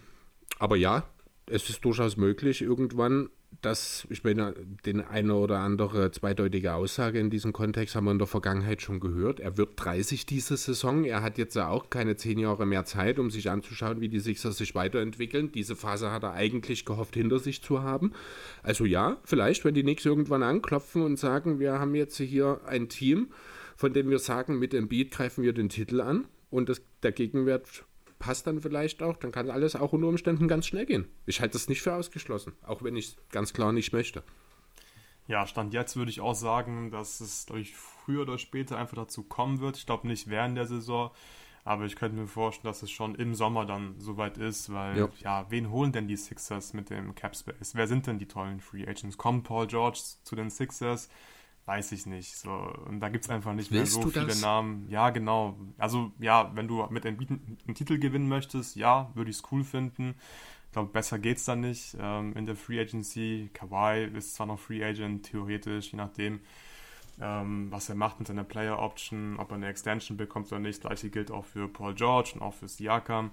[0.59, 1.09] aber ja,
[1.49, 3.31] es ist durchaus möglich, irgendwann
[3.63, 4.55] das, ich meine,
[4.85, 9.01] den eine oder andere zweideutige Aussage in diesem Kontext haben wir in der Vergangenheit schon
[9.01, 9.41] gehört.
[9.41, 11.05] Er wird 30 diese Saison.
[11.05, 14.21] Er hat jetzt ja auch keine zehn Jahre mehr Zeit, um sich anzuschauen, wie die
[14.21, 15.53] Sixers sich weiterentwickeln.
[15.53, 18.13] Diese Phase hat er eigentlich gehofft, hinter sich zu haben.
[18.63, 22.89] Also ja, vielleicht, wenn die Knicks irgendwann anklopfen und sagen, wir haben jetzt hier ein
[22.89, 23.29] Team,
[23.77, 27.13] von dem wir sagen, mit dem Beat greifen wir den Titel an und das, der
[27.13, 27.85] Gegenwert
[28.19, 31.09] passt dann vielleicht auch, dann kann alles auch unter Umständen ganz schnell gehen.
[31.27, 34.23] Ich halte das nicht für ausgeschlossen, auch wenn ich es ganz klar nicht möchte.
[35.29, 38.97] Ja, Stand jetzt würde ich auch sagen, dass es, glaube ich, früher oder später einfach
[38.97, 39.77] dazu kommen wird.
[39.77, 41.11] Ich glaube nicht während der Saison,
[41.65, 45.09] aber ich könnte mir vorstellen, dass es schon im Sommer dann soweit ist, weil, ja,
[45.19, 47.75] ja wen holen denn die Sixers mit dem Cap Space?
[47.75, 49.19] Wer sind denn die tollen Free Agents?
[49.19, 51.09] Kommt Paul George zu den Sixers?
[51.67, 52.37] Weiß ich nicht.
[52.37, 52.51] So.
[52.51, 54.41] Und da gibt es einfach nicht Willst mehr so viele das?
[54.41, 54.89] Namen.
[54.89, 55.59] Ja, genau.
[55.79, 59.65] Also ja, wenn du mit einem einen Titel gewinnen möchtest, ja, würde ich es cool
[59.65, 60.15] finden.
[60.67, 61.97] Ich glaube, besser geht es dann nicht.
[62.01, 66.41] Ähm, in der Free Agency, Kawhi ist zwar noch Free Agent, theoretisch, je nachdem,
[67.21, 70.83] ähm, was er macht mit seiner Player Option, ob er eine Extension bekommt oder nicht.
[70.83, 73.31] Gleiche gilt auch für Paul George und auch für Siakam.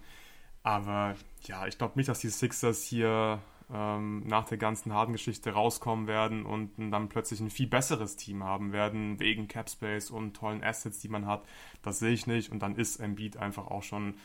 [0.64, 3.41] Aber ja, ich glaube nicht, dass die Sixers hier
[3.72, 8.44] ähm, nach der ganzen harten Geschichte rauskommen werden und dann plötzlich ein viel besseres Team
[8.44, 11.45] haben werden, wegen Capspace und tollen Assets, die man hat.
[11.81, 12.52] Das sehe ich nicht.
[12.52, 14.15] Und dann ist Embiid einfach auch schon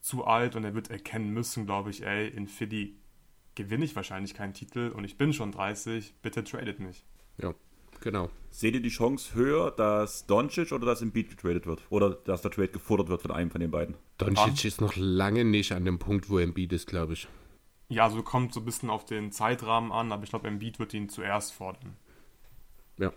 [0.00, 2.94] zu alt und er wird erkennen müssen, glaube ich, ey, in Philly
[3.54, 7.04] gewinne ich wahrscheinlich keinen Titel und ich bin schon 30, bitte tradet mich.
[7.42, 7.54] Ja,
[8.00, 8.30] genau.
[8.50, 11.82] Seht ihr die Chance höher, dass Doncic oder dass Embiid getradet wird?
[11.90, 13.96] Oder dass der Trade gefordert wird von einem von den beiden?
[14.18, 17.28] Doncic ist noch lange nicht an dem Punkt, wo Embiid ist, glaube ich.
[17.88, 20.92] Ja, also kommt so ein bisschen auf den Zeitrahmen an, aber ich glaube, Embiid wird
[20.92, 21.96] ihn zuerst fordern.
[22.98, 23.12] Ja.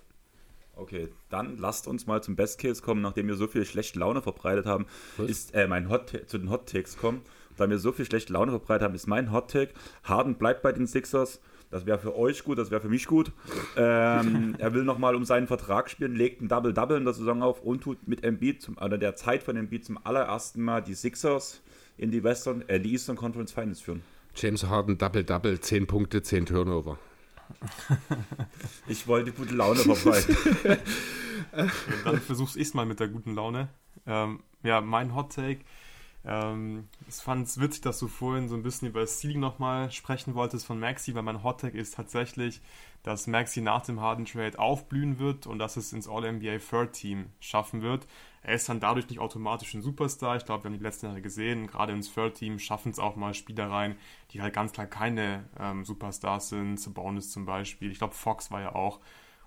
[0.75, 4.21] Okay, dann lasst uns mal zum Best Case kommen, nachdem wir so viel schlechte Laune
[4.21, 4.85] verbreitet haben,
[5.17, 5.29] Was?
[5.29, 7.21] ist äh, mein Hot zu den Hot Takes kommen.
[7.57, 9.73] Da wir so viel schlechte Laune verbreitet haben, ist mein Hot Take.
[10.03, 11.41] Harden bleibt bei den Sixers.
[11.69, 13.31] Das wäre für euch gut, das wäre für mich gut.
[13.75, 17.61] Ähm, er will nochmal um seinen Vertrag spielen, legt ein Double-Double in der Saison auf
[17.61, 21.61] und tut mit Embiid, zum, oder der Zeit von Embiid zum allerersten Mal die Sixers
[21.97, 24.01] in die Western, äh, die Eastern Conference Finals führen.
[24.35, 26.97] James Harden Double-Double, 10 Punkte, 10 Turnover.
[28.87, 30.37] ich wollte gute Laune verbreiten.
[32.05, 33.69] dann versuch's ich mal mit der guten Laune.
[34.05, 35.61] Ähm, ja, mein Hot Take.
[36.23, 39.91] Ähm, ich fand es witzig, dass du vorhin so ein bisschen über das Ceiling nochmal
[39.91, 42.61] sprechen wolltest von Maxi, weil mein Hot Take ist tatsächlich,
[43.03, 47.31] dass Maxi nach dem Harden Trade aufblühen wird und dass es ins All-NBA Third Team
[47.39, 48.07] schaffen wird.
[48.43, 50.35] Er ist dann dadurch nicht automatisch ein Superstar.
[50.35, 53.15] Ich glaube, wir haben die letzten Jahre gesehen, gerade ins Third Team schaffen es auch
[53.15, 53.95] mal Spieler rein,
[54.31, 56.79] die halt ganz klar keine ähm, Superstars sind.
[56.79, 57.91] Sabonis zum Beispiel.
[57.91, 58.99] Ich glaube, Fox war ja auch.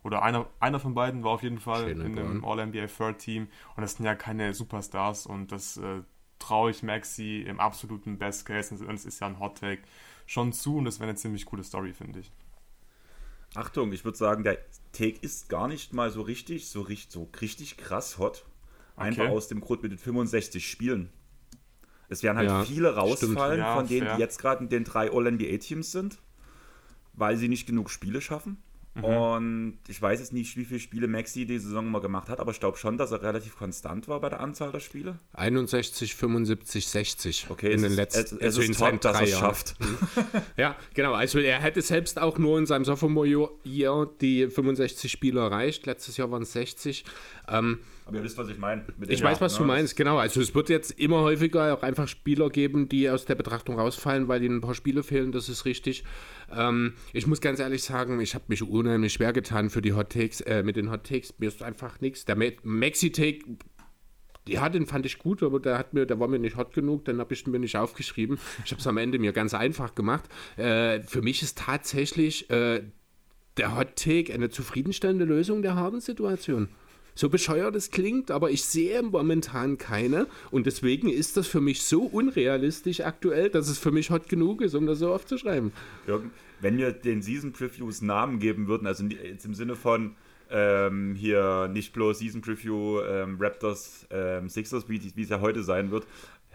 [0.03, 3.49] Oder einer, einer von beiden war auf jeden Fall Schöne in dem All-NBA Third Team.
[3.75, 5.27] Und das sind ja keine Superstars.
[5.27, 6.03] Und das äh,
[6.39, 9.83] traue ich Maxi im absoluten Best Case, und es ist ja ein Hot Take,
[10.27, 10.79] schon zu.
[10.79, 12.33] Und das wäre eine ziemlich coole Story, finde ich.
[13.55, 14.59] Achtung, ich würde sagen, der
[14.93, 18.45] Take ist gar nicht mal so richtig, so richtig, so richtig krass hot.
[18.97, 19.33] Einfach okay.
[19.33, 21.11] aus dem Grund mit den 65 Spielen.
[22.09, 24.17] Es werden halt ja, viele rausfallen ja, von denen, fair.
[24.17, 26.19] die jetzt gerade in den drei All-NBA-Teams sind,
[27.13, 28.63] weil sie nicht genug Spiele schaffen.
[28.95, 29.05] Mhm.
[29.05, 32.53] Und ich weiß jetzt nicht, wie viele Spiele Maxi die Saison mal gemacht hat, aber
[32.53, 35.19] ich glaube schon, dass er relativ konstant war bei der Anzahl der Spiele.
[35.33, 39.75] 61, 75, 60 okay, in den letzten es, es also in seinen top, drei schafft.
[40.57, 41.15] Ja, genau.
[41.15, 45.87] Also er hätte selbst auch nur in seinem Sophomore-Year die 65 Spiele erreicht.
[45.87, 47.05] Letztes Jahr waren es 60.
[47.49, 48.85] Ähm, aber ihr wisst, was ich meine.
[49.09, 49.59] Ich weiß, was ne?
[49.61, 50.19] du meinst, genau.
[50.19, 54.29] Also es wird jetzt immer häufiger auch einfach Spieler geben, die aus der Betrachtung rausfallen,
[54.29, 56.05] weil ihnen ein paar Spiele fehlen, das ist richtig.
[56.55, 60.11] Ähm, ich muss ganz ehrlich sagen, ich habe mich unheimlich schwer getan für die Hot
[60.11, 61.35] Takes, äh, mit den Hot Takes.
[61.39, 62.25] Mir ist einfach nichts.
[62.27, 63.41] Der Maxi-Take,
[64.47, 67.07] ja, den fand ich gut, aber der, hat mir, der war mir nicht hot genug,
[67.07, 68.39] dann habe ich mir nicht aufgeschrieben.
[68.65, 70.25] Ich habe es am Ende mir ganz einfach gemacht.
[70.57, 72.83] Äh, für mich ist tatsächlich äh,
[73.57, 76.69] der Hot Take eine zufriedenstellende Lösung der Hardensituation.
[77.15, 81.83] So bescheuert es klingt, aber ich sehe momentan keine und deswegen ist das für mich
[81.83, 85.73] so unrealistisch aktuell, dass es für mich hot genug ist, um das so aufzuschreiben.
[86.07, 90.17] Jürgen, wenn wir den Season Previews Namen geben würden, also jetzt im Sinne von
[90.51, 95.63] ähm, hier nicht bloß Season Preview ähm, Raptors ähm, Sixers, wie, wie es ja heute
[95.63, 96.07] sein wird,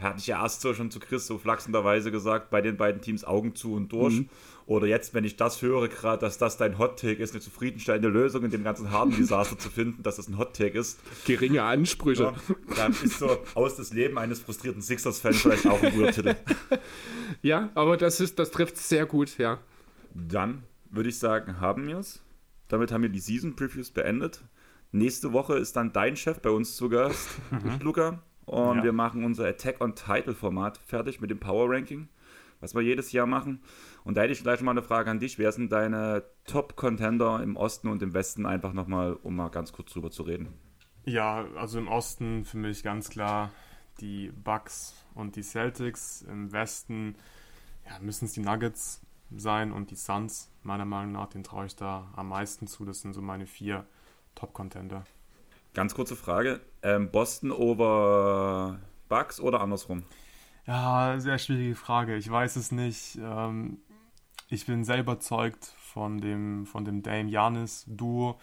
[0.01, 3.23] hatte ich ja erst so schon zu Chris so flachsenderweise gesagt, bei den beiden Teams
[3.23, 4.13] Augen zu und durch.
[4.13, 4.29] Mhm.
[4.65, 8.43] Oder jetzt, wenn ich das höre, gerade, dass das dein Hot-Take ist, eine zufriedenstellende Lösung
[8.43, 10.99] in dem ganzen harten Desaster zu finden, dass das ein Hot-Take ist.
[11.25, 12.23] Geringe Ansprüche.
[12.23, 12.35] Ja,
[12.75, 16.35] dann ist so aus das Leben eines frustrierten Sixers-Fans vielleicht auch ein guter Titel.
[17.41, 19.59] Ja, aber das, ist, das trifft sehr gut, ja.
[20.13, 22.21] Dann würde ich sagen, haben wir es.
[22.67, 24.43] Damit haben wir die Season-Previews beendet.
[24.91, 27.79] Nächste Woche ist dann dein Chef bei uns zu Gast, mhm.
[27.81, 28.21] Luca.
[28.49, 28.83] Und ja.
[28.85, 32.09] wir machen unser Attack on Title Format fertig mit dem Power Ranking,
[32.61, 33.61] was wir jedes Jahr machen.
[34.03, 35.37] Und da hätte ich gleich mal eine Frage an dich.
[35.37, 38.47] Wer sind deine Top-Contender im Osten und im Westen?
[38.47, 40.47] Einfach nochmal, um mal ganz kurz drüber zu reden.
[41.05, 43.51] Ja, also im Osten für mich ganz klar
[43.99, 46.23] die Bucks und die Celtics.
[46.23, 47.17] Im Westen
[47.87, 50.49] ja, müssen es die Nuggets sein und die Suns.
[50.63, 52.83] Meiner Meinung nach, den traue ich da am meisten zu.
[52.83, 53.85] Das sind so meine vier
[54.33, 55.03] Top-Contender.
[55.73, 56.61] Ganz kurze Frage.
[56.81, 60.03] Ähm, Boston over Bucks oder andersrum?
[60.65, 62.15] Ja, sehr schwierige Frage.
[62.15, 63.17] Ich weiß es nicht.
[63.21, 63.79] Ähm,
[64.49, 68.39] ich bin sehr überzeugt von dem, von dem Dame Janis Duo,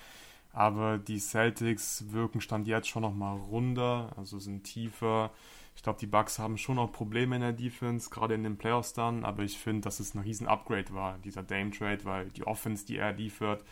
[0.52, 5.32] aber die Celtics wirken Stand jetzt schon nochmal runder, also sind tiefer.
[5.74, 8.92] Ich glaube, die Bucks haben schon noch Probleme in der Defense, gerade in den Playoffs
[8.92, 12.86] dann, aber ich finde, dass es ein riesen Upgrade war, dieser Dame-Trade, weil die Offense,
[12.86, 13.64] die er liefert,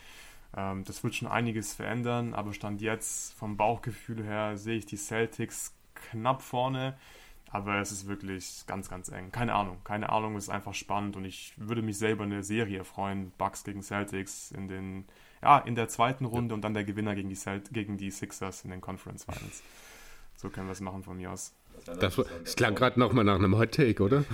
[0.53, 5.73] das wird schon einiges verändern, aber Stand jetzt vom Bauchgefühl her sehe ich die Celtics
[5.95, 6.95] knapp vorne.
[7.51, 9.31] Aber es ist wirklich ganz, ganz eng.
[9.31, 9.77] Keine Ahnung.
[9.85, 13.31] Keine Ahnung, es ist einfach spannend und ich würde mich selber eine Serie freuen.
[13.37, 15.05] Bucks gegen Celtics in den,
[15.41, 18.65] ja, in der zweiten Runde und dann der Gewinner gegen die, Celt gegen die Sixers
[18.65, 19.63] in den Conference Finals.
[20.35, 21.53] So können wir es machen von mir aus.
[21.85, 24.25] Das, das klang gerade nochmal nach einem Hot Take, oder?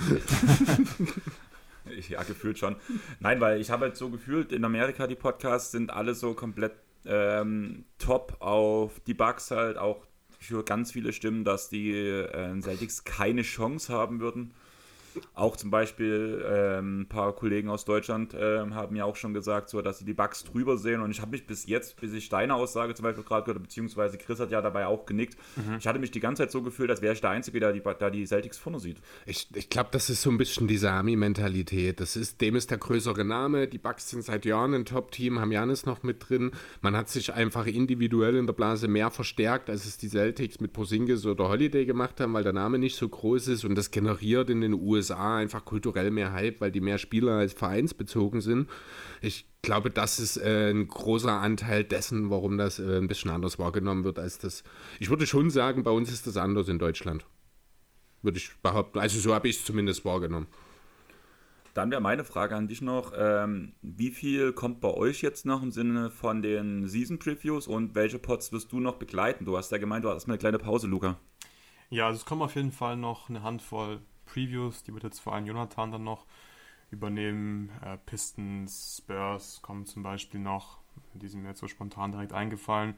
[2.09, 2.75] ja, gefühlt schon.
[3.19, 6.73] Nein, weil ich habe halt so gefühlt, in Amerika die Podcasts sind alle so komplett
[7.05, 10.05] ähm, top auf die Bugs halt, auch
[10.39, 14.53] ich höre ganz viele Stimmen, dass die äh, Celtics keine Chance haben würden.
[15.33, 19.69] Auch zum Beispiel ähm, ein paar Kollegen aus Deutschland äh, haben ja auch schon gesagt,
[19.69, 21.01] so, dass sie die Bugs drüber sehen.
[21.01, 24.17] Und ich habe mich bis jetzt, bis ich deine Aussage zum Beispiel gerade gehört, beziehungsweise
[24.17, 25.77] Chris hat ja dabei auch genickt, mhm.
[25.79, 27.81] ich hatte mich die ganze Zeit so gefühlt, als wäre ich der Einzige, der die,
[27.81, 28.97] der die Celtics vorne sieht.
[29.25, 31.99] Ich, ich glaube, das ist so ein bisschen diese Army-Mentalität.
[31.99, 33.67] Das ist, dem ist der größere Name.
[33.67, 36.51] Die Bugs sind seit Jahren ein Top-Team, haben Janis noch mit drin.
[36.81, 40.73] Man hat sich einfach individuell in der Blase mehr verstärkt, als es die Celtics mit
[40.73, 44.49] Posingis oder Holiday gemacht haben, weil der Name nicht so groß ist und das generiert
[44.49, 48.69] in den USA USA einfach kulturell mehr Hype, weil die mehr Spieler als vereinsbezogen sind.
[49.21, 53.59] Ich glaube, das ist äh, ein großer Anteil dessen, warum das äh, ein bisschen anders
[53.59, 54.63] wahrgenommen wird als das.
[54.99, 57.25] Ich würde schon sagen, bei uns ist das anders in Deutschland.
[58.21, 58.99] Würde ich behaupten.
[58.99, 60.47] Also so habe ich es zumindest wahrgenommen.
[61.73, 65.63] Dann wäre meine Frage an dich noch, ähm, wie viel kommt bei euch jetzt noch
[65.63, 69.45] im Sinne von den Season Previews und welche Pots wirst du noch begleiten?
[69.45, 71.17] Du hast ja gemeint, du hast mal eine kleine Pause, Luca.
[71.89, 74.01] Ja, also es kommen auf jeden Fall noch eine Handvoll
[74.31, 76.25] Previews, die wird jetzt vor allem Jonathan dann noch
[76.91, 77.69] übernehmen.
[77.83, 80.77] Äh, Pistons, Spurs kommen zum Beispiel noch,
[81.13, 82.95] die sind mir jetzt so spontan direkt eingefallen.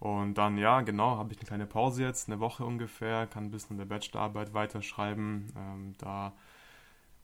[0.00, 3.50] Und dann, ja, genau, habe ich eine kleine Pause jetzt, eine Woche ungefähr, kann ein
[3.50, 5.52] bisschen der Bachelorarbeit weiterschreiben.
[5.56, 6.32] Ähm, da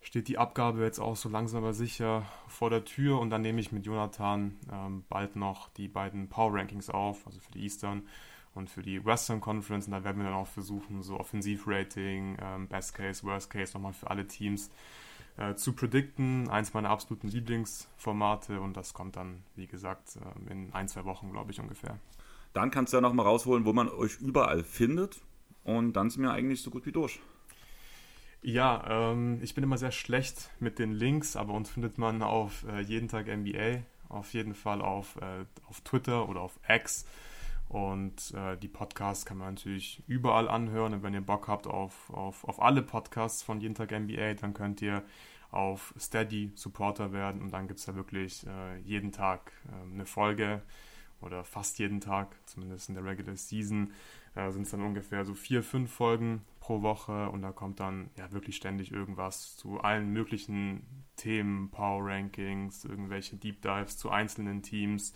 [0.00, 3.60] steht die Abgabe jetzt auch so langsam aber sicher vor der Tür und dann nehme
[3.60, 8.02] ich mit Jonathan ähm, bald noch die beiden Power Rankings auf, also für die Eastern
[8.54, 9.86] und für die Western Conference.
[9.86, 13.92] Und da werden wir dann auch versuchen, so Offensivrating, ähm, Best Case, Worst Case nochmal
[13.92, 14.70] für alle Teams
[15.36, 16.48] äh, zu predikten.
[16.48, 21.30] Eins meiner absoluten Lieblingsformate und das kommt dann, wie gesagt, äh, in ein, zwei Wochen,
[21.32, 21.98] glaube ich, ungefähr.
[22.52, 25.20] Dann kannst du ja nochmal rausholen, wo man euch überall findet
[25.62, 27.20] und dann sind wir eigentlich so gut wie durch.
[28.42, 32.64] Ja, ähm, ich bin immer sehr schlecht mit den Links, aber uns findet man auf
[32.68, 37.04] äh, jeden Tag NBA, auf jeden Fall auf, äh, auf Twitter oder auf X
[37.70, 40.92] und äh, die Podcasts kann man natürlich überall anhören.
[40.92, 44.54] Und wenn ihr Bock habt auf, auf, auf alle Podcasts von Jeden Tag NBA, dann
[44.54, 45.04] könnt ihr
[45.52, 47.40] auf Steady Supporter werden.
[47.40, 50.62] Und dann gibt es da wirklich äh, jeden Tag äh, eine Folge
[51.20, 53.92] oder fast jeden Tag, zumindest in der Regular Season,
[54.34, 57.30] äh, sind es dann ungefähr so vier, fünf Folgen pro Woche.
[57.30, 63.36] Und da kommt dann ja wirklich ständig irgendwas zu allen möglichen Themen, Power Rankings, irgendwelche
[63.36, 65.14] Deep Dives zu einzelnen Teams.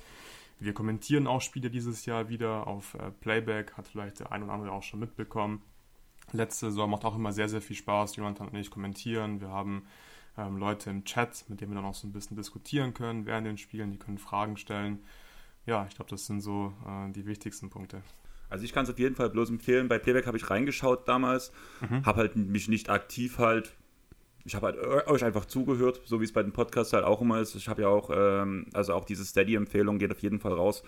[0.60, 4.52] Wir kommentieren auch Spiele dieses Jahr wieder auf äh, Playback, hat vielleicht der ein oder
[4.52, 5.62] andere auch schon mitbekommen.
[6.32, 8.16] Letzte Saison macht auch immer sehr, sehr viel Spaß.
[8.16, 9.40] Jonathan und ich kommentieren.
[9.40, 9.86] Wir haben
[10.38, 13.46] ähm, Leute im Chat, mit denen wir dann auch so ein bisschen diskutieren können während
[13.46, 13.92] den Spielen.
[13.92, 15.00] Die können Fragen stellen.
[15.66, 18.02] Ja, ich glaube, das sind so äh, die wichtigsten Punkte.
[18.48, 19.88] Also ich kann es auf jeden Fall bloß empfehlen.
[19.88, 22.04] Bei Playback habe ich reingeschaut damals, mhm.
[22.04, 23.74] habe halt mich nicht aktiv halt,
[24.44, 27.40] ich habe halt euch einfach zugehört, so wie es bei den Podcasts halt auch immer
[27.40, 27.54] ist.
[27.54, 30.82] Ich habe ja auch, ähm, also auch diese Steady-Empfehlung geht auf jeden Fall raus.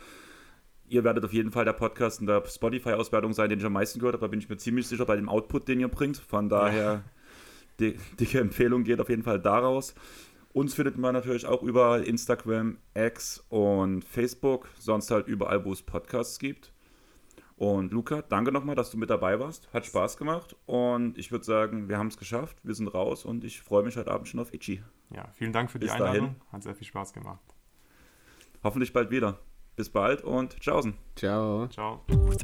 [0.89, 3.99] Ihr werdet auf jeden Fall der Podcast in der Spotify-Auswertung sein, den ich am meisten
[3.99, 4.27] gehört habe.
[4.27, 6.19] Da bin ich mir ziemlich sicher bei dem Output, den ihr bringt.
[6.19, 7.03] Von daher,
[7.81, 9.95] die, dicke Empfehlung geht auf jeden Fall daraus.
[10.53, 15.83] Uns findet man natürlich auch überall Instagram, X und Facebook, sonst halt überall, wo es
[15.83, 16.73] Podcasts gibt.
[17.57, 19.73] Und Luca, danke nochmal, dass du mit dabei warst.
[19.73, 20.55] Hat Spaß gemacht.
[20.67, 22.59] Und ich würde sagen, wir haben es geschafft.
[22.63, 24.83] Wir sind raus und ich freue mich heute Abend schon auf Ichi.
[25.11, 26.27] Ja, vielen Dank für die Bis Einladung.
[26.27, 26.53] Dahin.
[26.53, 27.41] Hat sehr viel Spaß gemacht.
[28.63, 29.39] Hoffentlich bald wieder.
[29.75, 30.95] Bis bald und tschaußen.
[31.15, 31.69] Ciao.
[31.69, 32.05] Ciao.
[32.07, 32.37] Ciao.